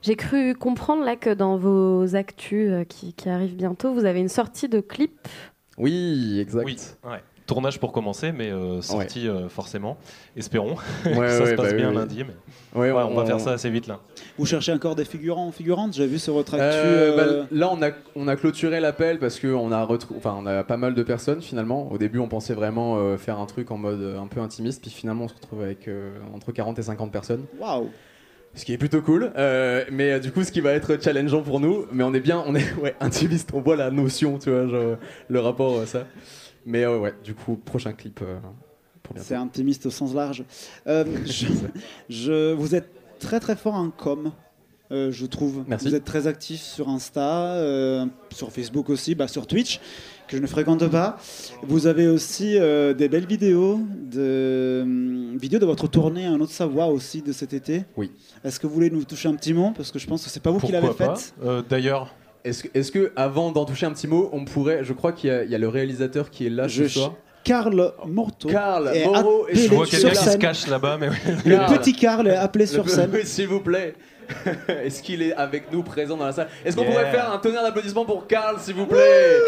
J'ai 0.02 0.16
cru 0.16 0.54
comprendre 0.54 1.02
là 1.02 1.16
que 1.16 1.32
dans 1.32 1.56
vos 1.56 2.14
actus 2.14 2.68
euh, 2.70 2.84
qui, 2.84 3.14
qui 3.14 3.28
arrivent 3.30 3.56
bientôt, 3.56 3.94
vous 3.94 4.04
avez 4.04 4.20
une 4.20 4.28
sortie 4.28 4.68
de 4.68 4.80
clip. 4.80 5.12
Oui, 5.78 6.38
exact. 6.40 6.64
Oui, 6.66 6.76
ouais. 7.04 7.22
Tournage 7.46 7.78
pour 7.78 7.92
commencer, 7.92 8.32
mais 8.32 8.50
euh, 8.50 8.80
sortie 8.80 9.28
euh, 9.28 9.50
forcément. 9.50 9.98
Espérons 10.34 10.76
Ouais, 11.04 11.12
que 11.12 11.28
ça 11.30 11.42
ouais, 11.44 11.50
se 11.50 11.54
passe 11.54 11.70
bah 11.72 11.76
bien 11.76 11.90
oui, 11.90 11.94
lundi. 11.96 12.24
Mais... 12.24 12.34
Ouais, 12.80 12.90
Ouais, 12.90 13.02
on... 13.02 13.14
va 13.14 13.22
on- 13.22 13.26
faire 13.26 13.38
ça 13.40 13.52
assez 13.52 13.68
vite 13.68 13.86
là. 13.86 14.00
Vous 14.38 14.46
cherchez 14.46 14.72
encore 14.72 14.94
des 14.94 15.04
figurants, 15.04 15.52
figurantes? 15.52 15.92
J'ai 15.92 16.06
vu 16.06 16.18
sur 16.18 16.32
votre 16.32 16.54
actu. 16.54 16.64
Euh, 16.66 17.12
euh, 17.18 17.42
bah, 17.42 17.46
là, 17.52 17.70
on 17.70 17.82
a, 17.82 17.90
on 18.16 18.28
a 18.28 18.36
clôturé 18.36 18.80
l'appel 18.80 19.18
parce 19.18 19.38
qu'on 19.38 19.72
a, 19.72 19.86
enfin, 20.16 20.34
on 20.38 20.46
a 20.46 20.64
pas 20.64 20.78
mal 20.78 20.94
de 20.94 21.02
personnes 21.02 21.42
finalement. 21.42 21.92
Au 21.92 21.98
début, 21.98 22.18
on 22.18 22.28
pensait 22.28 22.54
vraiment 22.54 22.96
euh, 22.96 23.18
faire 23.18 23.38
un 23.38 23.46
truc 23.46 23.70
en 23.70 23.76
mode 23.76 24.00
euh, 24.00 24.18
un 24.20 24.26
peu 24.26 24.40
intimiste, 24.40 24.80
puis 24.80 24.90
finalement, 24.90 25.24
on 25.24 25.28
se 25.28 25.34
retrouve 25.34 25.60
avec 25.62 25.86
euh, 25.86 26.12
entre 26.34 26.50
40 26.50 26.78
et 26.78 26.82
50 26.82 27.12
personnes. 27.12 27.44
Waouh 27.60 27.90
Ce 28.56 28.64
qui 28.64 28.72
est 28.72 28.78
plutôt 28.78 29.02
cool, 29.02 29.32
Euh, 29.36 29.84
mais 29.90 30.12
euh, 30.12 30.18
du 30.20 30.30
coup, 30.30 30.44
ce 30.44 30.52
qui 30.52 30.60
va 30.60 30.72
être 30.72 31.02
challengeant 31.02 31.42
pour 31.42 31.58
nous, 31.60 31.86
mais 31.92 32.04
on 32.04 32.14
est 32.14 32.20
bien, 32.20 32.42
on 32.46 32.54
est 32.54 32.72
ouais, 32.80 32.94
intimiste, 33.00 33.50
on 33.52 33.60
voit 33.60 33.76
la 33.76 33.90
notion, 33.90 34.38
tu 34.38 34.50
vois, 34.50 34.66
genre, 34.68 34.96
le 35.28 35.40
rapport 35.40 35.80
à 35.80 35.86
ça. 35.86 36.06
Mais 36.66 36.84
euh, 36.84 36.98
ouais, 36.98 37.14
du 37.24 37.34
coup, 37.34 37.56
prochain 37.56 37.92
clip 37.92 38.20
euh, 38.22 38.38
pour 39.02 39.14
bientôt. 39.14 39.26
C'est 39.28 39.34
intimiste 39.34 39.86
au 39.86 39.90
sens 39.90 40.14
large. 40.14 40.44
Euh, 40.86 41.04
je, 41.26 41.46
je- 42.08 42.52
vous 42.52 42.74
êtes 42.74 42.90
très 43.18 43.40
très 43.40 43.56
fort 43.56 43.74
en 43.74 43.90
com, 43.90 44.30
euh, 44.92 45.10
je 45.10 45.26
trouve. 45.26 45.64
Merci. 45.66 45.88
Vous 45.88 45.94
êtes 45.94 46.04
très 46.04 46.26
actif 46.26 46.60
sur 46.60 46.88
Insta, 46.88 47.54
euh, 47.54 48.06
sur 48.34 48.52
Facebook 48.52 48.90
aussi, 48.90 49.14
bah, 49.14 49.28
sur 49.28 49.46
Twitch, 49.46 49.80
que 50.28 50.36
je 50.36 50.42
ne 50.42 50.46
fréquente 50.46 50.86
pas. 50.88 51.16
Vous 51.62 51.86
avez 51.86 52.06
aussi 52.06 52.56
euh, 52.58 52.92
des 52.94 53.08
belles 53.08 53.26
vidéos, 53.26 53.80
de, 54.10 54.80
hum, 54.82 55.36
vidéos 55.38 55.58
de 55.58 55.66
votre 55.66 55.88
tournée 55.88 56.26
Un 56.26 56.40
autre 56.40 56.52
Savoie 56.52 56.86
aussi 56.86 57.22
de 57.22 57.32
cet 57.32 57.52
été. 57.54 57.84
Oui. 57.96 58.10
Est-ce 58.44 58.60
que 58.60 58.66
vous 58.66 58.74
voulez 58.74 58.90
nous 58.90 59.04
toucher 59.04 59.28
un 59.28 59.34
petit 59.34 59.54
mot? 59.54 59.72
Parce 59.76 59.90
que 59.90 59.98
je 59.98 60.06
pense 60.06 60.24
que 60.24 60.30
c'est 60.30 60.42
pas 60.42 60.50
vous 60.50 60.60
qui 60.60 60.72
l'avez 60.72 60.92
faite. 60.92 61.34
Euh, 61.44 61.62
D'ailleurs, 61.68 62.14
Est-ce 62.44 62.64
que, 62.64 62.68
est-ce 62.78 62.92
que, 62.92 63.12
avant 63.16 63.52
d'en 63.52 63.64
toucher 63.64 63.86
un 63.86 63.92
petit 63.92 64.06
mot, 64.06 64.28
on 64.32 64.44
pourrait, 64.44 64.84
je 64.84 64.92
crois 64.92 65.12
qu'il 65.12 65.30
y, 65.30 65.32
a- 65.32 65.44
il 65.44 65.50
y 65.50 65.54
a 65.54 65.58
le 65.58 65.68
réalisateur 65.68 66.30
qui 66.30 66.46
est 66.46 66.50
là 66.50 66.68
Je 66.68 66.84
ce 66.84 66.88
soir. 67.00 67.14
Karl 67.42 67.92
Morto. 68.06 68.48
Est 68.48 68.54
appelé 68.56 69.30
et 69.50 69.54
je 69.56 69.68
vois 69.74 69.86
quelqu'un 69.86 70.08
qui 70.10 70.16
se 70.16 70.36
cache 70.38 70.66
là-bas, 70.66 70.96
mais 70.98 71.08
oui. 71.10 71.16
Le 71.44 71.56
Karl. 71.56 71.78
petit 71.78 71.92
Karl 71.92 72.26
est 72.28 72.36
appelé 72.36 72.64
sur 72.66 72.88
scène. 72.88 73.10
Oui, 73.12 73.20
S'il 73.24 73.48
vous 73.48 73.60
plaît. 73.60 73.94
Est-ce 74.68 75.02
qu'il 75.02 75.22
est 75.22 75.34
avec 75.34 75.72
nous 75.72 75.82
présent 75.82 76.16
dans 76.16 76.26
la 76.26 76.32
salle? 76.32 76.48
Est-ce 76.64 76.76
qu'on 76.76 76.82
Yeah. 76.82 76.90
pourrait 76.92 77.10
faire 77.10 77.32
un 77.32 77.38
tonnerre 77.38 77.62
d'applaudissements 77.62 78.04
pour 78.04 78.26
Karl, 78.26 78.58
s'il 78.60 78.74
vous 78.74 78.86
plaît? 78.86 79.38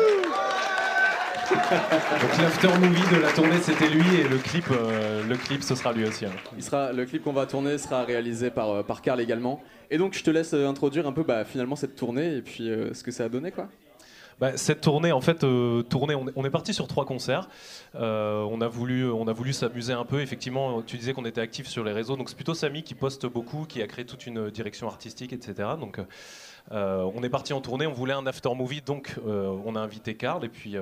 Donc 1.51 2.39
l'after 2.43 2.69
movie 2.81 3.15
de 3.17 3.21
la 3.23 3.31
tournée, 3.33 3.59
c'était 3.63 3.89
lui 3.89 4.21
et 4.21 4.25
le 4.25 4.37
clip, 4.39 4.65
euh, 4.73 5.23
le 5.23 5.37
clip, 5.37 5.63
ce 5.63 5.75
sera 5.75 5.93
lui 5.93 6.05
aussi. 6.07 6.25
hein. 6.27 6.31
Il 6.57 6.63
sera, 6.63 6.93
Le 6.93 7.05
clip 7.05 7.23
qu'on 7.23 7.33
va 7.33 7.47
tourner 7.47 7.79
sera 7.79 8.03
réalisé 8.05 8.51
par, 8.51 8.71
euh, 8.71 8.83
par 8.83 9.01
Karl 9.01 9.21
également. 9.21 9.63
Et 9.91 9.99
donc, 9.99 10.15
je 10.15 10.25
te 10.25 10.31
laisse 10.31 10.55
euh, 10.55 10.67
introduire 10.69 11.07
un 11.07 11.13
peu 11.13 11.23
bah, 11.23 11.45
finalement 11.45 11.77
cette 11.77 11.95
tournée 11.95 12.37
et 12.37 12.43
puis 12.43 12.69
euh, 12.71 12.93
ce 12.95 13.03
que 13.05 13.11
ça 13.13 13.25
a 13.25 13.29
donné, 13.29 13.53
quoi. 13.53 13.69
Bah, 14.39 14.57
cette 14.59 14.83
tournée, 14.83 15.13
en 15.13 15.23
fait, 15.23 15.45
euh, 15.45 15.83
tournée, 15.83 16.15
on 16.15 16.29
est, 16.29 16.33
on 16.37 16.45
est 16.45 16.51
parti 16.51 16.75
sur 16.75 16.87
trois 16.87 17.07
concerts. 17.07 17.49
Euh, 17.95 18.43
on 18.51 18.61
a 18.61 18.69
voulu, 18.69 19.11
on 19.11 19.27
a 19.29 19.33
voulu 19.33 19.55
s'amuser 19.55 19.95
un 19.95 20.05
peu. 20.05 20.21
Effectivement, 20.21 20.83
tu 20.83 20.99
disais 20.99 21.15
qu'on 21.15 21.25
était 21.25 21.41
actif 21.41 21.67
sur 21.67 21.85
les 21.85 21.93
réseaux, 21.93 22.17
donc 22.17 22.29
c'est 22.29 22.35
plutôt 22.35 22.53
Samy 22.53 22.83
qui 22.83 22.95
poste 22.95 23.25
beaucoup, 23.27 23.65
qui 23.65 23.81
a 23.81 23.87
créé 23.87 24.05
toute 24.05 24.27
une 24.27 24.51
direction 24.51 24.89
artistique, 24.89 25.33
etc. 25.33 25.71
Donc, 25.81 26.01
euh, 26.73 27.11
on 27.15 27.23
est 27.23 27.31
parti 27.31 27.55
en 27.55 27.63
tournée. 27.63 27.87
On 27.87 27.93
voulait 27.93 28.13
un 28.13 28.27
after 28.27 28.55
movie, 28.55 28.83
donc 28.83 29.17
on 29.27 29.75
a 29.75 29.81
invité 29.81 30.15
Karl 30.15 30.45
et 30.45 30.51
puis 30.51 30.77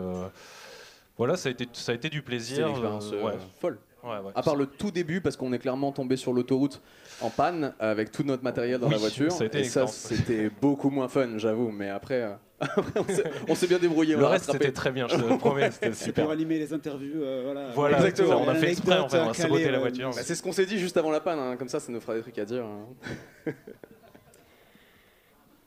voilà, 1.16 1.36
ça 1.36 1.48
a 1.48 1.52
été, 1.52 1.68
ça 1.72 1.93
a 1.93 1.94
été 1.94 2.09
du 2.09 2.18
C'était 2.18 2.26
plaisir. 2.26 2.66
une 2.66 2.72
expérience 2.72 3.10
ouais. 3.12 3.39
folle. 3.60 3.78
Ouais, 4.02 4.18
ouais. 4.18 4.32
À 4.35 4.43
part 4.43 4.56
le 4.56 4.66
tout 4.66 4.90
début, 4.90 5.20
parce 5.20 5.36
qu'on 5.36 5.52
est 5.52 5.59
clairement 5.59 5.93
tombé 5.93 6.16
sur 6.16 6.32
l'autoroute 6.32 6.82
en 7.20 7.31
panne 7.31 7.73
avec 7.78 8.11
tout 8.12 8.23
notre 8.24 8.43
matériel 8.45 8.78
dans 8.81 8.86
Oui, 8.86 8.93
la 8.93 8.99
voiture. 8.99 9.32
ça 9.32 9.45
et 9.53 9.65
ça, 9.65 9.86
c'était 9.86 10.51
beaucoup 10.61 10.91
moins 10.91 11.09
fun, 11.09 11.39
j'avoue. 11.39 11.70
Mais 11.70 11.89
après, 11.91 12.23
euh, 12.23 12.32
après, 12.61 13.01
on 13.49 13.55
s'est- 13.55 13.66
bien 13.66 13.78
débrouillé. 13.78 14.16
Le 14.16 14.24
a 14.24 14.28
reste, 14.31 14.51
c'était 14.51 14.73
très 14.73 14.91
bien, 14.91 15.07
je 15.09 15.16
te 15.16 15.23
le 15.28 15.39
promets, 15.39 15.70
c'était 15.70 15.93
super. 15.93 16.24
pour 16.24 16.32
animer 16.32 16.59
les 16.59 16.73
interviews. 16.73 17.23
euh, 17.23 17.43
voilà. 17.45 17.69
Voilà, 17.74 17.97
Exactement. 17.99 18.43
on 18.43 18.49
a 18.49 18.55
fait 18.55 18.70
exprès, 18.70 18.99
en 18.99 19.09
fait, 19.09 19.19
on 19.19 19.31
a 19.31 19.35
saboté 19.35 19.70
la 19.70 19.77
euh, 19.78 19.81
voiture. 19.81 20.11
Bah, 20.11 20.20
c'est 20.23 20.35
ce 20.35 20.43
qu'on 20.43 20.53
s'est 20.53 20.66
dit 20.66 20.78
juste 20.78 20.97
avant 20.97 21.11
la 21.11 21.20
panne, 21.20 21.39
hein. 21.39 21.57
comme 21.57 21.69
ça, 21.69 21.81
ça 21.81 21.91
nous 21.93 22.01
fera 22.01 22.15
des 22.15 22.23
trucs 22.23 22.39
à 22.39 22.45
dire. 22.45 22.65
hein. 22.65 23.53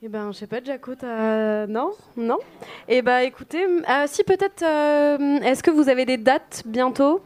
Eh 0.04 0.10
ben, 0.10 0.32
je 0.32 0.38
sais 0.38 0.46
pas, 0.48 0.64
Jaco, 0.64 0.94
t'as... 0.94 1.66
Non 1.66 1.90
Non 2.16 2.38
Eh 2.88 3.02
ben, 3.02 3.18
écoutez, 3.22 3.66
ah, 3.88 4.06
si 4.06 4.24
peut-être, 4.24 4.62
euh, 4.62 5.40
est-ce 5.42 5.64
que 5.64 5.72
vous 5.72 5.90
avez 5.90 6.06
des 6.06 6.18
dates 6.18 6.62
bientôt? 6.68 7.20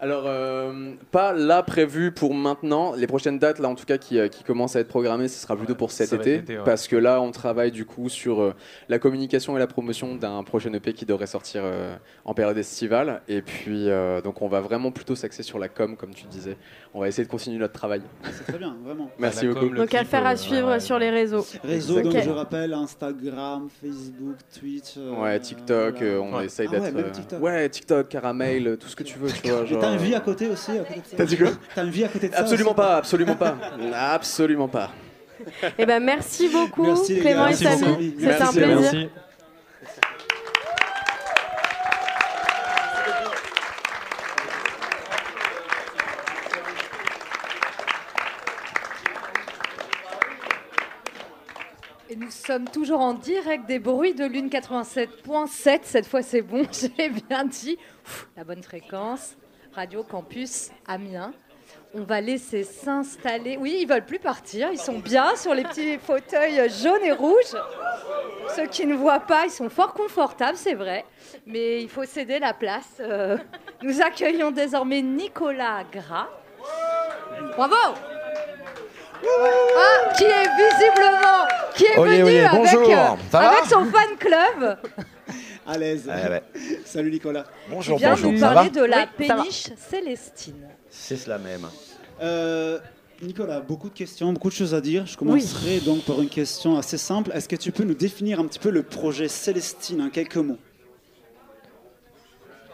Alors, 0.00 0.24
euh, 0.26 0.92
pas 1.10 1.32
là 1.32 1.62
prévu 1.62 2.12
pour 2.12 2.34
maintenant. 2.34 2.94
Les 2.94 3.06
prochaines 3.06 3.38
dates, 3.38 3.58
là 3.58 3.68
en 3.68 3.74
tout 3.74 3.84
cas, 3.86 3.96
qui, 3.98 4.18
euh, 4.18 4.28
qui 4.28 4.44
commencent 4.44 4.76
à 4.76 4.80
être 4.80 4.88
programmées, 4.88 5.28
ce 5.28 5.40
sera 5.40 5.56
plutôt 5.56 5.74
pour 5.74 5.90
cet 5.92 6.12
été. 6.12 6.42
ouais. 6.46 6.58
Parce 6.64 6.88
que 6.88 6.96
là, 6.96 7.20
on 7.20 7.30
travaille 7.30 7.70
du 7.70 7.84
coup 7.86 8.08
sur 8.08 8.40
euh, 8.42 8.54
la 8.88 8.98
communication 8.98 9.56
et 9.56 9.58
la 9.60 9.66
promotion 9.66 10.14
d'un 10.16 10.42
prochain 10.42 10.72
EP 10.72 10.92
qui 10.92 11.06
devrait 11.06 11.26
sortir 11.26 11.62
euh, 11.64 11.96
en 12.24 12.34
période 12.34 12.58
estivale. 12.58 13.22
Et 13.28 13.40
puis, 13.42 13.88
euh, 13.88 14.20
donc, 14.20 14.42
on 14.42 14.48
va 14.48 14.60
vraiment 14.60 14.90
plutôt 14.90 15.14
s'axer 15.14 15.42
sur 15.42 15.58
la 15.58 15.68
com, 15.68 15.96
comme 15.96 16.12
tu 16.14 16.24
disais. 16.26 16.56
On 16.92 17.00
va 17.00 17.08
essayer 17.08 17.24
de 17.24 17.30
continuer 17.30 17.58
notre 17.58 17.72
travail. 17.74 18.02
C'est 18.30 18.44
très 18.44 18.58
bien, 18.58 18.76
vraiment. 18.84 19.10
Merci 19.18 19.46
beaucoup. 19.46 19.60
com, 19.68 19.74
Donc, 19.76 19.88
clip, 19.88 20.00
affaire 20.00 20.26
à 20.26 20.36
suivre 20.36 20.68
ouais. 20.68 20.80
sur 20.80 20.98
les 20.98 21.10
réseaux. 21.10 21.44
Réseau, 21.64 22.00
donc 22.00 22.16
je 22.20 22.30
rappelle 22.30 22.72
Instagram, 22.74 23.68
Facebook, 23.82 24.36
Twitch. 24.58 24.94
euh, 24.98 25.14
Ouais, 25.22 25.40
TikTok, 25.40 25.96
voilà. 25.98 26.20
on 26.20 26.36
Ouais. 26.38 26.44
essaye 26.46 26.68
Ah 26.70 26.78
ouais, 26.80 26.92
d'être. 26.92 27.40
ouais, 27.40 27.68
TikTok, 27.68 28.08
caramel, 28.08 28.76
tout 28.78 28.88
ce 28.88 28.96
que 28.96 29.02
tu 29.02 29.18
veux, 29.18 29.30
tu 29.30 29.48
vois. 29.48 29.64
Genre, 29.64 29.80
une 29.94 29.98
vie 30.00 30.14
à 30.14 30.20
côté 30.20 30.48
aussi 30.48 30.72
T'as 31.16 31.24
dit 31.24 31.36
quoi 31.36 31.50
T'as 31.74 31.84
une 31.84 31.90
vie 31.90 32.04
à 32.04 32.08
côté 32.08 32.28
de 32.28 32.34
ça 32.34 32.40
Absolument 32.40 32.70
aussi 32.70 32.76
pas, 32.76 32.96
absolument 32.96 33.36
pas. 33.36 33.56
Absolument 33.94 34.68
pas. 34.68 34.90
Eh 35.78 35.86
ben, 35.86 36.02
merci 36.02 36.48
beaucoup, 36.48 36.84
Merci, 36.84 37.18
Clément 37.20 37.46
et 37.48 37.54
Samy. 37.54 38.14
C'était 38.18 38.34
un 38.34 38.38
Merci, 38.38 38.56
plaisir. 38.56 38.80
Merci. 38.80 39.08
Et 52.10 52.16
nous 52.16 52.30
sommes 52.30 52.68
toujours 52.68 53.00
en 53.00 53.14
direct 53.14 53.66
des 53.66 53.80
bruits 53.80 54.14
de 54.14 54.24
lune 54.24 54.48
87.7. 54.48 55.80
Cette 55.82 56.06
fois, 56.06 56.22
c'est 56.22 56.42
bon, 56.42 56.64
j'ai 56.72 57.08
bien 57.08 57.44
dit. 57.44 57.76
La 58.36 58.44
bonne 58.44 58.62
fréquence. 58.62 59.36
Radio 59.74 60.04
Campus 60.04 60.70
Amiens. 60.86 61.32
On 61.94 62.02
va 62.02 62.20
laisser 62.20 62.62
s'installer. 62.62 63.56
Oui, 63.56 63.78
ils 63.80 63.88
veulent 63.88 64.04
plus 64.04 64.18
partir. 64.18 64.68
Ils 64.72 64.78
sont 64.78 64.98
bien 64.98 65.34
sur 65.36 65.54
les 65.54 65.64
petits 65.64 65.98
fauteuils 65.98 66.70
jaunes 66.70 67.04
et 67.04 67.12
rouges. 67.12 67.56
Ceux 68.54 68.66
qui 68.66 68.86
ne 68.86 68.94
voient 68.94 69.20
pas, 69.20 69.46
ils 69.46 69.50
sont 69.50 69.68
fort 69.68 69.92
confortables, 69.94 70.56
c'est 70.56 70.74
vrai. 70.74 71.04
Mais 71.46 71.82
il 71.82 71.88
faut 71.88 72.04
céder 72.04 72.38
la 72.38 72.52
place. 72.52 72.98
Euh, 73.00 73.36
nous 73.82 74.00
accueillons 74.00 74.52
désormais 74.52 75.02
Nicolas 75.02 75.82
Gras. 75.90 76.28
Bravo 77.56 77.74
ah, 79.26 80.12
qui 80.18 80.24
est 80.24 80.48
visiblement 80.56 81.46
qui 81.74 81.84
est 81.86 81.96
venu 81.96 82.38
avec, 82.40 82.90
euh, 82.90 83.38
avec 83.38 83.64
son 83.64 83.84
fan 83.86 84.16
club. 84.18 84.78
À 85.66 85.78
l'aise. 85.78 86.06
Ouais. 86.06 86.42
Salut 86.84 87.10
Nicolas. 87.10 87.44
Bonjour, 87.70 87.96
qui 87.96 88.02
vient 88.02 88.10
bonjour. 88.14 88.32
nous 88.32 88.40
parler 88.40 88.70
de 88.70 88.82
la 88.82 89.06
Oui, 89.18 89.26
péniche 89.28 89.68
Célestine. 89.76 90.68
C'est 90.90 91.16
cela 91.16 91.38
même. 91.38 91.66
Euh, 92.20 92.78
Nicolas, 93.22 93.60
beaucoup 93.60 93.88
de 93.88 93.94
questions, 93.94 94.32
beaucoup 94.32 94.48
de 94.50 94.54
choses 94.54 94.74
à 94.74 94.80
dire. 94.80 95.06
Je 95.06 95.16
commencerai 95.16 95.80
donc 95.80 96.04
par 96.04 96.20
une 96.20 96.28
question 96.28 96.76
assez 96.76 96.98
simple. 96.98 97.30
Est-ce 97.32 97.48
que 97.48 97.56
tu 97.56 97.72
peux 97.72 97.84
nous 97.84 97.94
définir 97.94 98.40
un 98.40 98.46
petit 98.46 98.58
peu 98.58 98.70
le 98.70 98.82
projet 98.82 99.28
Célestine 99.28 100.02
en 100.02 100.10
quelques 100.10 100.36
mots? 100.36 100.58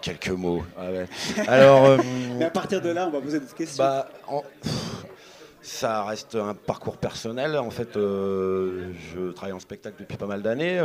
Quelques 0.03 0.31
mots. 0.31 0.65
Ah 0.79 0.91
ouais. 0.91 1.07
Alors, 1.47 1.85
euh, 1.85 1.99
Et 2.41 2.45
à 2.45 2.51
partir 2.51 2.81
de 2.81 2.89
là, 2.89 3.07
on 3.07 3.11
va 3.11 3.21
poser 3.21 3.39
d'autres 3.39 3.55
questions. 3.55 3.85
bah, 3.85 4.09
en- 4.27 4.43
ça 5.62 6.05
reste 6.05 6.35
un 6.37 6.55
parcours 6.55 6.97
personnel. 6.97 7.57
En 7.59 7.71
fait, 7.71 7.97
euh, 7.97 8.91
je 9.15 9.31
travaille 9.33 9.53
en 9.53 9.61
spectacle 9.61 9.97
depuis 10.01 10.17
pas 10.17 10.27
mal 10.27 10.41
d'années. 10.43 10.81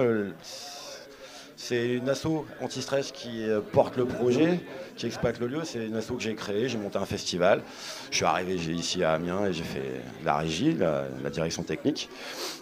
C'est 1.68 1.96
une 1.96 2.08
asso 2.10 2.46
anti-stress 2.62 3.12
qui 3.12 3.50
euh, 3.50 3.60
porte 3.60 3.98
le 3.98 4.06
projet, 4.06 4.60
qui 4.96 5.08
exploite 5.08 5.40
le 5.40 5.48
lieu. 5.48 5.62
C'est 5.64 5.88
une 5.88 5.96
asso 5.96 6.12
que 6.16 6.22
j'ai 6.22 6.36
créée. 6.36 6.70
J'ai 6.70 6.78
monté 6.78 7.00
un 7.00 7.08
festival. 7.08 7.64
Je 8.12 8.18
suis 8.18 8.26
arrivé 8.26 8.54
ici 8.54 9.04
à 9.04 9.14
Amiens 9.14 9.48
et 9.48 9.52
j'ai 9.52 9.64
fait 9.64 10.02
la 10.24 10.38
régie, 10.38 10.74
la, 10.74 11.06
la 11.24 11.32
direction 11.32 11.64
technique. 11.64 12.08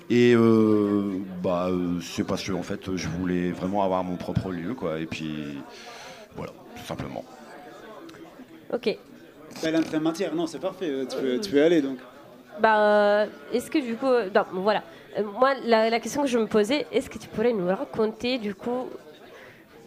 Et 0.09 0.33
euh, 0.33 1.17
bah, 1.43 1.67
euh, 1.67 1.99
c'est 1.99 2.23
parce 2.23 2.43
que 2.43 2.53
en 2.53 2.63
fait, 2.63 2.95
je 2.95 3.09
voulais 3.09 3.51
vraiment 3.51 3.83
avoir 3.83 4.05
mon 4.05 4.15
propre 4.15 4.51
lieu, 4.51 4.73
quoi. 4.73 4.97
Et 5.01 5.05
puis 5.05 5.57
voilà, 6.37 6.53
tout 6.77 6.85
simplement. 6.85 7.25
Ok. 8.71 8.97
Belle 9.61 9.75
entrée 9.75 9.97
en 9.97 9.99
matière, 9.99 10.33
non, 10.33 10.47
c'est 10.47 10.59
parfait. 10.59 11.05
Tu 11.09 11.17
peux, 11.17 11.39
tu 11.41 11.51
peux 11.51 11.61
aller 11.61 11.81
donc. 11.81 11.97
Bah, 12.57 12.79
euh, 12.79 13.25
est-ce 13.51 13.69
que 13.69 13.79
du 13.79 13.95
coup, 13.97 14.07
non, 14.33 14.45
bon, 14.53 14.61
voilà. 14.61 14.81
Moi, 15.21 15.53
la, 15.65 15.99
question 15.99 16.23
que 16.23 16.27
je 16.27 16.39
me 16.39 16.47
posais, 16.47 16.87
est-ce 16.91 17.09
que 17.09 17.19
tu 17.19 17.27
pourrais 17.27 17.53
nous 17.53 17.67
raconter 17.67 18.39
du 18.39 18.55
coup, 18.55 18.89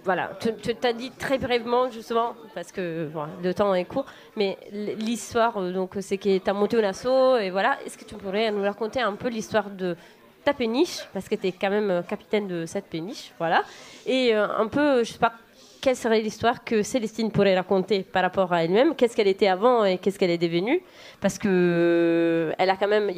voilà, 0.05 0.31
tu 0.41 0.55
tu 0.63 0.75
t'as 0.75 0.93
dit 0.93 1.11
très 1.11 1.37
brièvement 1.37 1.91
justement 1.91 2.35
parce 2.55 2.71
que 2.71 3.09
voilà, 3.13 3.31
le 3.43 3.53
temps 3.53 3.75
est 3.75 3.87
court, 3.87 4.07
mais 4.37 4.57
l'histoire, 4.71 5.57
euh, 5.57 5.73
donc 5.73 5.97
c'est 6.01 6.17
que 6.17 6.39
tu 6.39 6.49
as 6.51 6.53
monté 6.53 6.77
un 6.79 6.89
assaut 6.89 7.39
et 7.39 7.51
voilà. 7.51 7.77
Est-ce 7.85 7.99
que 7.99 8.05
tu 8.05 8.15
pourrais 8.15 8.53
nous 8.53 8.63
raconter 8.63 9.01
un 9.01 9.15
peu 9.15 9.29
l'histoire 9.29 9.69
de 9.69 9.97
ta 10.45 10.55
péniche 10.55 11.01
parce 11.13 11.29
que 11.29 11.35
tu 11.35 11.49
es 11.49 11.53
quand 11.53 11.71
même 11.71 11.91
euh, 11.91 12.03
capitaine 12.03 12.47
de 12.47 12.67
cette 12.67 12.87
péniche, 12.87 13.33
voilà, 13.39 13.65
et 14.07 14.33
euh, 14.33 14.47
un 14.57 14.69
peu, 14.69 15.03
je 15.03 15.13
sais 15.13 15.19
pas. 15.19 15.33
Quelle 15.81 15.97
serait 15.97 16.21
l'histoire 16.21 16.65
que 16.65 16.83
Célestine 16.83 17.31
pourrait 17.31 17.55
raconter 17.55 18.03
par 18.03 18.23
rapport 18.23 18.53
à 18.53 18.65
elle-même 18.65 18.97
Qu'est-ce 18.97 19.15
qu'elle 19.15 19.29
était 19.29 19.47
avant 19.47 19.85
et 19.85 19.99
qu'est-ce 19.99 20.19
qu'elle 20.19 20.31
est 20.31 20.39
devenue 20.39 20.83
Parce 21.21 21.39
que 21.39 22.53
il 22.59 22.67
y 22.67 22.71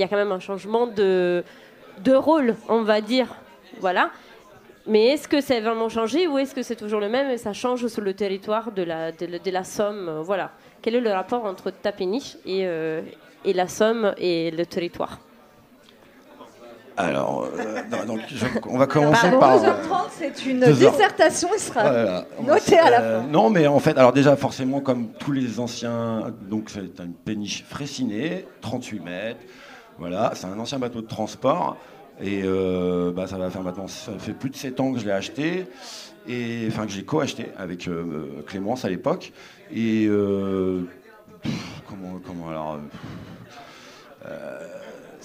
a 0.03 0.09
quand 0.09 0.17
même 0.17 0.33
un 0.33 0.41
changement 0.41 0.87
de, 0.87 1.45
de 2.03 2.15
rôle, 2.15 2.57
on 2.69 2.83
va 2.83 3.01
dire. 3.01 3.29
Voilà. 3.81 4.11
Mais 4.87 5.09
est-ce 5.09 5.29
que 5.29 5.41
c'est 5.43 5.61
vraiment 5.61 5.89
changé 5.91 6.27
ou 6.27 6.39
est-ce 6.39 6.55
que 6.55 6.63
c'est 6.63 6.77
toujours 6.77 7.01
le 7.01 7.09
même 7.11 7.29
et 7.31 7.37
ça 7.37 7.53
change 7.53 7.87
sur 7.89 8.01
le 8.03 8.15
territoire 8.15 8.73
de 8.73 8.83
la, 8.83 9.13
de, 9.13 9.27
la- 9.27 9.39
de 9.39 9.51
la 9.51 9.65
Somme 9.65 10.09
euh, 10.09 10.23
Voilà. 10.23 10.51
Quel 10.81 10.95
est 10.95 11.01
le 11.01 11.11
rapport 11.13 11.45
entre 11.45 11.71
ta 11.71 11.93
péniche 11.93 12.37
et, 12.47 12.61
euh, 12.67 13.03
et 13.45 13.53
la 13.53 13.69
Somme 13.69 14.15
et 14.17 14.51
le 14.51 14.65
territoire? 14.65 15.19
Alors, 16.97 17.45
euh, 17.57 17.83
non, 17.93 18.15
donc, 18.15 18.21
je- 18.29 18.45
on 18.69 18.77
va 18.77 18.89
commencer 18.89 19.31
Pardon, 19.31 19.39
par. 19.39 19.59
2h30, 19.61 20.09
c'est 20.11 20.47
une 20.47 20.61
2 20.61 20.83
heures. 20.85 20.91
dissertation, 20.93 21.49
il 21.55 21.61
sera 21.61 21.83
Voilà. 21.83 22.25
noté 22.45 22.77
à 22.77 22.91
la 22.91 23.01
Euh, 23.01 23.21
fin. 23.21 23.27
Non, 23.29 23.51
mais 23.51 23.69
en 23.69 23.79
fait, 23.79 23.97
alors 23.97 24.13
déjà, 24.13 24.35
forcément, 24.37 24.81
comme 24.81 25.13
tous 25.13 25.31
les 25.31 25.61
anciens, 25.61 26.33
donc 26.51 26.71
c'est 26.71 26.81
une 26.99 27.13
péniche 27.25 27.63
frécinée, 27.69 28.47
38 28.63 28.99
mètres. 29.01 29.41
Voilà, 29.99 30.33
c'est 30.35 30.47
un 30.47 30.59
ancien 30.59 30.79
bateau 30.79 31.01
de 31.01 31.07
transport. 31.07 31.77
Et 32.21 32.43
euh, 32.45 33.13
bah, 33.13 33.27
ça 33.27 33.39
va 33.39 33.51
faire 33.51 33.63
maintenant, 33.63 33.87
fait 33.87 34.33
plus 34.33 34.51
de 34.51 34.57
7 34.57 34.81
ans 34.81 34.93
que 34.93 34.99
je 34.99 35.05
l'ai 35.05 35.13
acheté. 35.13 35.67
Et, 36.27 36.67
enfin, 36.69 36.87
que 36.87 36.93
j'ai 36.93 37.05
co-acheté 37.05 37.47
avec 37.57 37.89
euh, 37.89 38.43
Clémence 38.47 38.85
à 38.85 38.89
l'époque. 38.89 39.33
Et 39.73 40.07
euh, 40.09 40.83
comment, 41.87 42.21
comment 42.25 42.49
alors 42.51 42.79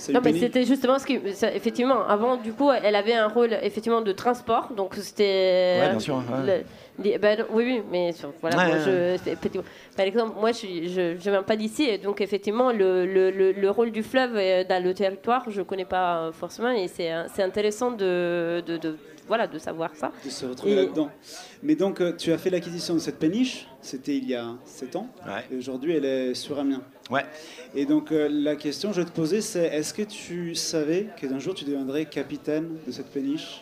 euh, 0.09 0.13
Non, 0.13 0.21
mais 0.23 0.33
c'était 0.33 0.63
justement 0.65 0.97
ce 0.99 1.05
qui. 1.05 1.19
Effectivement, 1.53 2.05
avant, 2.07 2.37
du 2.37 2.51
coup, 2.53 2.69
elle 2.71 2.95
avait 2.95 3.13
un 3.13 3.27
rôle 3.27 3.53
effectivement 3.61 4.01
de 4.01 4.11
transport, 4.11 4.69
donc 4.75 4.95
c'était. 4.95 5.79
Ouais, 5.81 5.89
bien 5.91 5.99
sûr, 5.99 6.15
ouais. 6.15 6.45
le- 6.45 6.63
les- 7.03 7.17
ben, 7.17 7.45
oui, 7.51 7.63
oui, 7.65 7.81
mais 7.91 8.11
voilà, 8.41 8.57
Ouais, 8.57 8.65
moi, 8.67 8.75
ouais, 8.75 8.81
je, 9.25 9.31
effectivement, 9.31 9.65
par 9.97 10.05
exemple, 10.05 10.33
moi, 10.39 10.51
je 10.51 11.15
je 11.19 11.29
viens 11.29 11.43
pas 11.43 11.55
d'ici, 11.55 11.83
et 11.83 11.97
donc 11.97 12.21
effectivement, 12.21 12.71
le, 12.71 13.05
le, 13.05 13.31
le, 13.31 13.51
le 13.51 13.69
rôle 13.69 13.91
du 13.91 14.03
fleuve 14.03 14.33
euh, 14.35 14.63
dans 14.63 14.83
le 14.83 14.93
territoire, 14.93 15.43
je 15.49 15.61
connais 15.63 15.85
pas 15.85 16.17
euh, 16.27 16.31
forcément, 16.31 16.69
et 16.71 16.87
c'est 16.87 17.11
euh, 17.11 17.23
c'est 17.33 17.43
intéressant 17.43 17.91
de, 17.91 18.61
de, 18.65 18.77
de- 18.77 18.97
voilà, 19.27 19.47
de 19.47 19.57
savoir 19.57 19.91
ça. 19.95 20.11
de 20.25 20.29
se 20.29 20.45
retrouver 20.45 20.73
Et- 20.73 20.75
là-dedans. 20.75 21.09
Mais 21.63 21.75
donc, 21.75 22.01
euh, 22.01 22.13
tu 22.17 22.31
as 22.31 22.37
fait 22.37 22.49
l'acquisition 22.49 22.93
de 22.93 22.99
cette 22.99 23.19
péniche, 23.19 23.67
c'était 23.81 24.17
il 24.17 24.27
y 24.27 24.35
a 24.35 24.47
7 24.65 24.95
ans, 24.95 25.07
et 25.51 25.55
aujourd'hui 25.57 25.93
elle 25.95 26.05
est 26.05 26.33
sur 26.33 26.59
Amiens. 26.59 26.81
Ouais. 27.11 27.25
Et 27.75 27.85
donc, 27.85 28.11
euh, 28.11 28.29
la 28.31 28.55
question 28.55 28.89
que 28.89 28.95
je 28.95 29.01
vais 29.01 29.07
te 29.07 29.15
poser, 29.15 29.41
c'est 29.41 29.65
est-ce 29.65 29.93
que 29.93 30.03
tu 30.03 30.55
savais 30.55 31.07
qu'un 31.19 31.39
jour 31.39 31.53
tu 31.53 31.65
deviendrais 31.65 32.05
capitaine 32.05 32.69
de 32.87 32.91
cette 32.91 33.07
péniche 33.11 33.61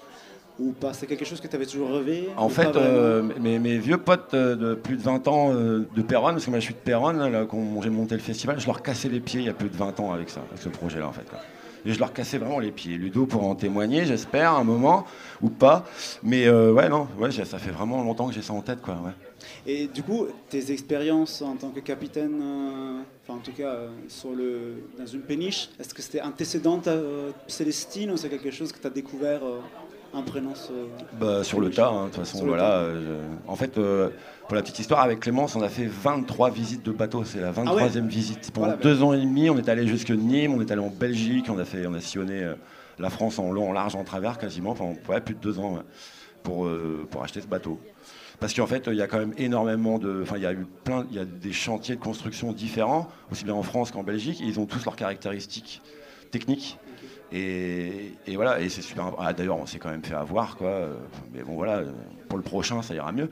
Ou 0.60 0.74
pas? 0.74 0.94
C'est 0.94 1.08
quelque 1.08 1.26
chose 1.26 1.42
que 1.42 1.48
tu 1.48 1.56
avais 1.56 1.66
toujours 1.66 1.90
rêvé 1.92 2.30
En 2.38 2.50
fait, 2.50 2.76
euh, 2.76 3.24
mes, 3.40 3.58
mes 3.58 3.78
vieux 3.80 3.98
potes 3.98 4.36
de 4.36 4.76
plus 4.76 4.96
de 4.98 5.02
20 5.02 5.28
ans 5.28 5.54
euh, 5.54 5.88
de 5.96 6.02
Péronne, 6.04 6.36
parce 6.36 6.46
que 6.46 6.50
moi 6.52 6.60
je 6.60 6.66
suis 6.66 6.74
de 6.74 6.80
Péronne, 6.80 7.18
là, 7.32 7.46
quand 7.50 7.82
j'ai 7.82 7.90
monté 7.90 8.14
le 8.16 8.22
festival, 8.22 8.60
je 8.60 8.68
leur 8.68 8.82
cassais 8.84 9.10
les 9.10 9.20
pieds 9.22 9.40
il 9.42 9.46
y 9.48 9.50
a 9.50 9.54
plus 9.54 9.70
de 9.70 9.78
20 9.78 10.00
ans 10.00 10.12
avec 10.14 10.30
ça, 10.30 10.42
avec 10.52 10.62
ce 10.62 10.70
projet-là 10.70 11.08
en 11.08 11.14
fait. 11.14 11.28
quoi. 11.30 11.40
Je 11.86 12.00
leur 12.00 12.14
cassais 12.14 12.38
vraiment 12.38 12.60
les 12.60 12.72
pieds. 12.72 12.98
Ludo 12.98 13.26
pourra 13.26 13.48
en 13.48 13.56
témoigner, 13.56 14.06
j'espère, 14.06 14.54
un 14.54 14.64
moment, 14.64 15.06
ou 15.42 15.50
pas. 15.50 15.86
Mais 16.24 16.48
euh, 16.48 16.72
ouais, 16.74 16.90
non, 16.90 17.08
ouais, 17.18 17.32
ça 17.32 17.58
fait 17.58 17.72
vraiment 17.72 18.04
longtemps 18.04 18.28
que 18.28 18.34
j'ai 18.34 18.42
ça 18.42 18.54
en 18.54 18.62
tête, 18.62 18.82
quoi. 18.82 18.98
Et 19.66 19.88
du 19.88 20.04
coup, 20.04 20.28
tes 20.50 20.72
expériences 20.72 21.42
en 21.42 21.56
tant 21.56 21.70
que 21.70 21.80
capitaine, 21.80 22.40
euh, 22.42 23.02
enfin 23.24 23.40
en 23.40 23.42
tout 23.42 23.52
cas 23.52 23.70
euh, 23.70 23.90
sur 24.08 24.32
le, 24.34 24.84
dans 24.98 25.06
une 25.06 25.22
péniche, 25.22 25.70
est-ce 25.80 25.94
que 25.94 26.02
c'était 26.02 26.22
antécédent 26.22 26.80
à 26.86 26.96
Célestine 27.48 28.12
ou 28.12 28.18
c'est 28.18 28.30
quelque 28.30 28.52
chose 28.52 28.72
que 28.72 28.80
tu 28.80 28.86
as 28.86 28.92
découvert 28.92 29.42
en 30.14 30.22
prenant 30.24 30.54
ce... 30.56 30.72
Bah, 31.20 31.44
sur 31.44 31.60
le 31.62 31.70
tas, 31.70 31.90
hein, 31.90 32.04
de 32.04 32.10
toute 32.10 32.20
façon, 32.20 32.38
Sur 32.40 32.48
voilà. 32.48 32.72
euh, 32.74 33.22
je- 33.46 33.52
En 33.52 33.56
fait, 33.56 33.78
euh, 33.78 34.10
pour 34.48 34.56
la 34.56 34.62
petite 34.62 34.80
histoire, 34.80 35.02
avec 35.02 35.22
Clémence, 35.22 35.56
on 35.56 35.62
a 35.62 35.70
fait 35.70 35.86
23 35.86 36.50
visites 36.50 36.84
de 36.86 36.92
bateau. 36.92 37.24
C'est 37.24 37.40
la 37.40 37.52
23e 37.52 38.08
visite. 38.08 38.52
Pendant 38.52 38.68
Voilà, 38.68 38.78
bah. 38.78 38.84
deux 38.84 39.04
ans 39.04 39.14
et 39.14 39.20
demi, 39.22 39.50
on 39.50 39.58
est 39.58 39.70
allé 39.70 39.88
jusque 39.88 40.12
Nîmes, 40.12 40.54
on 40.54 40.62
est 40.62 40.72
allé 40.72 40.82
en 40.82 40.90
Belgique, 40.90 41.46
on 41.50 41.58
a, 41.60 41.66
fait, 41.66 41.86
on 41.88 41.94
a 41.94 42.02
sillonné 42.02 42.44
euh, 42.44 42.56
la 43.00 43.10
France 43.10 43.40
en 43.40 43.52
long, 43.52 43.70
en 43.70 43.74
large, 43.74 43.96
en 43.96 44.04
travers 44.04 44.38
quasiment, 44.38 44.74
pendant 44.74 44.96
ouais, 45.10 45.22
plus 45.22 45.36
de 45.36 45.40
deux 45.40 45.60
ans 45.60 45.76
ouais, 45.76 45.82
pour, 46.44 46.66
euh, 46.66 47.08
pour 47.10 47.24
acheter 47.24 47.42
ce 47.42 47.48
bateau. 47.48 47.80
Parce 48.40 48.54
qu'en 48.56 48.66
fait, 48.68 48.88
il 48.88 48.96
y 48.98 49.02
a 49.04 49.08
quand 49.08 49.20
même 49.20 49.34
énormément 49.38 50.00
de. 50.00 50.22
Enfin, 50.24 50.36
il 50.38 50.42
y 50.42 50.48
a 50.48 50.52
eu 50.54 50.66
plein. 50.84 51.06
Il 51.12 51.16
y 51.16 51.20
a 51.20 51.26
des 51.26 51.52
chantiers 51.54 51.96
de 51.96 52.02
construction 52.02 52.52
différents, 52.54 53.08
aussi 53.32 53.44
bien 53.46 53.54
en 53.54 53.62
France 53.62 53.92
qu'en 53.92 54.02
Belgique, 54.02 54.42
et 54.42 54.46
ils 54.46 54.60
ont 54.60 54.66
tous 54.66 54.84
leurs 54.84 54.96
caractéristiques 54.96 55.80
techniques. 56.32 56.80
Et, 57.34 58.12
et 58.28 58.36
voilà, 58.36 58.60
et 58.60 58.68
c'est 58.70 58.82
super. 58.82 59.14
ah, 59.18 59.32
D'ailleurs, 59.34 59.58
on 59.58 59.66
s'est 59.66 59.80
quand 59.80 59.90
même 59.90 60.04
fait 60.04 60.14
avoir, 60.16 60.58
quoi. 60.58 60.68
euh, 60.68 60.94
Mais 61.34 61.44
bon, 61.44 61.56
voilà, 61.56 61.78
euh, 61.78 61.92
pour 62.28 62.38
le 62.38 62.44
prochain, 62.44 62.82
ça 62.82 62.94
ira 62.94 63.12
mieux. 63.12 63.30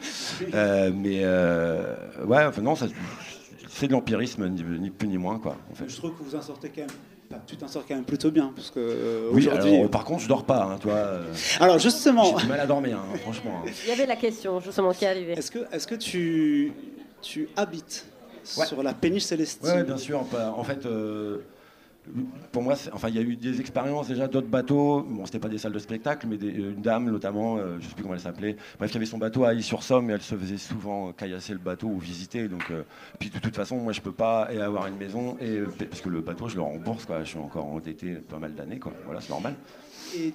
Euh, 0.54 0.92
mais 0.96 1.22
euh, 1.24 1.96
ouais, 2.26 2.46
enfin, 2.46 2.62
non, 2.62 2.76
c'est 2.76 3.88
de 3.88 3.92
l'empirisme, 3.92 4.48
ni, 4.48 4.64
ni 4.64 4.90
plus 4.90 5.08
ni 5.08 5.18
moins, 5.18 5.38
quoi. 5.40 5.56
En 5.72 5.76
fait. 5.76 5.90
Je 5.90 5.96
trouve 5.98 6.12
que 6.18 6.24
vous 6.24 6.36
en 6.36 6.42
sortez 6.42 6.70
quand 6.70 6.82
même... 6.82 7.42
tu 7.46 7.58
t'en 7.58 7.68
sors 7.68 7.86
quand 7.86 7.96
même 7.96 8.06
plutôt 8.06 8.32
bien, 8.32 8.52
parce 8.56 8.72
que 8.72 8.80
euh, 8.80 9.30
Oui, 9.34 9.48
aujourd'hui... 9.48 9.76
alors, 9.76 9.90
par 9.90 10.06
contre, 10.06 10.24
je 10.24 10.28
dors 10.30 10.46
pas, 10.46 10.64
hein, 10.64 10.78
toi. 10.80 10.94
euh, 10.94 11.34
Alors, 11.60 11.78
justement... 11.80 12.24
J'ai 12.38 12.44
du 12.44 12.50
mal 12.50 12.60
à 12.62 12.66
dormir, 12.66 12.98
hein, 13.00 13.18
franchement. 13.18 13.64
hein. 13.66 13.70
Il 13.84 13.90
y 13.90 13.92
avait 13.92 14.06
la 14.06 14.16
question 14.16 14.60
justement 14.62 14.94
qui 14.94 15.04
est 15.06 15.10
arrivée. 15.10 15.34
Est-ce 15.34 15.52
que, 15.52 15.60
est 15.74 15.86
que 15.86 15.96
tu, 15.96 16.72
tu 17.22 17.50
habites 17.58 18.06
sur 18.44 18.82
la 18.82 18.94
péniche 18.94 19.24
Célestine? 19.24 19.70
Ouais, 19.70 19.84
bien 19.84 19.98
sûr. 19.98 20.24
En 20.56 20.64
fait, 20.64 20.86
euh, 20.86 21.40
pour 22.52 22.64
moi, 22.64 22.76
enfin, 22.94 23.10
il 23.10 23.16
y 23.16 23.20
a 23.20 23.22
eu 23.22 23.36
des 23.36 23.60
expériences 23.60 24.08
déjà 24.08 24.28
d'autres 24.28 24.48
bateaux. 24.48 25.02
Bon, 25.08 25.26
c'était 25.26 25.40
pas 25.40 25.48
des 25.50 25.58
salles 25.58 25.74
de 25.74 25.80
spectacle, 25.80 26.28
mais 26.28 26.38
des- 26.38 26.48
une 26.50 26.82
dame 26.82 27.10
notamment, 27.10 27.58
euh, 27.58 27.78
je 27.80 27.88
sais 27.88 27.94
plus 27.94 28.02
comment 28.04 28.16
elle 28.16 28.20
s'appelait. 28.20 28.56
Bref, 28.78 28.92
qui 28.92 28.98
avait 28.98 29.06
son 29.06 29.18
bateau 29.18 29.44
à 29.46 29.54
Aix-sur-Somme, 29.54 30.10
et 30.10 30.14
elle 30.14 30.22
se 30.22 30.36
faisait 30.36 30.58
souvent 30.58 31.12
caillasser 31.14 31.54
le 31.54 31.60
bateau 31.60 31.88
ou 31.88 32.00
visiter. 32.00 32.48
Donc, 32.48 32.72
euh, 32.72 32.84
puis 33.20 33.30
de 33.30 33.40
toute 33.40 33.56
façon, 33.56 33.78
moi, 33.78 33.94
je 33.94 34.02
peux 34.02 34.12
pas 34.12 34.48
et 34.52 34.60
avoir 34.60 34.88
une 34.88 34.98
maison 34.98 35.38
et 35.40 35.60
parce 35.86 36.02
que 36.02 36.10
le 36.10 36.22
bateau, 36.22 36.48
je 36.48 36.56
le 36.56 36.62
rembourse, 36.62 37.06
quoi. 37.06 37.24
Je 37.24 37.30
suis 37.30 37.38
encore 37.40 37.66
endetté 37.66 38.14
pas 38.16 38.40
mal 38.40 38.54
d'années, 38.56 38.80
quoi. 38.80 38.94
Voilà, 39.06 39.22
c'est 39.22 39.30
normal. 39.30 39.56
Et 40.18 40.34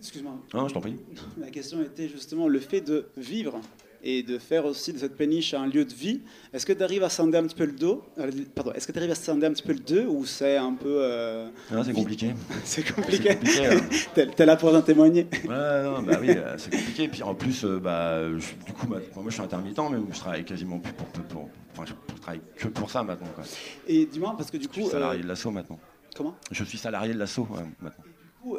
Excuse-moi. 0.00 0.32
Non, 0.54 0.68
je 0.68 0.74
t'en 0.74 0.80
prie. 0.80 0.96
La 1.38 1.50
question 1.50 1.82
était 1.82 2.06
justement 2.08 2.46
le 2.46 2.60
fait 2.60 2.80
de 2.80 3.08
vivre 3.16 3.60
et 4.02 4.22
de 4.22 4.38
faire 4.38 4.64
aussi 4.64 4.92
de 4.92 4.98
cette 4.98 5.16
péniche 5.16 5.54
un 5.54 5.66
lieu 5.66 5.84
de 5.84 5.92
vie. 5.92 6.20
Est-ce 6.52 6.64
que 6.66 6.72
tu 6.72 6.82
arrives 6.82 7.02
à 7.02 7.08
scinder 7.08 7.38
un 7.38 7.44
petit 7.44 7.54
peu 7.56 7.64
le 7.66 7.72
dos 7.72 8.04
euh, 8.18 8.30
Pardon, 8.54 8.72
est-ce 8.72 8.86
que 8.86 8.92
tu 8.92 8.98
arrives 8.98 9.10
à 9.10 9.14
scinder 9.14 9.46
un 9.46 9.52
petit 9.52 9.62
peu 9.62 9.72
le 9.72 9.80
deux 9.80 10.06
ou 10.06 10.24
c'est 10.24 10.56
un 10.56 10.74
peu. 10.74 10.98
euh, 11.02 11.48
Non, 11.72 11.82
c'est 11.84 11.92
compliqué. 11.94 12.34
c'est 12.64 12.94
compliqué. 12.94 13.30
hein. 13.32 13.80
T'es 14.14 14.26
t'es 14.28 14.46
là 14.46 14.56
pour 14.56 14.74
en 14.74 14.82
témoigner. 14.82 15.26
Ouais, 15.44 15.82
non, 15.82 16.02
bah 16.02 16.18
oui, 16.20 16.30
euh, 16.30 16.54
c'est 16.58 16.70
compliqué. 16.70 17.08
Puis 17.08 17.22
en 17.22 17.34
plus, 17.34 17.64
euh, 17.64 17.78
bah, 17.80 18.22
je- 18.38 18.64
du 18.66 18.72
coup, 18.72 18.86
ma- 18.86 18.96
moi, 19.16 19.24
je 19.28 19.32
suis 19.34 19.42
intermittent, 19.42 19.78
mais 19.90 19.98
je 20.12 20.18
travaille 20.18 20.44
quasiment 20.44 20.78
plus 20.78 20.92
pour, 20.92 21.06
pour, 21.06 21.24
pour- 21.24 21.48
enfin, 21.72 21.84
je, 21.86 22.20
travaille 22.20 22.40
que 22.56 22.68
pour 22.68 22.90
ça 22.90 23.02
maintenant. 23.02 23.28
Quoi. 23.34 23.44
Et 23.86 24.06
dis-moi, 24.06 24.34
parce 24.36 24.50
que 24.50 24.56
du 24.56 24.66
Je 24.68 24.72
suis 24.72 24.82
coup. 24.84 24.90
salarié 24.90 25.20
euh, 25.20 25.22
de 25.24 25.28
l'assaut 25.28 25.50
maintenant. 25.50 25.78
Comment? 26.16 26.34
Je 26.50 26.64
suis 26.64 26.78
salarié 26.78 27.14
de 27.14 27.18
l'assaut 27.18 27.46
ouais, 27.50 27.62
maintenant. 27.80 28.04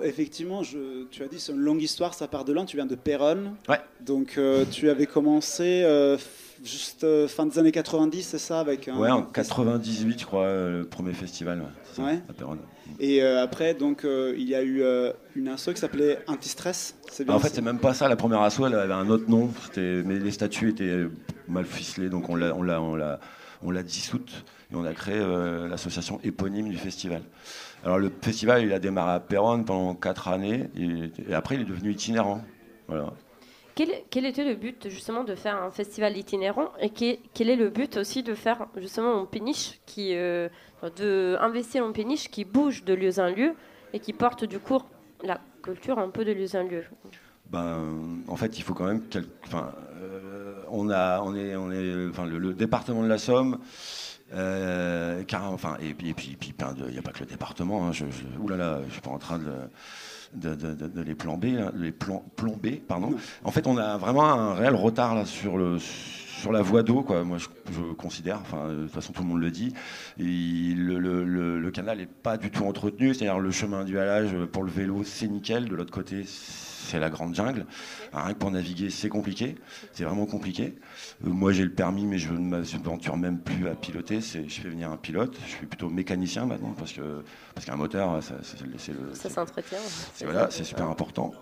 Effectivement, 0.03 0.64
je, 0.64 1.06
tu 1.10 1.23
as 1.23 1.27
dit 1.27 1.39
c'est 1.39 1.51
une 1.51 1.60
longue 1.60 1.81
histoire, 1.81 2.14
ça 2.14 2.27
part 2.27 2.45
de 2.45 2.53
loin. 2.53 2.65
Tu 2.65 2.76
viens 2.77 2.85
de 2.85 2.95
Péronne. 2.95 3.56
Ouais. 3.68 3.80
Donc 4.01 4.35
euh, 4.38 4.65
tu 4.69 4.89
avais 4.89 5.06
commencé 5.06 5.84
euh, 5.84 6.18
juste 6.64 7.03
euh, 7.03 7.27
fin 7.27 7.45
des 7.45 7.60
années 7.60 7.72
90, 7.72 8.23
c'est 8.23 8.38
ça 8.38 8.60
avec 8.60 8.88
un, 8.88 8.97
Ouais, 8.97 9.10
en 9.10 9.23
98, 9.23 10.19
je 10.22 10.26
crois, 10.26 10.45
le 10.47 10.88
premier 10.89 11.14
festival, 11.14 11.61
ouais, 11.97 12.03
Ouais. 12.03 12.19
à 12.30 12.34
Péronne. 12.34 12.60
Et 12.99 13.22
après, 13.22 13.76
donc, 13.76 14.03
il 14.03 14.49
y 14.49 14.56
a 14.56 14.64
eu 14.64 14.84
une 15.35 15.47
asso 15.47 15.69
qui 15.73 15.77
s'appelait 15.80 16.19
Antistress. 16.27 16.95
C'est 17.11 17.23
bien 17.23 17.35
en 17.35 17.39
fait, 17.39 17.49
c'est 17.49 17.61
même 17.61 17.77
pas 17.77 17.93
ça. 17.93 18.07
La 18.07 18.15
première 18.15 18.41
asso, 18.41 18.61
elle 18.65 18.73
avait 18.73 18.93
un 18.93 19.10
autre 19.10 19.30
nom, 19.30 19.51
mais 19.77 20.18
les 20.18 20.31
statuts 20.31 20.69
étaient 20.69 21.06
mal 21.47 21.65
ficelés, 21.65 22.10
donc 22.10 22.30
on 22.30 22.35
l'a, 22.35 22.56
on 22.56 22.64
l'a, 22.64 22.81
on 22.81 22.95
l'a, 22.95 23.19
on 23.61 23.69
l'a 23.69 23.84
dissoute 23.84 24.43
et 24.72 24.76
on 24.76 24.84
a 24.85 24.93
créé 24.93 25.19
l'association 25.69 26.19
éponyme 26.23 26.69
du 26.69 26.77
festival. 26.77 27.22
Alors 27.84 27.97
le 27.97 28.11
festival, 28.22 28.64
il 28.64 28.73
a 28.73 28.80
démarré 28.80 29.14
à 29.14 29.19
Péronne 29.19 29.64
pendant 29.65 29.95
quatre 29.95 30.27
années 30.27 30.69
et, 30.77 31.11
et 31.30 31.34
après, 31.34 31.56
il 31.56 31.61
est 31.61 31.65
devenu 31.65 31.91
itinérant. 31.91 32.41
Voilà. 32.88 33.14
Quel, 33.76 33.89
quel 34.10 34.26
était 34.26 34.43
le 34.43 34.56
but 34.56 34.89
justement 34.89 35.23
de 35.23 35.35
faire 35.35 35.61
un 35.61 35.72
festival 35.72 36.18
itinérant 36.18 36.69
et 36.81 36.89
quel, 36.89 37.18
quel 37.34 37.49
est 37.49 37.56
le 37.56 37.69
but 37.69 37.95
aussi 37.95 38.23
de 38.23 38.34
faire 38.34 38.68
justement 38.76 39.22
une 39.22 39.27
péniche 39.27 39.80
qui, 39.85 40.14
euh, 40.15 40.49
de 40.97 41.38
investir 41.39 41.85
en 41.85 41.93
péniche 41.93 42.30
qui 42.30 42.43
bouge 42.43 42.84
de 42.84 42.93
lieu 42.93 43.18
en 43.19 43.30
lieu 43.30 43.53
et 43.93 43.99
qui 43.99 44.11
porte 44.11 44.43
du 44.43 44.60
coup 44.60 44.81
la 45.23 45.39
culture 45.64 45.97
un 45.99 46.10
peu 46.10 46.26
de 46.26 46.34
lieu 46.34 46.47
en 46.56 46.64
lieu? 46.64 46.84
Ben, 47.49 48.22
en 48.27 48.35
fait, 48.35 48.60
il 48.60 48.64
faut 48.64 48.73
quand 48.73 48.85
même. 48.85 49.01
quel- 49.10 49.26
Enfin, 49.45 49.72
euh, 50.01 50.61
on 50.69 50.89
a, 50.89 51.22
on 51.22 51.34
est, 51.35 51.56
on 51.56 51.72
est, 51.72 52.07
enfin, 52.10 52.26
le, 52.26 52.38
le 52.38 52.53
département 52.53 53.01
de 53.01 53.07
la 53.07 53.18
Somme. 53.18 53.60
Euh, 54.34 55.23
car, 55.23 55.51
enfin, 55.51 55.77
et 55.81 55.93
puis, 55.93 56.10
et 56.10 56.14
puis, 56.14 56.38
il 56.39 56.91
n'y 56.91 56.97
a 56.97 57.01
pas 57.01 57.11
que 57.11 57.19
le 57.22 57.26
département. 57.26 57.88
Hein, 57.88 57.91
je, 57.91 58.06
je, 58.06 58.39
oulala, 58.39 58.80
je 58.88 58.93
suis 58.93 59.01
pas 59.01 59.10
en 59.11 59.18
train 59.18 59.39
de, 59.39 59.51
de, 60.34 60.56
de- 60.56 60.73
de- 60.73 60.88
de 60.88 61.01
les 61.01 61.15
plomber, 61.15 61.57
les 61.76 61.91
plomber, 61.91 62.81
pardon. 62.88 63.14
En 63.43 63.51
fait, 63.51 63.65
on 63.68 63.77
a 63.77 63.97
vraiment 63.97 64.26
un 64.26 64.53
réel 64.53 64.76
retard 64.76 65.15
là 65.15 65.26
sur 65.26 65.57
le 65.57 65.77
sur 65.80 66.53
la 66.53 66.61
voie 66.61 66.84
d'eau, 66.84 67.01
quoi. 67.01 67.26
Moi, 67.26 67.38
je, 67.38 67.47
je 67.73 67.81
considère. 67.93 68.39
Enfin, 68.41 68.69
de 68.69 68.84
toute 68.84 68.91
façon, 68.93 69.11
tout 69.11 69.23
le 69.23 69.27
monde 69.27 69.41
le 69.41 69.51
dit. 69.51 69.73
Et 70.18 70.23
le, 70.23 70.97
le- 70.97 71.26
le- 71.26 71.60
le 71.60 71.72
canal 71.72 71.97
n'est 71.97 72.06
pas 72.06 72.38
du 72.38 72.49
tout 72.49 72.64
entretenu. 72.64 73.14
C'est-à-dire 73.14 73.39
le 73.39 73.51
chemin 73.51 73.84
du 73.84 73.99
halage 73.99 74.34
pour 74.53 74.64
le 74.64 74.72
vélo, 74.72 75.03
c'est 75.03 75.27
nickel. 75.27 75.65
De 75.68 75.76
l'autre 75.76 75.91
côté, 75.91 76.23
c'est 76.90 76.99
la 76.99 77.10
grande 77.10 77.36
jungle. 77.36 77.66
Rien 78.14 78.34
que 78.34 78.40
pour 78.40 78.52
naviguer, 78.52 78.90
c'est 78.90 79.10
compliqué. 79.10 79.56
C'est 79.94 80.03
vraiment 80.03 80.26
compliqué. 80.26 80.76
Euh, 81.26 81.30
moi, 81.30 81.52
j'ai 81.52 81.64
le 81.64 81.72
permis, 81.72 82.06
mais 82.06 82.18
je 82.18 82.32
ne 82.34 82.40
m'aventure 82.40 83.16
même 83.18 83.40
plus 83.40 83.68
à 83.68 83.76
piloter. 83.76 84.22
C'est- 84.22 84.49
Je 84.49 84.61
fais 84.61 84.70
venir 84.70 84.91
un 84.91 84.98
pilote. 84.98 85.38
Je 85.45 85.52
suis 85.52 85.66
plutôt 85.68 85.90
mécanicien 85.90 86.45
maintenant 86.45 86.74
parce 86.78 86.91
que 86.94 87.24
parce 87.53 87.66
qu'un 87.66 87.76
moteur, 87.76 88.22
ça, 88.24 88.36
c'est 88.44 88.61
le, 88.94 89.14
Ça 89.14 89.30
s'entretient. 89.30 89.78
c'est 90.14 90.26
voilà, 90.26 90.48
c'est 90.49 90.64
super 90.64 90.90
important. 90.90 91.34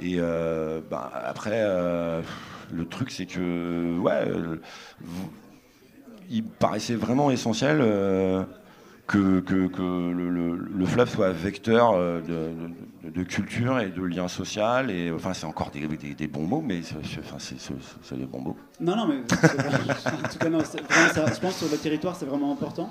Et 0.00 0.16
euh, 0.18 0.80
ben, 0.90 1.10
après, 1.24 1.50
euh, 1.62 2.22
le 2.72 2.86
truc, 2.86 3.10
c'est 3.10 3.26
que 3.26 3.98
ouais, 3.98 4.24
vous- 5.00 5.30
il 6.30 6.44
paraissait 6.44 6.94
vraiment 6.94 7.30
essentiel 7.30 7.80
que, 9.12 9.40
que- 9.40 9.66
que 9.68 9.82
le, 9.82 10.30
le- 10.30 10.56
le 10.56 10.86
fleuve 10.86 11.08
soit 11.10 11.30
vecteur 11.30 11.92
euh, 11.92 12.20
de, 12.20 13.08
de- 13.08 13.10
de 13.10 13.22
culture 13.24 13.78
et 13.78 13.88
de 13.90 14.02
lien 14.02 14.26
social. 14.28 14.90
Et 14.90 15.10
enfin, 15.12 15.34
c'est 15.34 15.44
encore 15.46 15.70
des, 15.70 15.86
des- 15.86 16.14
des 16.14 16.26
bons 16.26 16.46
mots, 16.46 16.62
mais 16.64 16.80
c'est 16.82 16.94
c'est- 17.04 17.20
enfin, 17.20 17.36
c'est- 17.38 17.60
c'est- 17.60 17.74
c'est 18.02 18.16
des 18.18 18.24
bons 18.26 18.40
mots. 18.40 18.56
Non, 18.80 18.96
non, 18.96 19.06
mais 19.06 19.16
en 20.24 20.28
tout 20.28 20.38
cas, 20.38 20.48
non, 20.48 20.60
c'est 20.64 20.80
vraiment 20.80 21.08
ça. 21.12 21.26
je 21.34 21.40
pense 21.40 21.52
que 21.54 21.58
sur 21.66 21.70
le 21.70 21.76
territoire, 21.78 22.16
c'est 22.16 22.24
vraiment 22.26 22.52
important. 22.52 22.90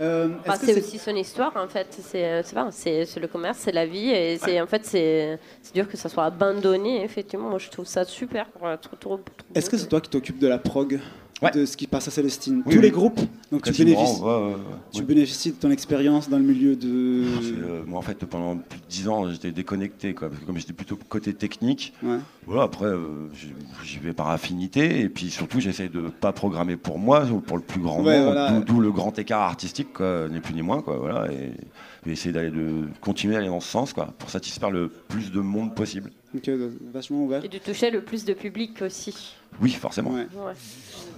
Euh, 0.00 0.28
Bah, 0.46 0.54
c'est 0.58 0.76
aussi 0.78 0.98
son 0.98 1.14
histoire 1.14 1.52
en 1.54 1.68
fait. 1.68 1.86
C'est 2.02 2.24
euh, 2.24 2.42
c'est 2.42 2.54
pas, 2.54 2.66
c'est 2.70 3.04
c'est 3.04 3.20
le 3.20 3.28
commerce, 3.28 3.58
c'est 3.58 3.72
la 3.72 3.84
vie 3.84 4.08
et 4.10 4.38
c'est 4.38 4.58
en 4.58 4.66
fait 4.66 4.86
c'est 4.86 5.38
c'est 5.60 5.74
dur 5.74 5.86
que 5.86 5.98
ça 5.98 6.08
soit 6.08 6.24
abandonné. 6.24 7.04
Effectivement, 7.04 7.50
moi 7.50 7.58
je 7.58 7.68
trouve 7.68 7.84
ça 7.84 8.04
super. 8.06 8.46
trop, 8.52 8.74
trop, 8.96 8.96
trop 8.96 9.20
Est-ce 9.54 9.68
que 9.68 9.76
c'est 9.76 9.88
toi 9.88 10.00
qui 10.00 10.08
t'occupes 10.08 10.38
de 10.38 10.48
la 10.48 10.58
prog? 10.58 10.98
De 11.50 11.66
ce 11.66 11.76
qui 11.76 11.86
passe 11.86 12.06
à 12.08 12.10
Célestine 12.10 12.62
Oui, 12.64 12.72
Tous 12.72 12.78
oui. 12.78 12.82
les 12.82 12.90
groupes 12.90 13.20
Donc 13.50 13.62
tu 13.62 13.72
bénéficies, 13.84 14.20
ouais, 14.20 14.26
ouais, 14.28 14.46
ouais. 14.50 14.56
tu 14.92 15.02
bénéficies 15.02 15.50
de 15.50 15.56
ton 15.56 15.70
expérience 15.70 16.28
dans 16.28 16.38
le 16.38 16.44
milieu 16.44 16.76
de. 16.76 17.24
C'est, 17.42 17.52
euh, 17.52 17.82
moi, 17.86 17.98
en 17.98 18.02
fait, 18.02 18.24
pendant 18.26 18.56
plus 18.56 18.78
de 18.78 18.84
10 18.88 19.08
ans, 19.08 19.30
j'étais 19.30 19.50
déconnecté, 19.50 20.14
quoi, 20.14 20.28
parce 20.28 20.40
que 20.40 20.46
comme 20.46 20.56
j'étais 20.58 20.72
plutôt 20.72 20.96
côté 21.08 21.34
technique, 21.34 21.92
Ouais. 22.02 22.18
voilà, 22.46 22.62
après, 22.62 22.86
euh, 22.86 23.28
j'y- 23.84 23.98
vais 23.98 24.12
par 24.12 24.30
affinité, 24.30 25.00
et 25.00 25.08
puis 25.08 25.30
surtout, 25.30 25.60
j'essaie 25.60 25.88
de 25.88 26.02
pas 26.08 26.32
programmer 26.32 26.76
pour 26.76 26.98
moi, 26.98 27.24
ou 27.26 27.40
pour 27.40 27.56
le 27.56 27.62
plus 27.62 27.80
grand 27.80 28.02
Ouais, 28.02 28.18
nombre, 28.18 28.32
voilà. 28.32 28.60
d'où- 28.60 28.80
le 28.80 28.90
grand 28.92 29.16
écart 29.18 29.42
artistique, 29.42 29.92
quoi, 29.92 30.28
ni 30.30 30.40
plus 30.40 30.54
ni 30.54 30.62
moins, 30.62 30.80
quoi, 30.82 30.96
voilà, 30.96 31.30
et, 31.32 31.52
et 32.06 32.10
essayer 32.12 32.32
d'aller 32.32 32.50
de 32.50 32.84
continuer 33.00 33.36
à 33.36 33.38
aller 33.38 33.48
dans 33.48 33.60
ce 33.60 33.68
sens, 33.68 33.92
quoi, 33.92 34.12
pour 34.18 34.30
satisfaire 34.30 34.70
le 34.70 34.88
plus 34.88 35.30
de 35.30 35.40
monde 35.40 35.74
possible. 35.74 36.10
Euh, 36.48 36.70
vachement 36.94 37.24
ouvert. 37.24 37.44
Et 37.44 37.48
de 37.48 37.58
toucher 37.58 37.90
le 37.90 38.00
plus 38.00 38.24
de 38.24 38.32
public 38.32 38.80
aussi. 38.82 39.34
Oui, 39.60 39.70
forcément. 39.70 40.12
Ouais. 40.14 40.26
Ouais. 40.34 40.54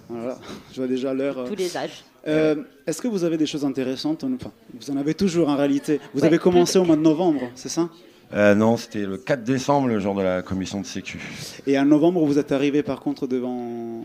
Voilà, 0.08 0.38
je 0.72 0.76
vois 0.80 0.88
déjà 0.88 1.14
l'heure. 1.14 1.38
euh. 1.38 1.46
Tous 1.48 1.54
les 1.54 1.76
âges. 1.76 2.04
Euh, 2.26 2.56
Est-ce 2.86 3.02
que 3.02 3.08
vous 3.08 3.24
avez 3.24 3.36
des 3.36 3.46
choses 3.46 3.64
intéressantes 3.64 4.24
Enfin, 4.24 4.50
vous 4.78 4.90
en 4.90 4.96
avez 4.96 5.14
toujours 5.14 5.48
en 5.48 5.56
réalité. 5.56 6.00
Vous 6.14 6.20
Ouais, 6.20 6.26
avez 6.26 6.38
commencé 6.38 6.78
au 6.78 6.84
mois 6.84 6.96
de 6.96 7.02
novembre, 7.02 7.42
c'est 7.54 7.68
ça? 7.68 7.88
Euh, 8.32 8.54
non, 8.54 8.76
c'était 8.76 9.04
le 9.06 9.18
4 9.18 9.44
décembre, 9.44 9.88
le 9.88 10.00
jour 10.00 10.14
de 10.14 10.22
la 10.22 10.42
commission 10.42 10.80
de 10.80 10.86
sécu. 10.86 11.20
Et 11.66 11.78
en 11.78 11.84
novembre, 11.84 12.24
vous 12.24 12.38
êtes 12.38 12.52
arrivé 12.52 12.82
par 12.82 13.00
contre 13.00 13.26
devant. 13.26 14.04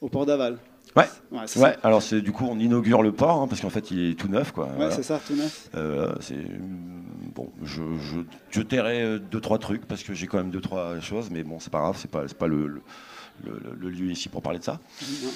au 0.00 0.08
port 0.08 0.26
d'Aval? 0.26 0.58
Ouais. 0.96 1.04
Ouais. 1.30 1.76
Alors 1.84 2.02
c'est 2.02 2.20
du 2.22 2.32
coup 2.32 2.46
on 2.50 2.58
inaugure 2.58 3.02
le 3.02 3.12
port 3.12 3.42
hein, 3.42 3.46
parce 3.46 3.60
qu'en 3.60 3.70
fait 3.70 3.90
il 3.92 4.10
est 4.10 4.14
tout 4.18 4.26
neuf 4.28 4.50
quoi. 4.52 4.64
Ouais, 4.66 4.72
Voilà. 4.76 4.90
c'est 4.90 5.02
ça, 5.04 5.20
tout 5.24 5.34
neuf. 5.36 5.68
Euh, 5.76 6.12
c'est 6.20 6.34
bon, 7.34 7.50
je, 7.62 7.82
je, 8.00 8.16
je 8.50 8.62
tairai 8.62 9.18
deux 9.30 9.40
trois 9.40 9.58
trucs 9.58 9.86
parce 9.86 10.02
que 10.02 10.14
j'ai 10.14 10.26
quand 10.26 10.38
même 10.38 10.50
deux 10.50 10.62
trois 10.62 10.98
choses, 11.00 11.28
mais 11.30 11.44
bon 11.44 11.60
c'est 11.60 11.70
pas 11.70 11.78
grave, 11.80 11.96
c'est 12.00 12.10
pas 12.10 12.24
c'est 12.26 12.36
pas 12.38 12.46
le, 12.48 12.66
le, 12.66 12.80
le- 13.44 13.76
le 13.80 13.90
lieu 13.90 14.10
ici 14.10 14.28
pour 14.28 14.42
parler 14.42 14.58
de 14.58 14.64
ça. 14.64 14.80
Non. 15.22 15.30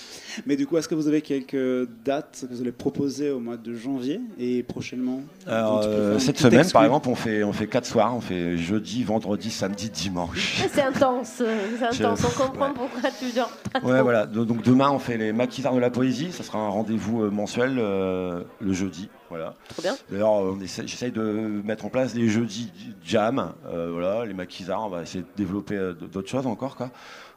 Mais 0.46 0.56
du 0.56 0.66
coup, 0.66 0.76
est-ce 0.76 0.88
que 0.88 0.94
vous 0.94 1.08
avez 1.08 1.22
quelques 1.22 1.88
dates 2.04 2.44
que 2.48 2.54
vous 2.54 2.60
allez 2.60 2.72
proposer 2.72 3.30
au 3.30 3.38
mois 3.40 3.56
de 3.56 3.74
janvier 3.74 4.20
et 4.38 4.62
prochainement 4.62 5.20
Alors, 5.46 5.82
euh, 5.84 6.18
cette 6.18 6.38
semaine 6.38 6.60
exclu. 6.60 6.72
par 6.72 6.84
exemple 6.84 7.08
on 7.08 7.14
fait 7.14 7.44
on 7.44 7.52
fait 7.52 7.66
quatre 7.66 7.86
soirs, 7.86 8.14
on 8.16 8.20
fait 8.20 8.56
jeudi, 8.56 9.04
vendredi, 9.04 9.50
samedi, 9.50 9.90
dimanche. 9.90 10.62
Ah, 10.64 10.68
C'est 10.72 10.82
intense, 10.82 11.38
euh, 11.40 11.58
c'est 11.78 12.02
intense. 12.04 12.24
On 12.24 12.42
comprend 12.46 12.68
ouais. 12.68 12.74
pourquoi 12.74 13.10
tu 13.18 13.32
dors 13.34 13.50
pas 13.72 13.80
Ouais, 13.80 13.94
trop. 13.94 14.02
voilà. 14.02 14.26
Do- 14.26 14.44
Donc 14.44 14.62
demain, 14.62 14.90
on 14.90 14.98
fait 14.98 15.16
les 15.18 15.32
maquisards 15.32 15.74
de 15.74 15.80
la 15.80 15.90
poésie. 15.90 16.32
Ça 16.32 16.42
sera 16.42 16.58
un 16.58 16.68
rendez-vous 16.68 17.22
euh, 17.24 17.30
mensuel 17.30 17.76
euh, 17.78 18.42
le 18.60 18.72
jeudi. 18.72 19.08
Voilà. 19.32 19.54
Trop 19.70 19.80
bien. 19.80 19.96
D'ailleurs, 20.10 20.54
j'essaye 20.84 21.10
de 21.10 21.22
mettre 21.64 21.86
en 21.86 21.88
place 21.88 22.14
les 22.14 22.28
jeudis 22.28 22.70
jam. 23.02 23.52
euh, 23.66 23.88
voilà, 23.90 24.26
les 24.26 24.34
maquisards. 24.34 24.84
On 24.84 24.90
va 24.90 25.00
essayer 25.02 25.22
de 25.22 25.28
développer 25.36 25.74
euh, 25.76 25.94
d'autres 25.94 26.28
choses 26.28 26.46
encore. 26.46 26.76
Quoi. 26.76 26.90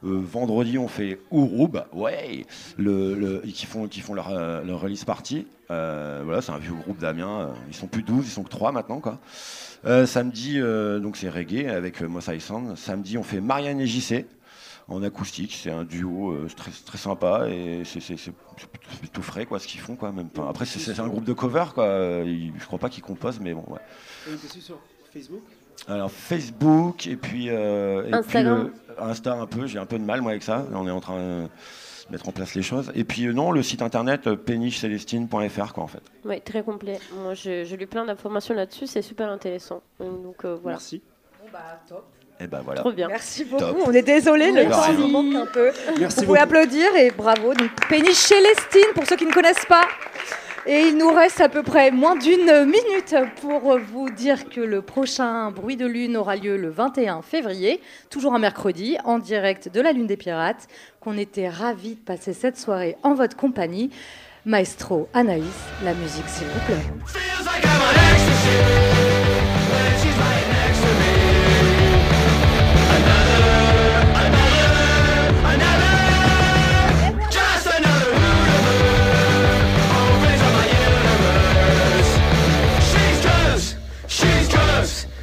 Euh, 0.04 0.20
vendredi, 0.22 0.76
on 0.76 0.88
fait 0.88 1.18
Ouroub. 1.30 1.78
Ouais. 1.94 2.44
Le, 2.76 3.14
le- 3.14 3.38
qui 3.50 3.64
font 3.64 3.88
qui 3.88 4.00
font 4.02 4.12
leur, 4.12 4.30
leur 4.62 4.78
release 4.78 5.06
party. 5.06 5.46
Euh, 5.70 6.20
voilà, 6.22 6.42
c'est 6.42 6.52
un 6.52 6.58
vieux 6.58 6.74
groupe 6.74 6.98
d'Amiens. 6.98 7.54
Ils 7.68 7.74
sont 7.74 7.86
plus 7.86 8.02
12, 8.02 8.26
ils 8.26 8.30
sont 8.30 8.42
que 8.42 8.50
3 8.50 8.72
maintenant. 8.72 9.00
Quoi. 9.00 9.18
Samedi, 10.04 10.60
donc 11.00 11.16
c'est 11.16 11.30
reggae 11.30 11.66
avec 11.68 12.02
euh, 12.02 12.08
Moss 12.08 12.28
Sound. 12.40 12.76
Samedi, 12.76 13.16
on 13.16 13.22
fait 13.22 13.40
Marianne 13.40 13.80
et 13.80 13.86
JC 13.86 14.26
en 14.88 15.02
acoustique. 15.02 15.58
C'est 15.62 15.70
un 15.70 15.84
duo 15.84 16.30
euh, 16.32 16.48
très, 16.56 16.70
très 16.70 16.98
sympa 16.98 17.48
et 17.48 17.82
c'est 17.84 18.00
plutôt 19.00 19.22
frais 19.22 19.46
quoi, 19.46 19.58
ce 19.58 19.66
qu'ils 19.66 19.80
font. 19.80 19.96
Quoi, 19.96 20.12
même. 20.12 20.28
Enfin, 20.36 20.48
après, 20.48 20.64
c'est 20.66 20.98
un 21.00 21.08
groupe 21.08 21.24
de 21.24 21.32
cover. 21.32 21.64
Quoi. 21.74 22.22
Ils- 22.24 22.52
Je 22.58 22.64
crois 22.66 22.78
pas 22.78 22.88
qu'ils 22.88 23.02
composent, 23.02 23.40
mais 23.40 23.54
bon. 23.54 23.64
Ouais. 23.68 23.80
Et 24.32 24.60
sur 24.60 24.78
Facebook? 25.12 25.42
Alors 25.88 26.10
Facebook 26.10 27.06
et 27.06 27.16
puis, 27.16 27.50
euh, 27.50 28.00
et 28.00 28.04
puis, 28.06 28.14
Instagram. 28.14 28.70
euh, 28.98 29.10
Insta 29.10 29.34
un 29.34 29.46
peu. 29.46 29.66
J'ai 29.66 29.78
un 29.78 29.84
peu 29.86 29.98
de 29.98 30.04
mal 30.04 30.22
moi 30.22 30.30
avec 30.30 30.42
ça. 30.42 30.64
On 30.72 30.86
est 30.88 30.90
en 30.90 31.00
train 31.00 31.18
de 31.18 31.48
mettre 32.10 32.28
en 32.28 32.32
place 32.32 32.54
les 32.54 32.62
choses. 32.62 32.90
Et 32.94 33.04
puis 33.04 33.26
euh, 33.26 33.32
non, 33.32 33.50
le 33.52 33.62
site 33.62 33.82
internet 33.82 34.32
pénichecélestine.fr 34.34 35.72
quoi 35.74 35.84
en 35.84 35.86
fait. 35.86 36.02
Oui, 36.24 36.40
très 36.40 36.62
complet. 36.62 36.98
Moi, 37.22 37.34
je, 37.34 37.64
je 37.64 37.76
lis 37.76 37.86
plein 37.86 38.04
d'informations 38.06 38.54
là-dessus, 38.54 38.86
c'est 38.86 39.02
super 39.02 39.28
intéressant. 39.30 39.82
Donc 40.00 40.44
euh, 40.44 40.54
voilà. 40.62 40.78
Merci. 40.78 41.02
Et 42.38 42.46
ben 42.46 42.60
voilà. 42.64 42.80
Trop 42.82 42.92
bien. 42.92 43.08
Merci 43.08 43.44
beaucoup. 43.44 43.62
Top. 43.64 43.78
On 43.86 43.92
est 43.92 44.02
désolé, 44.02 44.52
le 44.52 44.68
temps 44.70 44.92
nous 44.92 45.08
manque 45.08 45.34
un 45.34 45.46
peu. 45.46 45.70
Merci 45.98 46.20
Vous 46.20 46.26
pouvez 46.26 46.38
beaucoup. 46.40 46.56
applaudir 46.58 46.94
et 46.96 47.10
bravo. 47.10 47.54
Donc 47.54 47.70
Péniche 47.88 48.12
Célestine 48.14 48.92
pour 48.94 49.06
ceux 49.06 49.16
qui 49.16 49.26
ne 49.26 49.32
connaissent 49.32 49.64
pas. 49.66 49.86
Et 50.68 50.80
il 50.88 50.96
nous 50.98 51.12
reste 51.12 51.40
à 51.40 51.48
peu 51.48 51.62
près 51.62 51.92
moins 51.92 52.16
d'une 52.16 52.64
minute 52.64 53.14
pour 53.40 53.78
vous 53.78 54.10
dire 54.10 54.48
que 54.48 54.60
le 54.60 54.82
prochain 54.82 55.52
Bruit 55.52 55.76
de 55.76 55.86
Lune 55.86 56.16
aura 56.16 56.34
lieu 56.34 56.56
le 56.56 56.70
21 56.70 57.22
février, 57.22 57.80
toujours 58.10 58.34
un 58.34 58.40
mercredi, 58.40 58.96
en 59.04 59.20
direct 59.20 59.68
de 59.72 59.80
la 59.80 59.92
Lune 59.92 60.08
des 60.08 60.16
Pirates, 60.16 60.66
qu'on 61.00 61.16
était 61.16 61.48
ravis 61.48 61.94
de 61.94 62.00
passer 62.00 62.32
cette 62.32 62.58
soirée 62.58 62.96
en 63.04 63.14
votre 63.14 63.36
compagnie. 63.36 63.90
Maestro 64.44 65.08
Anaïs, 65.14 65.44
la 65.84 65.94
musique 65.94 66.28
s'il 66.28 66.46
vous 66.48 66.60
plaît. 66.66 67.96